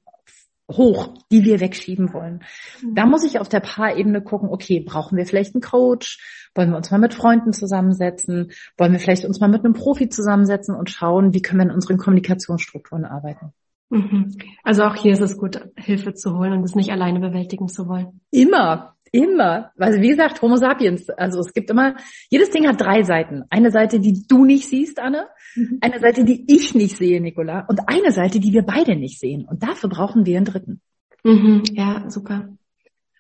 hoch, 0.70 1.14
die 1.30 1.44
wir 1.44 1.61
wegschieben 1.61 2.12
wollen. 2.12 2.42
Mhm. 2.83 2.94
Da 2.94 3.06
muss 3.06 3.24
ich 3.24 3.38
auf 3.38 3.48
der 3.48 3.61
Paarebene 3.61 4.22
gucken, 4.22 4.48
okay, 4.50 4.80
brauchen 4.80 5.16
wir 5.16 5.26
vielleicht 5.26 5.54
einen 5.54 5.62
Coach? 5.62 6.50
Wollen 6.54 6.70
wir 6.70 6.76
uns 6.76 6.90
mal 6.90 6.98
mit 6.98 7.14
Freunden 7.14 7.52
zusammensetzen? 7.52 8.52
Wollen 8.76 8.92
wir 8.92 8.98
vielleicht 8.98 9.24
uns 9.24 9.40
mal 9.40 9.48
mit 9.48 9.64
einem 9.64 9.74
Profi 9.74 10.09
zusammensetzen 10.09 10.74
und 10.74 10.90
schauen, 10.90 11.35
wie 11.35 11.42
können 11.42 11.61
wir 11.61 11.66
in 11.66 11.74
unseren 11.74 11.98
Kommunikationsstrukturen 11.98 13.04
arbeiten? 13.04 13.52
Mhm. 13.90 14.37
Also 14.62 14.85
auch 14.85 14.94
hier 14.94 15.12
ist 15.12 15.20
es 15.20 15.37
gut, 15.37 15.61
Hilfe 15.76 16.14
zu 16.14 16.37
holen 16.37 16.52
und 16.52 16.64
es 16.64 16.74
nicht 16.74 16.90
alleine 16.90 17.20
bewältigen 17.20 17.68
zu 17.68 17.88
wollen. 17.88 18.20
Immer, 18.30 18.94
Immer. 19.12 19.72
Also 19.76 20.00
wie 20.00 20.08
gesagt, 20.08 20.40
Homo 20.40 20.56
sapiens. 20.56 21.10
Also 21.10 21.40
es 21.40 21.52
gibt 21.52 21.70
immer, 21.70 21.96
jedes 22.30 22.50
Ding 22.50 22.68
hat 22.68 22.80
drei 22.80 23.02
Seiten. 23.02 23.44
Eine 23.50 23.70
Seite, 23.70 23.98
die 23.98 24.24
du 24.26 24.44
nicht 24.44 24.68
siehst, 24.68 25.00
Anne. 25.00 25.28
Mhm. 25.56 25.78
Eine 25.80 25.98
Seite, 25.98 26.24
die 26.24 26.44
ich 26.46 26.74
nicht 26.74 26.96
sehe, 26.96 27.20
Nicola. 27.20 27.66
Und 27.68 27.80
eine 27.88 28.12
Seite, 28.12 28.38
die 28.38 28.52
wir 28.52 28.62
beide 28.62 28.94
nicht 28.96 29.18
sehen. 29.18 29.46
Und 29.46 29.62
dafür 29.62 29.88
brauchen 29.88 30.26
wir 30.26 30.36
einen 30.36 30.46
dritten. 30.46 30.80
Mhm. 31.24 31.62
Ja, 31.72 32.08
super. 32.08 32.48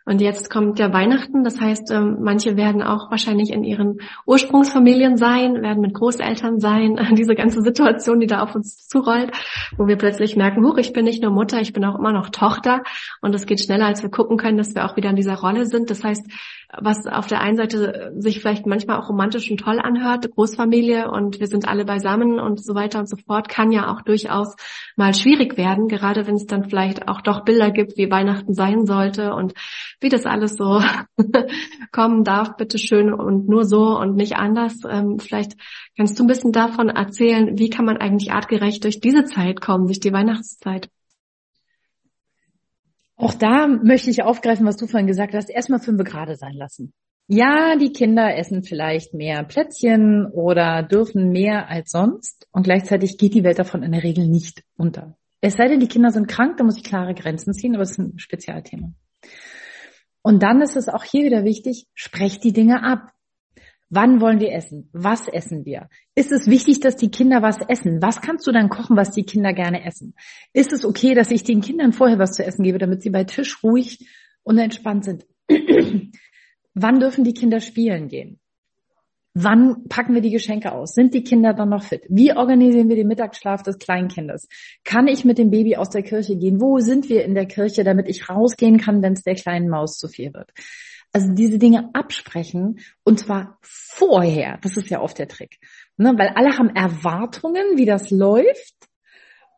Und 0.06 0.20
jetzt 0.20 0.50
kommt 0.50 0.78
ja 0.78 0.92
Weihnachten, 0.92 1.44
das 1.44 1.60
heißt, 1.60 1.90
ähm, 1.92 2.18
manche 2.20 2.56
werden 2.56 2.82
auch 2.82 3.10
wahrscheinlich 3.10 3.52
in 3.52 3.64
ihren 3.64 3.98
Ursprungsfamilien 4.26 5.16
sein, 5.18 5.62
werden 5.62 5.82
mit 5.82 5.94
Großeltern 5.94 6.58
sein, 6.58 6.98
diese 7.12 7.34
ganze 7.34 7.60
Situation, 7.60 8.18
die 8.18 8.26
da 8.26 8.40
auf 8.42 8.54
uns 8.54 8.88
zurollt, 8.88 9.30
wo 9.76 9.86
wir 9.86 9.96
plötzlich 9.96 10.36
merken, 10.36 10.64
huch, 10.64 10.78
ich 10.78 10.92
bin 10.94 11.04
nicht 11.04 11.22
nur 11.22 11.32
Mutter, 11.32 11.60
ich 11.60 11.74
bin 11.74 11.84
auch 11.84 11.98
immer 11.98 12.12
noch 12.12 12.30
Tochter 12.30 12.82
und 13.20 13.34
es 13.34 13.46
geht 13.46 13.60
schneller, 13.60 13.86
als 13.86 14.02
wir 14.02 14.10
gucken 14.10 14.38
können, 14.38 14.56
dass 14.56 14.74
wir 14.74 14.86
auch 14.86 14.96
wieder 14.96 15.10
in 15.10 15.16
dieser 15.16 15.36
Rolle 15.36 15.66
sind. 15.66 15.90
Das 15.90 16.02
heißt, 16.02 16.26
was 16.78 17.06
auf 17.06 17.26
der 17.26 17.40
einen 17.40 17.56
Seite 17.56 18.12
sich 18.16 18.40
vielleicht 18.40 18.66
manchmal 18.66 18.98
auch 18.98 19.08
romantisch 19.08 19.50
und 19.50 19.58
toll 19.58 19.80
anhört, 19.80 20.30
Großfamilie 20.30 21.10
und 21.10 21.40
wir 21.40 21.46
sind 21.46 21.66
alle 21.68 21.84
beisammen 21.84 22.38
und 22.38 22.64
so 22.64 22.74
weiter 22.74 23.00
und 23.00 23.08
so 23.08 23.16
fort, 23.16 23.48
kann 23.48 23.72
ja 23.72 23.92
auch 23.92 24.02
durchaus 24.02 24.54
mal 24.96 25.14
schwierig 25.14 25.56
werden, 25.56 25.88
gerade 25.88 26.26
wenn 26.26 26.36
es 26.36 26.46
dann 26.46 26.68
vielleicht 26.68 27.08
auch 27.08 27.20
doch 27.20 27.44
Bilder 27.44 27.70
gibt, 27.70 27.96
wie 27.96 28.10
Weihnachten 28.10 28.54
sein 28.54 28.86
sollte 28.86 29.34
und 29.34 29.54
wie 30.00 30.08
das 30.08 30.26
alles 30.26 30.54
so 30.54 30.82
kommen 31.92 32.24
darf, 32.24 32.56
bitteschön 32.56 33.12
und 33.12 33.48
nur 33.48 33.64
so 33.64 33.98
und 33.98 34.16
nicht 34.16 34.36
anders. 34.36 34.80
Ähm, 34.88 35.18
vielleicht 35.18 35.56
kannst 35.96 36.18
du 36.18 36.24
ein 36.24 36.28
bisschen 36.28 36.52
davon 36.52 36.88
erzählen, 36.88 37.58
wie 37.58 37.70
kann 37.70 37.84
man 37.84 37.98
eigentlich 37.98 38.32
artgerecht 38.32 38.84
durch 38.84 39.00
diese 39.00 39.24
Zeit 39.24 39.60
kommen, 39.60 39.86
durch 39.86 40.00
die 40.00 40.12
Weihnachtszeit? 40.12 40.88
Auch 43.16 43.34
da 43.34 43.66
möchte 43.66 44.08
ich 44.08 44.22
aufgreifen, 44.22 44.66
was 44.66 44.78
du 44.78 44.86
vorhin 44.86 45.06
gesagt 45.06 45.34
hast. 45.34 45.50
Erstmal 45.50 45.80
fünf 45.80 46.02
gerade 46.04 46.36
sein 46.36 46.54
lassen. 46.54 46.94
Ja, 47.26 47.76
die 47.76 47.92
Kinder 47.92 48.34
essen 48.36 48.64
vielleicht 48.64 49.14
mehr 49.14 49.44
Plätzchen 49.44 50.26
oder 50.26 50.82
dürfen 50.82 51.30
mehr 51.30 51.68
als 51.68 51.92
sonst 51.92 52.48
und 52.50 52.64
gleichzeitig 52.64 53.18
geht 53.18 53.34
die 53.34 53.44
Welt 53.44 53.58
davon 53.58 53.84
in 53.84 53.92
der 53.92 54.02
Regel 54.02 54.26
nicht 54.26 54.64
unter. 54.76 55.16
Es 55.40 55.54
sei 55.54 55.68
denn, 55.68 55.78
die 55.78 55.86
Kinder 55.86 56.10
sind 56.10 56.26
krank, 56.26 56.56
da 56.56 56.64
muss 56.64 56.76
ich 56.76 56.82
klare 56.82 57.14
Grenzen 57.14 57.54
ziehen, 57.54 57.74
aber 57.74 57.82
das 57.82 57.92
ist 57.92 57.98
ein 57.98 58.18
Spezialthema. 58.18 58.92
Und 60.22 60.42
dann 60.42 60.60
ist 60.60 60.76
es 60.76 60.88
auch 60.88 61.04
hier 61.04 61.24
wieder 61.24 61.44
wichtig, 61.44 61.86
sprecht 61.94 62.44
die 62.44 62.52
Dinge 62.52 62.82
ab. 62.82 63.12
Wann 63.88 64.20
wollen 64.20 64.38
wir 64.38 64.52
essen? 64.52 64.88
Was 64.92 65.26
essen 65.26 65.64
wir? 65.64 65.88
Ist 66.14 66.30
es 66.30 66.46
wichtig, 66.46 66.78
dass 66.80 66.96
die 66.96 67.10
Kinder 67.10 67.42
was 67.42 67.58
essen? 67.68 68.00
Was 68.00 68.20
kannst 68.20 68.46
du 68.46 68.52
dann 68.52 68.68
kochen, 68.68 68.96
was 68.96 69.10
die 69.10 69.24
Kinder 69.24 69.52
gerne 69.52 69.84
essen? 69.84 70.14
Ist 70.52 70.72
es 70.72 70.84
okay, 70.84 71.14
dass 71.14 71.30
ich 71.32 71.42
den 71.42 71.60
Kindern 71.60 71.92
vorher 71.92 72.18
was 72.18 72.32
zu 72.32 72.44
essen 72.44 72.62
gebe, 72.62 72.78
damit 72.78 73.02
sie 73.02 73.10
bei 73.10 73.24
Tisch 73.24 73.64
ruhig 73.64 74.06
und 74.44 74.58
entspannt 74.58 75.04
sind? 75.04 75.26
Wann 76.74 77.00
dürfen 77.00 77.24
die 77.24 77.34
Kinder 77.34 77.60
spielen 77.60 78.08
gehen? 78.08 78.39
Wann 79.34 79.86
packen 79.88 80.14
wir 80.14 80.22
die 80.22 80.30
Geschenke 80.30 80.72
aus? 80.72 80.94
Sind 80.94 81.14
die 81.14 81.22
Kinder 81.22 81.54
dann 81.54 81.68
noch 81.68 81.84
fit? 81.84 82.02
Wie 82.08 82.32
organisieren 82.36 82.88
wir 82.88 82.96
den 82.96 83.06
Mittagsschlaf 83.06 83.62
des 83.62 83.78
Kleinkindes? 83.78 84.48
Kann 84.82 85.06
ich 85.06 85.24
mit 85.24 85.38
dem 85.38 85.50
Baby 85.50 85.76
aus 85.76 85.90
der 85.90 86.02
Kirche 86.02 86.36
gehen? 86.36 86.60
Wo 86.60 86.80
sind 86.80 87.08
wir 87.08 87.24
in 87.24 87.34
der 87.34 87.46
Kirche, 87.46 87.84
damit 87.84 88.08
ich 88.08 88.28
rausgehen 88.28 88.78
kann, 88.78 89.02
wenn 89.02 89.12
es 89.12 89.22
der 89.22 89.36
kleinen 89.36 89.68
Maus 89.68 89.98
zu 89.98 90.08
viel 90.08 90.34
wird? 90.34 90.50
Also 91.12 91.32
diese 91.32 91.58
Dinge 91.58 91.90
absprechen 91.92 92.80
und 93.04 93.18
zwar 93.18 93.58
vorher. 93.62 94.58
Das 94.62 94.76
ist 94.76 94.90
ja 94.90 95.00
oft 95.00 95.18
der 95.18 95.28
Trick. 95.28 95.58
Ne? 95.96 96.14
Weil 96.16 96.28
alle 96.34 96.56
haben 96.56 96.70
Erwartungen, 96.70 97.76
wie 97.76 97.86
das 97.86 98.10
läuft. 98.10 98.74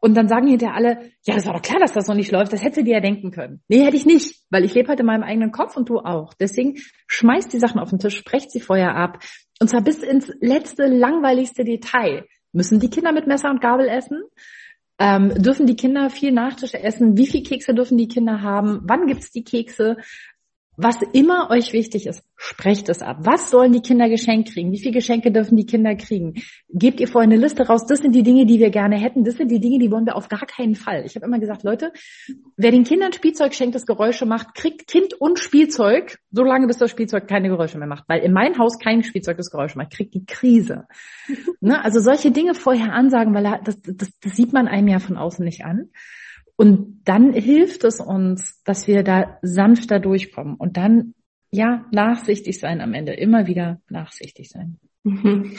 Und 0.05 0.17
dann 0.17 0.27
sagen 0.27 0.49
hinterher 0.49 0.75
alle, 0.75 1.13
ja, 1.25 1.37
das 1.37 1.47
war 1.47 1.55
doch 1.55 1.63
klar, 1.63 1.79
dass 1.79 1.93
das 1.93 2.09
noch 2.09 2.17
nicht 2.17 2.33
läuft. 2.33 2.53
Das 2.53 2.65
hätte 2.65 2.83
dir 2.83 2.95
ja 2.95 3.01
denken 3.01 3.31
können. 3.31 3.63
Nee, 3.69 3.85
hätte 3.85 3.97
ich 3.97 4.05
nicht, 4.05 4.43
weil 4.51 4.65
ich 4.65 4.75
lebe 4.75 4.89
halt 4.89 4.99
in 4.99 5.07
meinem 5.07 5.23
eigenen 5.23 5.53
Kopf 5.53 5.77
und 5.77 5.89
du 5.89 6.01
auch. 6.01 6.35
Deswegen 6.35 6.75
schmeißt 7.07 7.53
die 7.53 7.61
Sachen 7.61 7.79
auf 7.79 7.91
den 7.91 8.01
Tisch, 8.01 8.17
sprecht 8.17 8.51
sie 8.51 8.61
vorher 8.61 8.97
ab. 8.97 9.19
Und 9.63 9.69
zwar 9.69 9.83
bis 9.83 10.03
ins 10.03 10.29
letzte, 10.41 10.87
langweiligste 10.87 11.63
Detail. 11.63 12.27
Müssen 12.51 12.81
die 12.81 12.91
Kinder 12.91 13.13
mit 13.13 13.29
Messer 13.29 13.49
und 13.49 13.61
Gabel 13.61 13.87
essen? 13.87 14.21
Ähm, 14.99 15.33
dürfen 15.41 15.69
die 15.69 15.77
Kinder 15.77 16.11
viel 16.11 16.33
Nachtische 16.33 16.83
essen? 16.83 17.17
Wie 17.17 17.29
viel 17.29 17.45
Kekse 17.45 17.73
dürfen 17.73 17.97
die 17.97 18.09
Kinder 18.09 18.43
haben? 18.43 18.81
Wann 18.83 19.07
gibt's 19.07 19.31
die 19.31 19.45
Kekse? 19.45 19.99
Was 20.77 20.97
immer 21.13 21.51
euch 21.51 21.75
wichtig 21.75 22.07
ist, 22.07 22.25
sprecht 22.35 22.89
es 22.89 23.03
ab. 23.03 23.19
Was 23.21 23.51
sollen 23.51 23.73
die 23.73 23.83
Kinder 23.83 24.09
geschenkt 24.09 24.53
kriegen? 24.53 24.73
Wie 24.73 24.79
viele 24.79 24.95
Geschenke 24.95 25.31
dürfen 25.31 25.57
die 25.57 25.67
Kinder 25.67 25.95
kriegen? 25.97 26.35
Gebt 26.71 26.99
ihr 26.99 27.09
vorher 27.09 27.31
eine 27.31 27.39
Liste 27.39 27.67
raus. 27.67 27.85
Das 27.87 27.99
sind 27.99 28.15
die 28.15 28.23
Dinge, 28.23 28.47
die 28.47 28.59
wir 28.59 28.71
gerne 28.71 28.97
hätten. 28.97 29.23
Das 29.23 29.37
sind 29.37 29.51
die 29.51 29.61
Dinge, 29.61 29.79
die 29.79 29.91
wollen 29.91 30.07
wir 30.07 30.17
auf 30.17 30.31
gar 30.31 30.47
keinen 30.47 30.75
Fall. 30.75 31.05
Ich 31.05 31.15
habe 31.15 31.27
immer 31.27 31.39
gesagt, 31.39 31.63
Leute, 31.63 31.93
wer 32.57 32.71
den 32.71 32.85
Kindern 32.85 33.13
Spielzeug 33.13 33.55
schenkt, 33.55 33.75
das 33.75 33.85
Geräusche 33.85 34.25
macht, 34.25 34.55
kriegt 34.55 34.87
Kind 34.87 35.13
und 35.13 35.39
Spielzeug, 35.39 36.19
so 36.31 36.43
lange 36.43 36.67
bis 36.67 36.79
das 36.79 36.91
Spielzeug 36.91 37.29
keine 37.29 37.49
Geräusche 37.49 37.77
mehr 37.77 37.89
macht. 37.89 38.05
Weil 38.09 38.23
in 38.23 38.33
meinem 38.33 38.57
Haus 38.59 38.79
kein 38.79 39.03
Spielzeug 39.03 39.37
das 39.37 39.51
Geräusche 39.51 39.77
macht, 39.77 39.93
kriegt 39.93 40.15
die 40.15 40.25
Krise. 40.25 40.87
ne? 41.61 41.85
Also 41.85 42.01
solche 42.01 42.31
Dinge 42.31 42.55
vorher 42.55 42.95
ansagen, 42.95 43.35
weil 43.35 43.61
das, 43.63 43.79
das, 43.83 44.11
das 44.19 44.33
sieht 44.33 44.55
man 44.55 44.69
einem 44.69 44.89
ja 44.89 45.01
von 45.01 45.19
außen 45.19 45.45
nicht 45.45 45.67
an. 45.67 45.91
Und 46.63 47.01
dann 47.07 47.33
hilft 47.33 47.83
es 47.83 47.99
uns, 47.99 48.63
dass 48.63 48.87
wir 48.87 49.03
da 49.03 49.37
sanfter 49.43 49.99
durchkommen 49.99 50.55
und 50.55 50.77
dann, 50.77 51.13
ja, 51.51 51.87
nachsichtig 51.91 52.61
sein 52.61 52.81
am 52.81 52.95
Ende, 52.95 53.15
immer 53.15 53.49
wieder 53.49 53.81
nachsichtig 53.89 54.49
sein. 54.49 54.79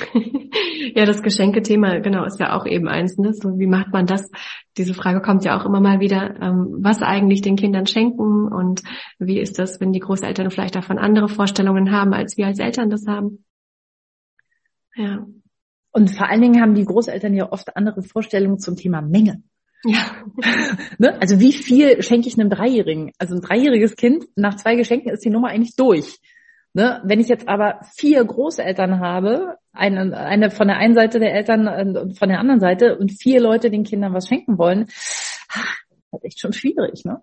Ja, 0.96 1.06
das 1.06 1.22
Geschenkethema, 1.22 2.00
genau, 2.00 2.26
ist 2.26 2.40
ja 2.40 2.56
auch 2.56 2.66
eben 2.66 2.88
eins. 2.88 3.18
Ne? 3.18 3.34
So, 3.34 3.58
wie 3.58 3.68
macht 3.68 3.94
man 3.94 4.06
das? 4.06 4.30
Diese 4.78 4.94
Frage 4.94 5.22
kommt 5.22 5.46
ja 5.46 5.58
auch 5.58 5.66
immer 5.66 5.80
mal 5.80 6.02
wieder, 6.02 6.40
ähm, 6.42 6.78
was 6.82 7.02
eigentlich 7.02 7.42
den 7.42 7.56
Kindern 7.56 7.88
schenken 7.88 8.52
und 8.52 8.82
wie 9.18 9.40
ist 9.40 9.60
das, 9.60 9.80
wenn 9.80 9.94
die 9.94 10.02
Großeltern 10.02 10.52
vielleicht 10.52 10.76
davon 10.76 10.98
andere 10.98 11.30
Vorstellungen 11.30 11.92
haben, 11.92 12.14
als 12.14 12.38
wir 12.38 12.48
als 12.48 12.60
Eltern 12.60 12.90
das 12.90 13.08
haben? 13.08 13.46
Ja. 14.96 15.26
Und 15.92 16.12
vor 16.12 16.30
allen 16.30 16.42
Dingen 16.42 16.62
haben 16.62 16.76
die 16.76 16.86
Großeltern 16.86 17.34
ja 17.34 17.52
oft 17.52 17.76
andere 17.76 18.04
Vorstellungen 18.04 18.60
zum 18.60 18.76
Thema 18.76 19.02
Menge. 19.02 19.42
Ja. 19.86 20.24
ne? 20.98 21.20
Also 21.22 21.40
wie 21.40 21.54
viel 21.54 22.02
schenke 22.02 22.28
ich 22.28 22.40
einem 22.40 22.50
Dreijährigen? 22.50 23.12
Also 23.18 23.36
ein 23.36 23.42
dreijähriges 23.42 23.96
Kind, 23.96 24.26
nach 24.36 24.56
zwei 24.56 24.76
Geschenken 24.76 25.12
ist 25.12 25.26
die 25.26 25.30
Nummer 25.30 25.50
eigentlich 25.50 25.76
durch. 25.76 26.20
Ne? 26.74 27.02
Wenn 27.04 27.20
ich 27.20 27.28
jetzt 27.28 27.48
aber 27.48 27.82
vier 27.96 28.24
Großeltern 28.24 29.00
habe, 29.00 29.58
eine, 29.74 30.18
eine 30.18 30.50
von 30.50 30.68
der 30.68 30.78
einen 30.78 30.96
Seite 30.96 31.20
der 31.20 31.34
Eltern 31.34 31.68
und 31.98 32.18
von 32.18 32.30
der 32.30 32.40
anderen 32.40 32.60
Seite 32.60 32.98
und 32.98 33.12
vier 33.12 33.40
Leute 33.42 33.70
den 33.70 33.84
Kindern 33.84 34.14
was 34.14 34.28
schenken 34.28 34.58
wollen, 34.58 34.86
das 36.14 36.22
ist 36.22 36.26
echt 36.26 36.40
schon 36.40 36.54
schwierig. 36.54 37.06
Ne? 37.06 37.22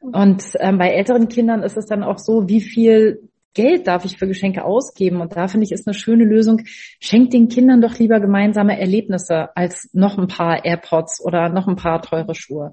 Und 0.00 0.44
ähm, 0.58 0.78
bei 0.78 0.90
älteren 0.90 1.28
Kindern 1.28 1.62
ist 1.62 1.76
es 1.76 1.86
dann 1.86 2.02
auch 2.02 2.18
so, 2.18 2.48
wie 2.48 2.60
viel 2.60 3.30
Geld 3.54 3.86
darf 3.86 4.04
ich 4.04 4.16
für 4.18 4.26
Geschenke 4.26 4.64
ausgeben? 4.64 5.20
Und 5.20 5.36
da 5.36 5.46
finde 5.46 5.64
ich, 5.64 5.72
ist 5.72 5.86
eine 5.86 5.94
schöne 5.94 6.24
Lösung. 6.24 6.62
Schenkt 7.00 7.34
den 7.34 7.48
Kindern 7.48 7.82
doch 7.82 7.98
lieber 7.98 8.18
gemeinsame 8.20 8.78
Erlebnisse 8.78 9.54
als 9.56 9.90
noch 9.92 10.18
ein 10.18 10.26
paar 10.26 10.64
AirPods 10.64 11.22
oder 11.24 11.48
noch 11.50 11.68
ein 11.68 11.76
paar 11.76 12.00
teure 12.00 12.34
Schuhe. 12.34 12.72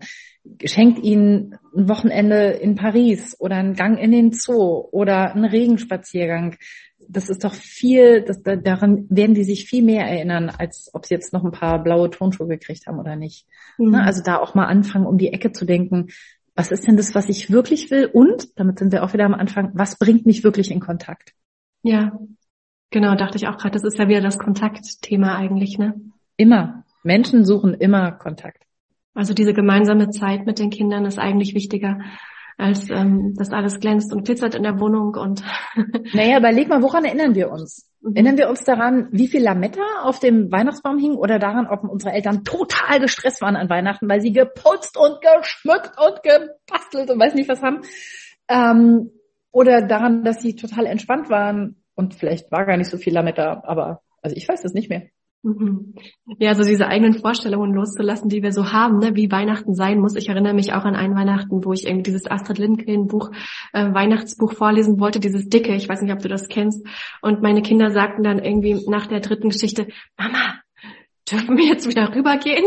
Schenkt 0.64 1.04
ihnen 1.04 1.58
ein 1.76 1.90
Wochenende 1.90 2.52
in 2.52 2.76
Paris 2.76 3.36
oder 3.40 3.58
einen 3.58 3.76
Gang 3.76 4.00
in 4.00 4.12
den 4.12 4.32
Zoo 4.32 4.88
oder 4.92 5.36
einen 5.36 5.46
Regenspaziergang. 5.46 6.56
Das 7.08 7.30
ist 7.30 7.44
doch 7.44 7.54
viel, 7.54 8.22
das, 8.22 8.42
daran 8.42 9.06
werden 9.10 9.34
die 9.34 9.44
sich 9.44 9.66
viel 9.66 9.84
mehr 9.84 10.06
erinnern, 10.06 10.50
als 10.50 10.92
ob 10.94 11.06
sie 11.06 11.16
jetzt 11.16 11.34
noch 11.34 11.44
ein 11.44 11.52
paar 11.52 11.84
blaue 11.84 12.10
Tonschuhe 12.10 12.48
gekriegt 12.48 12.88
haben 12.88 13.00
oder 13.00 13.16
nicht. 13.16 13.46
Mhm. 13.78 13.92
Ne, 13.92 14.04
also 14.04 14.22
da 14.24 14.38
auch 14.38 14.56
mal 14.56 14.68
anfangen, 14.68 15.08
um 15.08 15.18
die 15.18 15.34
Ecke 15.34 15.52
zu 15.52 15.66
denken 15.66 16.08
was 16.60 16.72
ist 16.72 16.86
denn 16.86 16.98
das, 16.98 17.16
was 17.16 17.30
ich 17.30 17.50
wirklich 17.50 17.90
will? 17.90 18.10
Und, 18.12 18.60
damit 18.60 18.80
sind 18.80 18.92
wir 18.92 19.02
auch 19.02 19.14
wieder 19.14 19.24
am 19.24 19.34
Anfang, 19.34 19.72
was 19.76 19.98
bringt 19.98 20.26
mich 20.26 20.44
wirklich 20.44 20.72
in 20.72 20.82
Kontakt? 20.82 21.32
Ja, 21.84 22.12
genau, 22.90 23.16
dachte 23.16 23.38
ich 23.38 23.48
auch 23.48 23.58
gerade, 23.58 23.72
das 23.72 23.86
ist 23.86 23.98
ja 23.98 24.10
wieder 24.10 24.20
das 24.20 24.38
Kontaktthema 24.38 25.38
eigentlich, 25.38 25.78
ne? 25.78 25.94
Immer. 26.36 26.84
Menschen 27.02 27.46
suchen 27.46 27.76
immer 27.76 28.12
Kontakt. 28.12 28.64
Also 29.14 29.34
diese 29.34 29.54
gemeinsame 29.54 30.10
Zeit 30.10 30.46
mit 30.46 30.60
den 30.60 30.70
Kindern 30.70 31.06
ist 31.06 31.18
eigentlich 31.18 31.56
wichtiger 31.56 32.02
als 32.58 32.90
ähm, 32.90 33.36
dass 33.38 33.52
alles 33.52 33.80
glänzt 33.80 34.12
und 34.12 34.26
glitzert 34.26 34.54
in 34.54 34.64
der 34.64 34.82
Wohnung 34.82 35.16
und 35.16 35.42
Naja, 36.14 36.40
überleg 36.40 36.68
mal, 36.68 36.82
woran 36.82 37.06
erinnern 37.06 37.36
wir 37.36 37.52
uns? 37.52 37.89
Mhm. 38.02 38.16
Erinnern 38.16 38.38
wir 38.38 38.50
uns 38.50 38.64
daran, 38.64 39.08
wie 39.12 39.28
viel 39.28 39.44
Lametta 39.44 39.82
auf 40.04 40.20
dem 40.20 40.52
Weihnachtsbaum 40.52 40.98
hing 40.98 41.16
oder 41.16 41.40
daran, 41.40 41.68
ob 41.68 41.84
unsere 41.84 42.14
Eltern 42.14 42.44
total 42.44 43.00
gestresst 43.00 43.42
waren 43.42 43.56
an 43.56 43.70
Weihnachten, 43.70 44.10
weil 44.10 44.22
sie 44.22 44.32
geputzt 44.32 44.98
und 44.98 45.20
geschmückt 45.22 45.92
und 46.00 46.24
gebastelt 46.24 47.10
und 47.10 47.20
weiß 47.20 47.36
nicht 47.36 47.50
was 47.50 47.62
haben? 47.62 47.82
Ähm, 48.48 49.12
oder 49.52 49.82
daran, 49.82 50.24
dass 50.24 50.42
sie 50.42 50.56
total 50.56 50.86
entspannt 50.86 51.30
waren 51.30 51.84
und 51.96 52.14
vielleicht 52.14 52.52
war 52.52 52.66
gar 52.66 52.78
nicht 52.78 52.90
so 52.90 52.98
viel 52.98 53.14
Lametta, 53.14 53.64
aber 53.66 54.02
also 54.22 54.36
ich 54.36 54.48
weiß 54.48 54.64
es 54.64 54.74
nicht 54.74 54.90
mehr. 54.90 55.04
Mhm. 55.42 55.94
Ja, 56.38 56.54
so 56.54 56.64
diese 56.64 56.88
eigenen 56.88 57.14
Vorstellungen 57.14 57.74
loszulassen, 57.74 58.28
die 58.30 58.44
wir 58.44 58.52
so 58.52 58.74
haben, 58.74 59.00
ne, 59.00 59.16
wie 59.16 59.32
Weihnachten 59.32 59.74
sein 59.74 60.00
muss. 60.00 60.16
Ich 60.16 60.28
erinnere 60.28 60.54
mich 60.54 60.74
auch 60.74 60.84
an 60.84 60.96
ein 60.96 61.16
Weihnachten, 61.16 61.64
wo 61.64 61.72
ich 61.72 61.86
irgendwie 61.86 62.04
dieses 62.04 62.30
Astrid 62.30 62.58
Lindgren 62.58 63.08
Buch, 63.08 63.32
äh, 63.72 63.94
Weihnachtsbuch 63.94 64.54
vorlesen 64.54 65.00
wollte, 65.00 65.22
dieses 65.22 65.48
dicke, 65.48 65.74
ich 65.76 65.88
weiß 65.88 66.02
nicht, 66.02 66.12
ob 66.12 66.20
du 66.20 66.28
das 66.28 66.50
kennst. 66.50 66.86
Und 67.22 67.42
meine 67.42 67.62
Kinder 67.62 67.92
sagten 67.92 68.24
dann 68.24 68.40
irgendwie 68.40 68.84
nach 68.90 69.08
der 69.08 69.22
dritten 69.22 69.50
Geschichte, 69.50 69.88
Mama, 70.18 70.60
dürfen 71.32 71.58
wir 71.58 71.66
jetzt 71.68 71.88
wieder 71.88 72.14
rübergehen? 72.14 72.66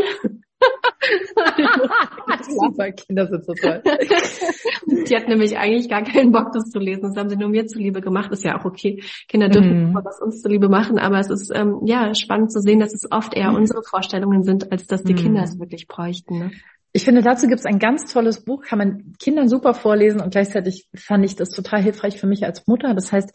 Kinder 2.92 3.26
sind 3.26 3.44
so 3.44 3.54
toll. 3.54 3.82
Die 5.08 5.16
hat 5.16 5.28
nämlich 5.28 5.58
eigentlich 5.58 5.88
gar 5.88 6.02
keinen 6.02 6.32
Bock, 6.32 6.52
das 6.52 6.70
zu 6.70 6.78
lesen. 6.78 7.02
Das 7.02 7.16
haben 7.16 7.28
sie 7.28 7.36
nur 7.36 7.48
mir 7.48 7.66
zuliebe 7.66 8.00
gemacht. 8.00 8.30
Ist 8.32 8.44
ja 8.44 8.58
auch 8.58 8.64
okay. 8.64 9.02
Kinder 9.28 9.48
dürfen 9.48 9.90
mhm. 9.90 9.94
was 9.94 10.20
uns 10.20 10.40
zuliebe 10.42 10.68
machen, 10.68 10.98
aber 10.98 11.18
es 11.18 11.30
ist 11.30 11.50
ähm, 11.54 11.80
ja 11.84 12.14
spannend 12.14 12.52
zu 12.52 12.60
sehen, 12.60 12.80
dass 12.80 12.94
es 12.94 13.10
oft 13.10 13.34
eher 13.34 13.50
mhm. 13.50 13.56
unsere 13.56 13.82
Vorstellungen 13.82 14.42
sind, 14.42 14.70
als 14.72 14.86
dass 14.86 15.02
die 15.02 15.14
mhm. 15.14 15.18
Kinder 15.18 15.42
es 15.42 15.58
wirklich 15.58 15.88
bräuchten. 15.88 16.38
Ne? 16.38 16.50
Ich 16.92 17.04
finde, 17.04 17.22
dazu 17.22 17.46
gibt 17.46 17.60
es 17.60 17.66
ein 17.66 17.78
ganz 17.78 18.12
tolles 18.12 18.44
Buch, 18.44 18.62
kann 18.62 18.78
man 18.78 19.14
Kindern 19.18 19.48
super 19.48 19.72
vorlesen 19.72 20.20
und 20.20 20.30
gleichzeitig 20.32 20.88
fand 20.94 21.24
ich 21.24 21.36
das 21.36 21.48
total 21.48 21.82
hilfreich 21.82 22.18
für 22.18 22.26
mich 22.26 22.44
als 22.44 22.66
Mutter. 22.66 22.94
Das 22.94 23.12
heißt, 23.12 23.34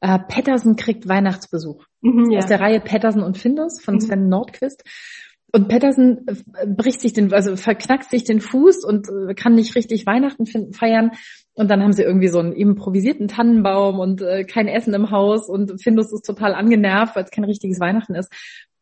äh, 0.00 0.18
Patterson 0.18 0.76
kriegt 0.76 1.08
Weihnachtsbesuch. 1.08 1.84
Mhm, 2.00 2.30
ja. 2.30 2.38
Aus 2.38 2.46
der 2.46 2.60
Reihe 2.60 2.80
Patterson 2.80 3.22
und 3.22 3.38
Findus 3.38 3.80
von 3.80 3.94
mhm. 3.94 4.00
Sven 4.00 4.28
Nordquist. 4.28 4.82
Und 5.56 5.68
Patterson 5.68 6.26
äh, 6.26 6.66
bricht 6.66 7.00
sich 7.00 7.14
den, 7.14 7.32
also 7.32 7.56
verknackt 7.56 8.10
sich 8.10 8.24
den 8.24 8.42
Fuß 8.42 8.84
und 8.84 9.08
äh, 9.08 9.32
kann 9.32 9.54
nicht 9.54 9.74
richtig 9.74 10.04
Weihnachten 10.04 10.44
feiern. 10.74 11.12
Und 11.54 11.70
dann 11.70 11.82
haben 11.82 11.94
sie 11.94 12.02
irgendwie 12.02 12.28
so 12.28 12.40
einen 12.40 12.52
improvisierten 12.52 13.26
Tannenbaum 13.26 13.98
und 13.98 14.20
äh, 14.20 14.44
kein 14.44 14.68
Essen 14.68 14.92
im 14.92 15.10
Haus 15.10 15.48
und 15.48 15.82
Findus 15.82 16.12
ist 16.12 16.26
total 16.26 16.54
angenervt, 16.54 17.16
weil 17.16 17.24
es 17.24 17.30
kein 17.30 17.44
richtiges 17.44 17.80
Weihnachten 17.80 18.14
ist. 18.14 18.30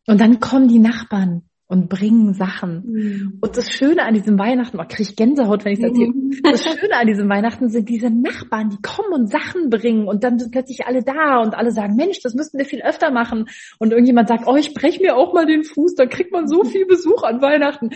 Und 0.09 0.21
dann 0.21 0.41
kommen 0.41 0.67
die 0.67 0.81
Nachbarn 0.81 1.49
und 1.67 1.89
bringen 1.89 2.35
Sachen. 2.35 2.83
Mhm. 2.87 3.39
Und 3.41 3.57
das 3.57 3.73
Schöne 3.73 4.05
an 4.05 4.15
diesem 4.15 4.39
Weihnachten, 4.39 4.79
oh, 4.79 4.85
kriege 4.87 5.09
ich 5.11 5.17
Gänsehaut, 5.17 5.65
wenn 5.65 5.73
ich 5.73 5.79
es 5.79 5.85
erzähle. 5.85 6.13
Mhm. 6.13 6.41
Das 6.43 6.63
Schöne 6.63 6.97
an 6.97 7.07
diesem 7.07 7.29
Weihnachten 7.29 7.69
sind 7.71 7.89
diese 7.89 8.11
Nachbarn, 8.11 8.71
die 8.71 8.83
kommen 8.83 9.13
und 9.13 9.31
Sachen 9.31 9.71
bringen 9.71 10.07
und 10.07 10.25
dann 10.25 10.39
sind 10.39 10.53
plötzlich 10.53 10.87
alle 10.87 11.03
da 11.03 11.41
und 11.41 11.55
alle 11.55 11.73
sagen, 11.73 11.97
Mensch, 11.97 12.21
das 12.21 12.35
müssten 12.35 12.59
wir 12.59 12.67
viel 12.67 12.83
öfter 12.83 13.11
machen. 13.11 13.47
Und 13.79 13.93
irgendjemand 13.93 14.29
sagt, 14.29 14.47
oh, 14.47 14.57
ich 14.57 14.75
breche 14.75 15.01
mir 15.01 15.17
auch 15.17 15.33
mal 15.33 15.47
den 15.47 15.65
Fuß, 15.65 15.95
dann 15.95 16.11
kriegt 16.11 16.33
man 16.33 16.49
so 16.49 16.65
viel 16.65 16.87
Besuch 16.87 17.23
an 17.23 17.41
Weihnachten. 17.41 17.91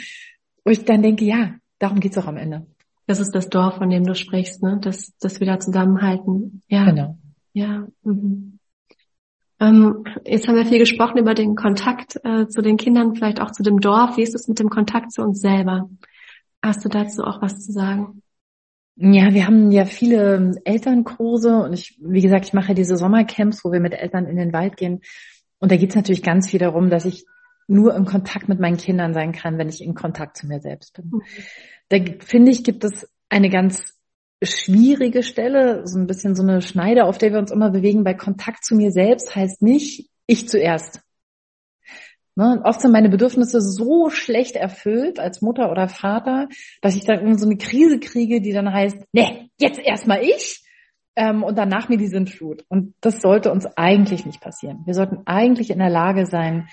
Und 0.65 0.73
ich 0.73 0.85
dann 0.85 1.03
denke, 1.03 1.25
ja, 1.25 1.55
darum 1.79 2.01
geht's 2.01 2.17
auch 2.19 2.27
am 2.27 2.37
Ende. 2.37 2.67
Das 3.07 3.21
ist 3.21 3.35
das 3.35 3.49
Dorf, 3.49 3.77
von 3.77 3.89
dem 3.91 4.05
du 4.05 4.15
sprichst, 4.15 4.63
ne? 4.63 4.79
Dass, 4.83 5.17
dass 5.19 5.41
wir 5.41 5.47
da 5.47 5.59
zusammenhalten. 5.59 6.63
Ja. 6.69 6.85
Genau. 6.85 7.19
Ja. 7.55 7.87
Mhm. 8.03 8.58
Ähm, 9.61 10.05
jetzt 10.25 10.47
haben 10.47 10.57
wir 10.57 10.67
viel 10.67 10.79
gesprochen 10.79 11.19
über 11.19 11.35
den 11.35 11.57
Kontakt 11.57 12.17
äh, 12.25 12.47
zu 12.47 12.63
den 12.63 12.77
Kindern, 12.77 13.15
vielleicht 13.15 13.41
auch 13.41 13.51
zu 13.51 13.63
dem 13.63 13.81
Dorf. 13.81 14.17
Wie 14.17 14.23
ist 14.23 14.35
es 14.35 14.49
mit 14.49 14.59
dem 14.59 14.71
Kontakt 14.71 15.13
zu 15.13 15.23
uns 15.23 15.41
selber? 15.41 15.91
Hast 16.63 16.85
du 16.85 16.89
dazu 16.89 17.23
auch 17.25 17.43
was 17.43 17.65
zu 17.65 17.73
sagen? 17.73 18.23
Ja, 18.97 19.33
wir 19.33 19.47
haben 19.47 19.71
ja 19.71 19.85
viele 19.85 20.61
Elternkurse 20.65 21.57
und 21.59 21.73
ich, 21.73 21.99
wie 22.01 22.21
gesagt, 22.21 22.47
ich 22.47 22.53
mache 22.53 22.75
diese 22.75 22.97
Sommercamps, 22.97 23.65
wo 23.65 23.71
wir 23.71 23.81
mit 23.81 23.95
Eltern 23.95 24.27
in 24.27 24.37
den 24.37 24.53
Wald 24.53 24.77
gehen. 24.77 25.03
Und 25.61 25.71
da 25.71 25.77
geht 25.77 25.91
es 25.91 25.97
natürlich 25.97 26.23
ganz 26.23 26.51
viel 26.51 26.59
darum, 26.59 26.91
dass 26.91 27.05
ich 27.05 27.25
nur 27.69 27.95
im 27.95 28.07
Kontakt 28.07 28.49
mit 28.49 28.59
meinen 28.59 28.77
Kindern 28.77 29.15
sein 29.15 29.33
kann, 29.33 29.59
wenn 29.59 29.69
ich 29.69 29.83
in 29.83 29.95
Kontakt 29.95 30.37
zu 30.37 30.47
mir 30.47 30.61
selbst 30.61 30.95
bin. 30.95 31.11
Mhm. 31.13 31.23
Da 31.91 31.99
finde 32.25 32.51
ich, 32.51 32.65
gibt 32.65 32.83
es 32.83 33.09
eine 33.29 33.51
ganz 33.51 33.98
schwierige 34.43 35.23
Stelle, 35.23 35.87
so 35.87 35.99
ein 35.99 36.07
bisschen 36.07 36.35
so 36.35 36.43
eine 36.43 36.63
Schneide, 36.63 37.05
auf 37.05 37.19
der 37.19 37.33
wir 37.33 37.39
uns 37.39 37.51
immer 37.51 37.71
bewegen. 37.71 38.05
Bei 38.05 38.15
Kontakt 38.15 38.65
zu 38.65 38.75
mir 38.77 38.93
selbst 38.93 39.35
heißt 39.35 39.63
nicht 39.63 40.11
ich 40.27 40.49
zuerst. 40.49 41.01
Ne? 42.37 42.61
Oft 42.65 42.81
sind 42.81 42.93
meine 42.93 43.09
Bedürfnisse 43.09 43.61
so 43.61 44.11
schlecht 44.11 44.55
erfüllt 44.55 45.19
als 45.19 45.43
Mutter 45.43 45.73
oder 45.73 45.89
Vater, 45.89 46.49
dass 46.83 46.95
ich 46.95 47.05
dann 47.05 47.37
so 47.37 47.47
eine 47.47 47.57
Krise 47.57 47.99
kriege, 47.99 48.41
die 48.41 48.53
dann 48.53 48.73
heißt, 48.73 48.97
ne, 49.13 49.49
jetzt 49.59 49.81
erstmal 49.81 50.23
ich 50.23 50.63
ähm, 51.17 51.43
und 51.43 51.59
danach 51.59 51.89
mir 51.89 51.97
die 51.97 52.07
Sintflut. 52.07 52.65
Und 52.69 52.95
das 53.01 53.21
sollte 53.21 53.51
uns 53.51 53.67
eigentlich 53.77 54.25
nicht 54.25 54.41
passieren. 54.41 54.83
Wir 54.87 54.95
sollten 54.95 55.23
eigentlich 55.27 55.71
in 55.71 55.81
der 55.81 55.91
Lage 55.91 56.27
sein, 56.27 56.69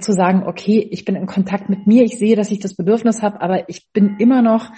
zu 0.00 0.12
sagen, 0.12 0.44
okay, 0.46 0.88
ich 0.90 1.04
bin 1.04 1.14
in 1.14 1.26
Kontakt 1.26 1.68
mit 1.68 1.86
mir, 1.86 2.02
ich 2.02 2.18
sehe, 2.18 2.34
dass 2.34 2.50
ich 2.50 2.58
das 2.58 2.74
Bedürfnis 2.74 3.22
habe, 3.22 3.40
aber 3.40 3.68
ich 3.68 3.92
bin 3.92 4.16
immer 4.18 4.42
noch, 4.42 4.70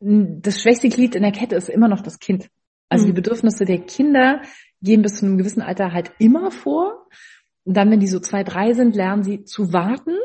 das 0.00 0.60
schwächste 0.60 0.88
Glied 0.88 1.14
in 1.14 1.22
der 1.22 1.32
Kette 1.32 1.56
ist 1.56 1.68
immer 1.68 1.88
noch 1.88 2.02
das 2.02 2.18
Kind. 2.18 2.48
Also 2.88 3.04
mhm. 3.04 3.08
die 3.08 3.14
Bedürfnisse 3.14 3.64
der 3.64 3.78
Kinder 3.78 4.42
gehen 4.80 5.02
bis 5.02 5.16
zu 5.16 5.26
einem 5.26 5.38
gewissen 5.38 5.62
Alter 5.62 5.92
halt 5.92 6.12
immer 6.18 6.50
vor. 6.50 7.06
Und 7.64 7.76
dann, 7.76 7.90
wenn 7.90 8.00
die 8.00 8.06
so 8.06 8.20
zwei, 8.20 8.44
drei 8.44 8.72
sind, 8.72 8.94
lernen 8.94 9.24
sie 9.24 9.44
zu 9.44 9.72
warten, 9.72 10.16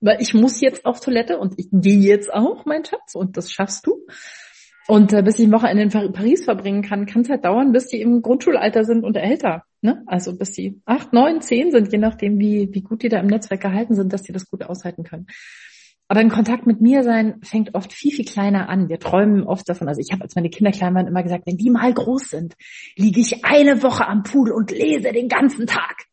weil 0.00 0.20
ich 0.20 0.34
muss 0.34 0.60
jetzt 0.60 0.84
auf 0.84 1.00
Toilette 1.00 1.38
und 1.38 1.58
ich 1.58 1.68
gehe 1.72 1.98
jetzt 1.98 2.32
auch, 2.32 2.64
mein 2.64 2.84
Schatz, 2.84 3.14
und 3.14 3.36
das 3.36 3.50
schaffst 3.50 3.86
du. 3.86 4.06
Und 4.86 5.12
äh, 5.12 5.22
bis 5.22 5.38
ich 5.38 5.46
ein 5.46 5.52
Wochenende 5.52 5.82
in 5.82 6.12
Paris 6.12 6.44
verbringen 6.44 6.82
kann, 6.82 7.06
kann 7.06 7.22
es 7.22 7.28
halt 7.28 7.44
dauern, 7.44 7.72
bis 7.72 7.88
die 7.88 8.00
im 8.00 8.22
Grundschulalter 8.22 8.84
sind 8.84 9.04
und 9.04 9.16
älter. 9.16 9.64
Ne? 9.82 10.02
Also 10.06 10.36
bis 10.36 10.52
die 10.52 10.80
acht, 10.86 11.12
neun, 11.12 11.40
zehn 11.42 11.70
sind, 11.70 11.92
je 11.92 11.98
nachdem, 11.98 12.38
wie, 12.38 12.70
wie 12.72 12.80
gut 12.82 13.02
die 13.02 13.08
da 13.08 13.18
im 13.18 13.26
Netzwerk 13.26 13.60
gehalten 13.60 13.94
sind, 13.94 14.12
dass 14.12 14.22
die 14.22 14.32
das 14.32 14.48
gut 14.48 14.62
aushalten 14.62 15.02
können. 15.02 15.26
Aber 16.08 16.22
in 16.22 16.30
Kontakt 16.30 16.66
mit 16.66 16.80
mir 16.80 17.02
sein 17.02 17.38
fängt 17.42 17.74
oft 17.74 17.92
viel, 17.92 18.12
viel 18.12 18.24
kleiner 18.24 18.70
an. 18.70 18.88
Wir 18.88 18.98
träumen 18.98 19.44
oft 19.44 19.68
davon. 19.68 19.88
Also 19.88 20.00
ich 20.00 20.10
habe, 20.10 20.22
als 20.22 20.34
meine 20.34 20.48
Kinder 20.48 20.72
klein 20.72 20.94
waren, 20.94 21.06
immer 21.06 21.22
gesagt, 21.22 21.46
wenn 21.46 21.58
die 21.58 21.68
mal 21.68 21.92
groß 21.92 22.30
sind, 22.30 22.56
liege 22.96 23.20
ich 23.20 23.44
eine 23.44 23.82
Woche 23.82 24.06
am 24.06 24.22
Pool 24.22 24.50
und 24.50 24.70
lese 24.70 25.12
den 25.12 25.28
ganzen 25.28 25.66
Tag. 25.66 26.07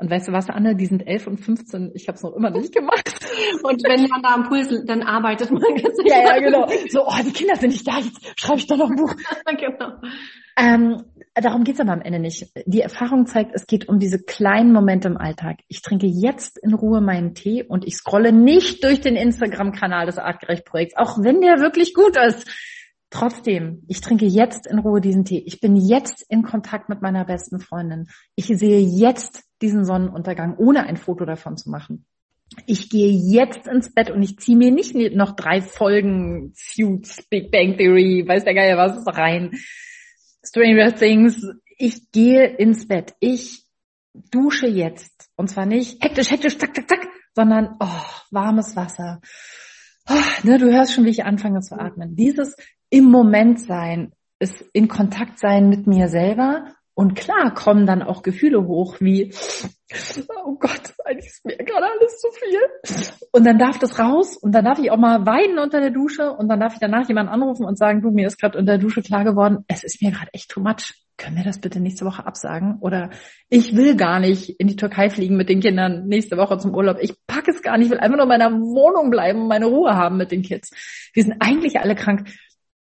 Und 0.00 0.10
weißt 0.10 0.28
du 0.28 0.32
was, 0.32 0.48
Anne, 0.48 0.76
die 0.76 0.86
sind 0.86 1.06
elf 1.08 1.26
und 1.26 1.38
15, 1.38 1.90
ich 1.94 2.06
habe 2.06 2.16
es 2.16 2.22
noch 2.22 2.34
immer 2.36 2.50
nicht 2.50 2.72
gemacht. 2.72 3.02
Und 3.64 3.82
wenn 3.82 4.08
man 4.08 4.22
da 4.22 4.34
am 4.34 4.52
ist, 4.54 4.88
dann 4.88 5.02
arbeitet 5.02 5.50
man 5.50 5.60
ganz 5.60 5.98
Ja, 6.04 6.20
ja, 6.20 6.38
genau. 6.38 6.68
So, 6.88 7.04
oh, 7.04 7.22
die 7.24 7.32
Kinder 7.32 7.56
sind 7.56 7.70
nicht 7.70 7.86
da, 7.86 7.98
jetzt 7.98 8.40
schreibe 8.40 8.60
ich 8.60 8.68
da 8.68 8.76
noch 8.76 8.90
ein 8.90 8.96
Buch. 8.96 9.12
genau. 9.58 9.94
Ähm, 10.56 11.02
darum 11.34 11.64
geht's 11.64 11.80
aber 11.80 11.92
am 11.92 12.00
Ende 12.00 12.20
nicht. 12.20 12.46
Die 12.66 12.80
Erfahrung 12.80 13.26
zeigt, 13.26 13.52
es 13.54 13.66
geht 13.66 13.88
um 13.88 13.98
diese 13.98 14.22
kleinen 14.22 14.72
Momente 14.72 15.08
im 15.08 15.16
Alltag. 15.16 15.58
Ich 15.66 15.82
trinke 15.82 16.06
jetzt 16.06 16.58
in 16.58 16.74
Ruhe 16.74 17.00
meinen 17.00 17.34
Tee 17.34 17.64
und 17.64 17.84
ich 17.84 17.96
scrolle 17.96 18.32
nicht 18.32 18.84
durch 18.84 19.00
den 19.00 19.16
Instagram-Kanal 19.16 20.06
des 20.06 20.18
Artgerecht-Projekts, 20.18 20.96
auch 20.96 21.18
wenn 21.22 21.40
der 21.40 21.58
wirklich 21.58 21.92
gut 21.92 22.16
ist. 22.16 22.48
Trotzdem, 23.10 23.84
ich 23.88 24.00
trinke 24.00 24.26
jetzt 24.26 24.66
in 24.66 24.78
Ruhe 24.78 25.00
diesen 25.00 25.24
Tee. 25.24 25.42
Ich 25.44 25.60
bin 25.60 25.76
jetzt 25.76 26.24
in 26.28 26.42
Kontakt 26.42 26.88
mit 26.88 27.02
meiner 27.02 27.24
besten 27.24 27.58
Freundin. 27.58 28.06
Ich 28.36 28.46
sehe 28.46 28.80
jetzt 28.80 29.47
diesen 29.62 29.84
Sonnenuntergang, 29.84 30.56
ohne 30.56 30.84
ein 30.84 30.96
Foto 30.96 31.24
davon 31.24 31.56
zu 31.56 31.70
machen. 31.70 32.06
Ich 32.66 32.88
gehe 32.88 33.10
jetzt 33.10 33.66
ins 33.66 33.92
Bett 33.92 34.10
und 34.10 34.22
ich 34.22 34.38
ziehe 34.38 34.56
mir 34.56 34.70
nicht 34.70 34.94
noch 35.14 35.36
drei 35.36 35.60
Folgen 35.60 36.52
Suits, 36.54 37.22
Big 37.28 37.50
Bang 37.50 37.76
Theory, 37.76 38.24
weiß 38.26 38.44
der 38.44 38.54
Geier 38.54 38.76
was 38.78 39.06
rein, 39.06 39.52
Stranger 40.44 40.94
Things. 40.94 41.46
Ich 41.76 42.10
gehe 42.10 42.46
ins 42.46 42.88
Bett. 42.88 43.14
Ich 43.20 43.64
dusche 44.30 44.66
jetzt. 44.66 45.28
Und 45.36 45.48
zwar 45.48 45.66
nicht 45.66 46.02
hektisch, 46.02 46.30
hektisch, 46.30 46.58
zack, 46.58 46.74
zack, 46.74 46.88
zack, 46.88 47.08
sondern 47.34 47.76
oh, 47.80 48.04
warmes 48.30 48.74
Wasser. 48.74 49.20
Oh, 50.08 50.14
ne, 50.42 50.58
du 50.58 50.72
hörst 50.72 50.92
schon, 50.92 51.04
wie 51.04 51.10
ich 51.10 51.24
anfange 51.24 51.60
zu 51.60 51.78
atmen. 51.78 52.16
Dieses 52.16 52.56
im 52.88 53.04
Moment 53.04 53.60
sein, 53.60 54.12
ist 54.38 54.64
in 54.72 54.88
Kontakt 54.88 55.38
sein 55.38 55.68
mit 55.68 55.86
mir 55.86 56.08
selber 56.08 56.74
und 56.98 57.14
klar 57.14 57.54
kommen 57.54 57.86
dann 57.86 58.02
auch 58.02 58.24
Gefühle 58.24 58.66
hoch 58.66 58.96
wie, 58.98 59.32
oh 60.44 60.56
Gott, 60.58 60.94
eigentlich 61.04 61.26
ist 61.26 61.44
mir 61.44 61.56
gerade 61.56 61.86
alles 61.86 62.18
zu 62.18 62.26
viel. 62.32 63.20
Und 63.30 63.46
dann 63.46 63.56
darf 63.56 63.78
das 63.78 64.00
raus 64.00 64.36
und 64.36 64.50
dann 64.50 64.64
darf 64.64 64.80
ich 64.80 64.90
auch 64.90 64.96
mal 64.96 65.24
weinen 65.24 65.60
unter 65.60 65.80
der 65.80 65.90
Dusche 65.90 66.32
und 66.32 66.48
dann 66.48 66.58
darf 66.58 66.72
ich 66.72 66.80
danach 66.80 67.06
jemanden 67.06 67.30
anrufen 67.30 67.64
und 67.64 67.78
sagen, 67.78 68.02
du, 68.02 68.10
mir 68.10 68.26
ist 68.26 68.40
gerade 68.40 68.58
unter 68.58 68.72
der 68.72 68.80
Dusche 68.80 69.02
klar 69.02 69.22
geworden, 69.22 69.58
es 69.68 69.84
ist 69.84 70.02
mir 70.02 70.10
gerade 70.10 70.32
echt 70.32 70.50
too 70.50 70.60
much. 70.60 70.94
Können 71.16 71.36
wir 71.36 71.44
das 71.44 71.60
bitte 71.60 71.78
nächste 71.78 72.04
Woche 72.04 72.26
absagen? 72.26 72.78
Oder 72.80 73.10
ich 73.48 73.76
will 73.76 73.94
gar 73.94 74.18
nicht 74.18 74.58
in 74.58 74.66
die 74.66 74.74
Türkei 74.74 75.08
fliegen 75.08 75.36
mit 75.36 75.48
den 75.48 75.60
Kindern 75.60 76.08
nächste 76.08 76.36
Woche 76.36 76.58
zum 76.58 76.74
Urlaub. 76.74 76.96
Ich 77.00 77.14
packe 77.28 77.52
es 77.52 77.62
gar 77.62 77.78
nicht, 77.78 77.86
ich 77.86 77.92
will 77.92 78.00
einfach 78.00 78.16
nur 78.16 78.24
in 78.24 78.28
meiner 78.28 78.50
Wohnung 78.50 79.10
bleiben 79.10 79.42
und 79.42 79.48
meine 79.48 79.66
Ruhe 79.66 79.94
haben 79.94 80.16
mit 80.16 80.32
den 80.32 80.42
Kids. 80.42 80.72
Wir 81.14 81.22
sind 81.22 81.36
eigentlich 81.38 81.78
alle 81.78 81.94
krank. 81.94 82.28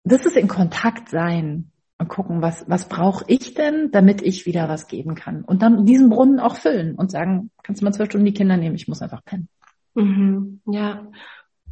Das 0.05 0.25
ist 0.25 0.37
in 0.37 0.47
Kontakt 0.47 1.09
sein 1.09 1.73
und 2.05 2.09
gucken, 2.09 2.41
was, 2.43 2.65
was 2.67 2.87
brauche 2.87 3.25
ich 3.27 3.55
denn, 3.55 3.89
damit 3.91 4.21
ich 4.21 4.45
wieder 4.45 4.69
was 4.69 4.87
geben 4.87 5.15
kann. 5.15 5.43
Und 5.43 5.63
dann 5.63 5.85
diesen 5.85 6.09
Brunnen 6.09 6.39
auch 6.39 6.55
füllen 6.55 6.95
und 6.95 7.09
sagen, 7.09 7.49
kannst 7.63 7.81
du 7.81 7.85
mal 7.85 7.93
zwölf 7.93 8.09
Stunden 8.09 8.27
die 8.27 8.33
Kinder 8.33 8.57
nehmen, 8.57 8.75
ich 8.75 8.87
muss 8.87 9.01
einfach 9.01 9.25
pennen. 9.25 9.49
Mhm, 9.95 10.61
ja. 10.67 11.07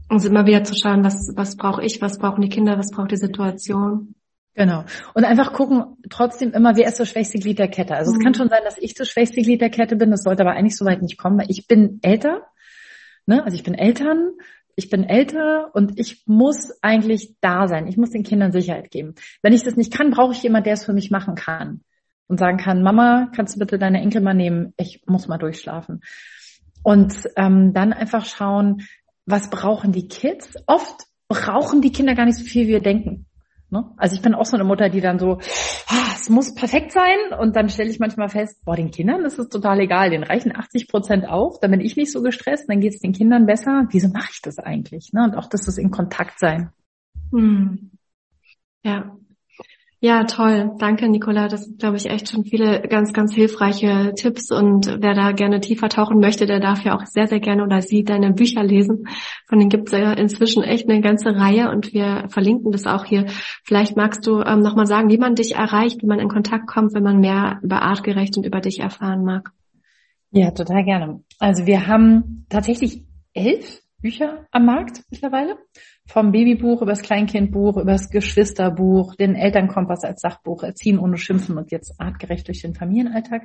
Und 0.09 0.25
immer 0.25 0.47
wieder 0.47 0.63
zu 0.63 0.75
schauen, 0.75 1.03
was, 1.03 1.31
was 1.35 1.55
brauche 1.55 1.83
ich, 1.83 2.01
was 2.01 2.17
brauchen 2.17 2.41
die 2.41 2.49
Kinder, 2.49 2.79
was 2.79 2.89
braucht 2.89 3.11
die 3.11 3.17
Situation. 3.17 4.15
Genau. 4.55 4.85
Und 5.13 5.23
einfach 5.23 5.53
gucken, 5.53 5.97
trotzdem 6.09 6.51
immer, 6.51 6.75
wer 6.75 6.87
ist 6.87 6.99
das 6.99 7.09
schwächste 7.09 7.37
Glied 7.37 7.59
der 7.59 7.67
Kette. 7.67 7.95
Also 7.95 8.11
mhm. 8.11 8.17
es 8.17 8.23
kann 8.23 8.33
schon 8.33 8.49
sein, 8.49 8.61
dass 8.65 8.77
ich 8.79 8.95
das 8.95 9.09
schwächste 9.09 9.41
Glied 9.41 9.61
der 9.61 9.69
Kette 9.69 9.95
bin, 9.95 10.09
das 10.09 10.23
sollte 10.23 10.41
aber 10.41 10.53
eigentlich 10.53 10.75
so 10.75 10.85
weit 10.85 11.03
nicht 11.03 11.17
kommen, 11.19 11.37
weil 11.37 11.49
ich 11.51 11.67
bin 11.67 11.99
älter, 12.01 12.41
ne? 13.27 13.43
also 13.43 13.55
ich 13.55 13.63
bin 13.63 13.75
Eltern, 13.75 14.31
ich 14.75 14.89
bin 14.89 15.03
älter 15.03 15.69
und 15.73 15.99
ich 15.99 16.23
muss 16.25 16.71
eigentlich 16.81 17.35
da 17.41 17.67
sein. 17.67 17.87
Ich 17.87 17.97
muss 17.97 18.11
den 18.11 18.23
Kindern 18.23 18.51
Sicherheit 18.51 18.91
geben. 18.91 19.15
Wenn 19.41 19.53
ich 19.53 19.63
das 19.63 19.75
nicht 19.75 19.93
kann, 19.93 20.11
brauche 20.11 20.33
ich 20.33 20.43
jemand, 20.43 20.65
der 20.65 20.73
es 20.73 20.85
für 20.85 20.93
mich 20.93 21.11
machen 21.11 21.35
kann 21.35 21.81
und 22.27 22.39
sagen 22.39 22.57
kann, 22.57 22.83
Mama, 22.83 23.29
kannst 23.35 23.55
du 23.55 23.59
bitte 23.59 23.77
deine 23.77 24.01
Enkel 24.01 24.21
mal 24.21 24.33
nehmen? 24.33 24.73
Ich 24.77 25.03
muss 25.05 25.27
mal 25.27 25.37
durchschlafen. 25.37 26.01
Und 26.83 27.13
ähm, 27.35 27.73
dann 27.73 27.93
einfach 27.93 28.25
schauen, 28.25 28.81
was 29.25 29.49
brauchen 29.49 29.91
die 29.91 30.07
Kids? 30.07 30.55
Oft 30.65 31.05
brauchen 31.27 31.81
die 31.81 31.91
Kinder 31.91 32.15
gar 32.15 32.25
nicht 32.25 32.37
so 32.37 32.43
viel, 32.43 32.67
wie 32.67 32.73
wir 32.73 32.81
denken. 32.81 33.25
Ne? 33.73 33.91
Also 33.97 34.15
ich 34.15 34.21
bin 34.21 34.35
auch 34.35 34.45
so 34.45 34.55
eine 34.55 34.63
Mutter, 34.63 34.87
die 34.87 35.01
dann 35.01 35.17
so, 35.17 35.39
ah, 35.87 36.13
es 36.15 36.29
muss 36.29 36.53
perfekt 36.53 36.91
sein 36.91 37.17
und 37.39 37.55
dann 37.55 37.69
stelle 37.69 37.89
ich 37.89 37.99
manchmal 37.99 38.29
fest, 38.29 38.63
boah, 38.63 38.75
den 38.75 38.91
Kindern 38.91 39.25
ist 39.25 39.39
es 39.39 39.49
total 39.49 39.79
egal, 39.79 40.11
den 40.11 40.23
reichen 40.23 40.55
80 40.55 40.87
Prozent 40.87 41.27
auch, 41.27 41.59
dann 41.59 41.71
bin 41.71 41.81
ich 41.81 41.97
nicht 41.97 42.11
so 42.11 42.21
gestresst, 42.21 42.69
dann 42.69 42.79
geht 42.79 42.93
es 42.93 42.99
den 42.99 43.13
Kindern 43.13 43.47
besser. 43.47 43.87
Wieso 43.89 44.09
mache 44.09 44.29
ich 44.31 44.41
das 44.41 44.59
eigentlich? 44.59 45.11
Ne? 45.11 45.23
Und 45.23 45.35
auch 45.35 45.47
das 45.47 45.67
ist 45.67 45.79
in 45.79 45.89
Kontakt 45.89 46.39
sein. 46.39 46.69
Hm. 47.31 47.89
Ja, 48.83 49.17
ja, 50.03 50.25
toll. 50.25 50.71
Danke, 50.79 51.07
Nicola. 51.07 51.47
Das 51.47 51.63
sind, 51.63 51.79
glaube 51.79 51.95
ich, 51.95 52.09
echt 52.09 52.29
schon 52.29 52.43
viele 52.43 52.81
ganz, 52.81 53.13
ganz 53.13 53.33
hilfreiche 53.33 54.11
Tipps. 54.17 54.51
Und 54.51 54.97
wer 54.99 55.13
da 55.13 55.31
gerne 55.31 55.61
tiefer 55.61 55.87
tauchen 55.87 56.19
möchte, 56.19 56.45
der 56.45 56.59
darf 56.59 56.83
ja 56.83 56.93
auch 56.97 57.05
sehr, 57.05 57.29
sehr 57.29 57.39
gerne 57.39 57.63
oder 57.63 57.81
sie 57.81 58.03
deine 58.03 58.33
Bücher 58.33 58.65
lesen. 58.65 59.07
Von 59.47 59.59
denen 59.59 59.69
gibt 59.69 59.87
es 59.87 59.97
ja 59.97 60.11
inzwischen 60.11 60.61
echt 60.61 60.89
eine 60.89 60.99
ganze 60.99 61.33
Reihe 61.37 61.69
und 61.69 61.93
wir 61.93 62.25
verlinken 62.27 62.73
das 62.73 62.85
auch 62.85 63.05
hier. 63.05 63.27
Vielleicht 63.63 63.95
magst 63.95 64.27
du 64.27 64.41
ähm, 64.41 64.59
nochmal 64.59 64.87
sagen, 64.87 65.09
wie 65.09 65.17
man 65.17 65.35
dich 65.35 65.55
erreicht, 65.55 66.01
wie 66.01 66.07
man 66.07 66.19
in 66.19 66.27
Kontakt 66.27 66.67
kommt, 66.67 66.93
wenn 66.93 67.03
man 67.03 67.21
mehr 67.21 67.61
über 67.63 67.81
Artgerecht 67.81 68.35
und 68.35 68.45
über 68.45 68.59
dich 68.59 68.81
erfahren 68.81 69.23
mag. 69.23 69.51
Ja, 70.31 70.51
total 70.51 70.83
gerne. 70.83 71.23
Also 71.39 71.65
wir 71.65 71.87
haben 71.87 72.45
tatsächlich 72.49 73.05
elf 73.33 73.81
Bücher 74.01 74.47
am 74.51 74.65
Markt 74.65 75.01
mittlerweile. 75.09 75.57
Vom 76.05 76.31
Babybuch 76.31 76.81
über 76.81 76.91
das 76.91 77.01
Kleinkindbuch, 77.01 77.77
über 77.77 77.93
das 77.93 78.09
Geschwisterbuch, 78.09 79.15
den 79.15 79.35
Elternkompass 79.35 80.03
als 80.03 80.21
Sachbuch, 80.21 80.63
Erziehen 80.63 80.99
ohne 80.99 81.17
Schimpfen 81.17 81.57
und 81.57 81.71
jetzt 81.71 81.93
artgerecht 81.97 82.47
durch 82.47 82.61
den 82.61 82.75
Familienalltag. 82.75 83.43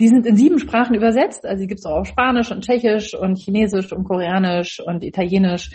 Die 0.00 0.08
sind 0.08 0.26
in 0.26 0.34
sieben 0.34 0.58
Sprachen 0.58 0.96
übersetzt, 0.96 1.46
also 1.46 1.60
die 1.60 1.68
gibt 1.68 1.78
es 1.78 1.86
auch 1.86 2.00
auf 2.00 2.08
Spanisch 2.08 2.50
und 2.50 2.64
Tschechisch 2.64 3.14
und 3.14 3.38
Chinesisch 3.38 3.92
und 3.92 4.02
Koreanisch 4.02 4.82
und 4.84 5.04
Italienisch, 5.04 5.70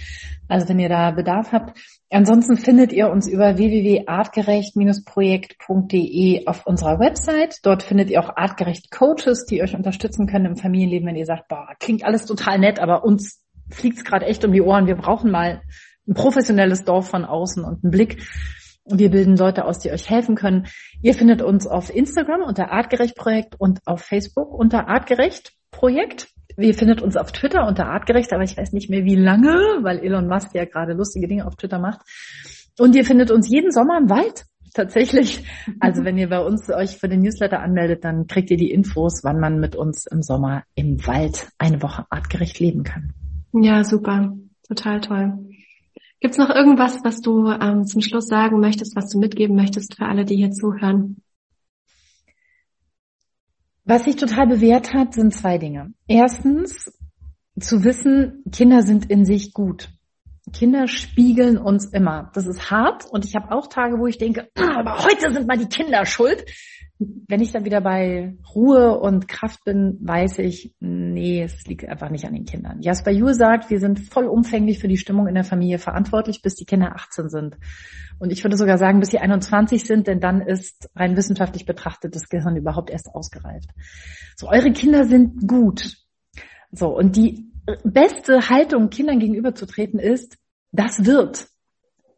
also 0.49 0.67
wenn 0.67 0.79
ihr 0.79 0.89
da 0.89 1.11
Bedarf 1.11 1.53
habt. 1.53 1.79
Ansonsten 2.09 2.57
findet 2.57 2.91
ihr 2.91 3.09
uns 3.09 3.29
über 3.29 3.57
www.artgerecht-projekt.de 3.57 6.47
auf 6.47 6.67
unserer 6.67 6.99
Website. 6.99 7.59
Dort 7.63 7.81
findet 7.81 8.09
ihr 8.09 8.21
auch 8.21 8.35
artgerecht 8.35 8.91
Coaches, 8.91 9.45
die 9.45 9.63
euch 9.63 9.73
unterstützen 9.73 10.27
können 10.27 10.47
im 10.47 10.57
Familienleben, 10.57 11.07
wenn 11.07 11.15
ihr 11.15 11.25
sagt, 11.25 11.47
boah, 11.47 11.69
klingt 11.79 12.03
alles 12.03 12.25
total 12.25 12.59
nett, 12.59 12.81
aber 12.81 13.05
uns 13.05 13.41
fliegt 13.69 13.99
es 13.99 14.03
gerade 14.03 14.25
echt 14.25 14.43
um 14.43 14.51
die 14.51 14.61
Ohren. 14.61 14.87
Wir 14.87 14.95
brauchen 14.95 15.31
mal 15.31 15.61
ein 16.09 16.13
professionelles 16.15 16.83
Dorf 16.83 17.09
von 17.09 17.23
außen 17.23 17.63
und 17.63 17.83
einen 17.83 17.91
Blick. 17.91 18.23
Wir 18.85 19.11
bilden 19.11 19.37
Leute 19.37 19.65
aus, 19.65 19.79
die 19.79 19.91
euch 19.91 20.09
helfen 20.09 20.35
können. 20.35 20.65
Ihr 21.01 21.13
findet 21.13 21.41
uns 21.41 21.67
auf 21.67 21.93
Instagram 21.95 22.41
unter 22.41 22.71
Artgerecht 22.71 23.15
Projekt 23.15 23.55
und 23.59 23.79
auf 23.85 24.01
Facebook 24.01 24.51
unter 24.51 24.87
Artgerecht 24.87 25.53
Projekt. 25.71 26.29
Ihr 26.57 26.73
findet 26.73 27.01
uns 27.01 27.15
auf 27.15 27.31
Twitter 27.31 27.67
unter 27.67 27.85
Artgerecht, 27.85 28.33
aber 28.33 28.43
ich 28.43 28.57
weiß 28.57 28.73
nicht 28.73 28.89
mehr 28.89 29.05
wie 29.05 29.15
lange, 29.15 29.53
weil 29.81 29.99
Elon 29.99 30.27
Musk 30.27 30.55
ja 30.55 30.65
gerade 30.65 30.93
lustige 30.93 31.27
Dinge 31.27 31.45
auf 31.45 31.55
Twitter 31.55 31.79
macht. 31.79 32.01
Und 32.79 32.95
ihr 32.95 33.05
findet 33.05 33.29
uns 33.29 33.47
jeden 33.47 33.71
Sommer 33.71 33.97
im 33.99 34.09
Wald. 34.09 34.45
Tatsächlich. 34.73 35.43
Also 35.79 36.03
wenn 36.03 36.17
ihr 36.17 36.29
bei 36.29 36.39
uns 36.39 36.69
euch 36.69 36.97
für 36.97 37.07
den 37.07 37.21
Newsletter 37.21 37.59
anmeldet, 37.59 38.03
dann 38.03 38.27
kriegt 38.27 38.51
ihr 38.51 38.57
die 38.57 38.71
Infos, 38.71 39.23
wann 39.23 39.39
man 39.39 39.59
mit 39.59 39.75
uns 39.75 40.05
im 40.07 40.21
Sommer 40.21 40.63
im 40.75 41.05
Wald 41.05 41.47
eine 41.57 41.81
Woche 41.81 42.05
artgerecht 42.09 42.59
leben 42.59 42.83
kann. 42.83 43.13
Ja, 43.53 43.83
super. 43.83 44.33
Total 44.67 45.01
toll. 45.01 45.33
Gibt's 46.19 46.37
noch 46.37 46.49
irgendwas, 46.49 46.99
was 47.03 47.21
du 47.21 47.47
ähm, 47.49 47.85
zum 47.85 48.01
Schluss 48.01 48.27
sagen 48.27 48.59
möchtest, 48.59 48.95
was 48.95 49.09
du 49.09 49.19
mitgeben 49.19 49.55
möchtest 49.55 49.95
für 49.95 50.05
alle, 50.05 50.25
die 50.25 50.35
hier 50.35 50.51
zuhören? 50.51 51.21
Was 53.85 54.03
sich 54.03 54.17
total 54.17 54.47
bewährt 54.47 54.93
hat, 54.93 55.13
sind 55.13 55.33
zwei 55.33 55.57
Dinge. 55.57 55.93
Erstens, 56.07 56.91
zu 57.59 57.83
wissen, 57.83 58.43
Kinder 58.51 58.83
sind 58.83 59.09
in 59.09 59.25
sich 59.25 59.53
gut. 59.53 59.89
Kinder 60.51 60.87
spiegeln 60.87 61.57
uns 61.57 61.85
immer. 61.85 62.31
Das 62.33 62.47
ist 62.47 62.71
hart 62.71 63.05
und 63.05 63.25
ich 63.25 63.35
habe 63.35 63.51
auch 63.51 63.67
Tage, 63.67 63.99
wo 63.99 64.07
ich 64.07 64.17
denke, 64.17 64.49
aber 64.55 65.03
heute 65.03 65.33
sind 65.33 65.47
mal 65.47 65.57
die 65.57 65.67
Kinder 65.67 66.05
schuld. 66.05 66.45
Wenn 67.01 67.39
ich 67.39 67.53
dann 67.53 67.63
wieder 67.63 67.79
bei 67.79 68.35
Ruhe 68.53 68.99
und 68.99 69.29
Kraft 69.29 69.63
bin, 69.63 69.97
weiß 70.01 70.39
ich, 70.39 70.75
nee, 70.81 71.41
es 71.41 71.65
liegt 71.65 71.87
einfach 71.87 72.09
nicht 72.09 72.25
an 72.25 72.33
den 72.33 72.43
Kindern. 72.43 72.81
Jasper 72.81 73.11
Juhl 73.11 73.33
sagt, 73.33 73.69
wir 73.69 73.79
sind 73.79 73.99
vollumfänglich 73.99 74.79
für 74.79 74.89
die 74.89 74.97
Stimmung 74.97 75.27
in 75.27 75.35
der 75.35 75.45
Familie 75.45 75.79
verantwortlich, 75.79 76.41
bis 76.41 76.55
die 76.55 76.65
Kinder 76.65 76.93
18 76.95 77.29
sind. 77.29 77.57
Und 78.19 78.33
ich 78.33 78.43
würde 78.43 78.57
sogar 78.57 78.77
sagen, 78.77 78.99
bis 78.99 79.11
sie 79.11 79.19
21 79.19 79.85
sind, 79.85 80.07
denn 80.07 80.19
dann 80.19 80.41
ist 80.41 80.89
rein 80.93 81.15
wissenschaftlich 81.15 81.65
betrachtet 81.65 82.15
das 82.15 82.27
Gehirn 82.27 82.57
überhaupt 82.57 82.89
erst 82.89 83.07
ausgereift. 83.15 83.69
So, 84.35 84.49
eure 84.49 84.73
Kinder 84.73 85.05
sind 85.05 85.47
gut. 85.47 85.95
So, 86.71 86.89
und 86.89 87.15
die 87.15 87.49
beste 87.83 88.49
Haltung 88.49 88.89
Kindern 88.89 89.19
gegenüberzutreten 89.19 89.99
ist, 89.99 90.37
das 90.71 91.05
wird. 91.05 91.47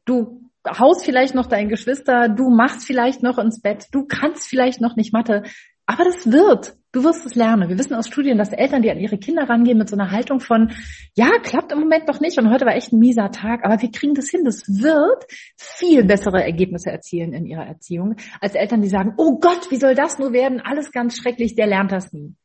Du 0.06 0.50
haust 0.68 1.06
vielleicht 1.06 1.36
noch 1.36 1.48
dein 1.48 1.70
Geschwister, 1.70 2.30
du 2.30 2.50
machst 2.50 2.86
vielleicht 2.86 3.24
noch 3.24 3.38
ins 3.38 3.62
Bett, 3.62 3.88
du 3.92 4.06
kannst 4.06 4.48
vielleicht 4.48 4.82
noch 4.82 4.96
nicht 4.96 5.14
Mathe, 5.14 5.44
aber 5.86 6.04
das 6.04 6.32
wird. 6.32 6.76
Du 6.94 7.06
wirst 7.06 7.26
es 7.26 7.36
lernen. 7.36 7.70
Wir 7.70 7.78
wissen 7.78 7.96
aus 7.96 8.08
Studien, 8.08 8.38
dass 8.38 8.52
Eltern, 8.52 8.82
die 8.82 8.92
an 8.92 9.00
ihre 9.00 9.18
Kinder 9.18 9.44
rangehen 9.50 9.78
mit 9.78 9.90
so 9.90 9.96
einer 9.96 10.12
Haltung 10.12 10.42
von, 10.42 10.72
ja, 11.16 11.30
klappt 11.42 11.72
im 11.72 11.80
Moment 11.80 12.08
noch 12.08 12.20
nicht 12.20 12.38
und 12.38 12.50
heute 12.50 12.66
war 12.66 12.76
echt 12.76 12.92
ein 12.92 13.00
mieser 13.00 13.32
Tag, 13.32 13.64
aber 13.64 13.82
wir 13.82 13.92
kriegen 13.92 14.14
das 14.14 14.30
hin. 14.30 14.44
Das 14.44 14.68
wird 14.68 15.26
viel 15.56 16.04
bessere 16.04 16.44
Ergebnisse 16.44 16.92
erzielen 16.92 17.34
in 17.34 17.46
ihrer 17.46 17.66
Erziehung, 17.66 18.16
als 18.42 18.56
Eltern, 18.56 18.82
die 18.82 18.90
sagen, 18.90 19.14
oh 19.18 19.40
Gott, 19.40 19.72
wie 19.72 19.78
soll 19.78 19.96
das 19.96 20.20
nur 20.20 20.34
werden? 20.34 20.60
Alles 20.60 20.92
ganz 20.92 21.16
schrecklich, 21.18 21.56
der 21.56 21.68
lernt 21.68 21.94
das 21.94 22.12
nie. 22.12 22.36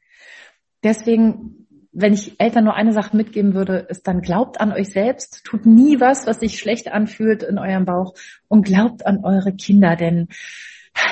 Deswegen 0.84 1.65
wenn 1.98 2.12
ich 2.12 2.38
Eltern 2.38 2.64
nur 2.64 2.74
eine 2.74 2.92
Sache 2.92 3.16
mitgeben 3.16 3.54
würde, 3.54 3.86
ist 3.88 4.06
dann 4.06 4.20
glaubt 4.20 4.60
an 4.60 4.70
euch 4.70 4.90
selbst, 4.90 5.44
tut 5.44 5.64
nie 5.64 5.98
was, 5.98 6.26
was 6.26 6.40
sich 6.40 6.58
schlecht 6.58 6.92
anfühlt 6.92 7.42
in 7.42 7.58
eurem 7.58 7.86
Bauch 7.86 8.12
und 8.48 8.66
glaubt 8.66 9.06
an 9.06 9.24
eure 9.24 9.54
Kinder, 9.54 9.96
denn 9.96 10.28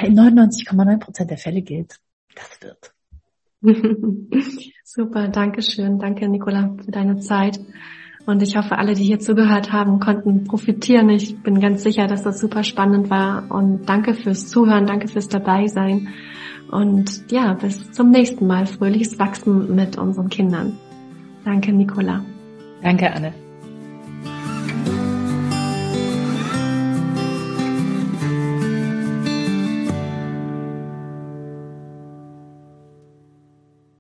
in 0.03 0.15
99,9 0.19 0.99
Prozent 0.99 1.31
der 1.31 1.39
Fälle 1.39 1.63
gilt, 1.63 1.97
das 2.35 2.61
wird. 2.61 2.93
Super, 4.85 5.29
danke 5.29 5.63
schön. 5.63 5.99
Danke, 5.99 6.29
Nicola, 6.29 6.77
für 6.85 6.91
deine 6.91 7.19
Zeit. 7.19 7.59
Und 8.27 8.43
ich 8.43 8.57
hoffe, 8.57 8.77
alle, 8.77 8.95
die 8.95 9.05
hier 9.05 9.19
zugehört 9.19 9.73
haben, 9.73 10.01
konnten 10.01 10.45
profitieren. 10.45 11.09
Ich 11.09 11.43
bin 11.43 11.61
ganz 11.61 11.83
sicher, 11.83 12.07
dass 12.07 12.23
das 12.23 12.41
super 12.41 12.63
spannend 12.63 13.09
war. 13.09 13.51
Und 13.51 13.89
danke 13.89 14.13
fürs 14.13 14.49
Zuhören, 14.49 14.87
danke 14.87 15.09
fürs 15.09 15.29
Dabeisein. 15.29 16.09
Und 16.75 17.31
ja, 17.31 17.53
bis 17.53 17.93
zum 17.93 18.11
nächsten 18.11 18.49
Mal. 18.49 18.67
Fröhliches 18.67 19.17
Wachsen 19.21 19.77
mit 19.77 19.97
unseren 19.97 20.29
Kindern. 20.29 20.77
Danke, 21.45 21.73
Nicola. 21.73 22.25
Danke, 22.83 23.13
Anne. 23.13 23.33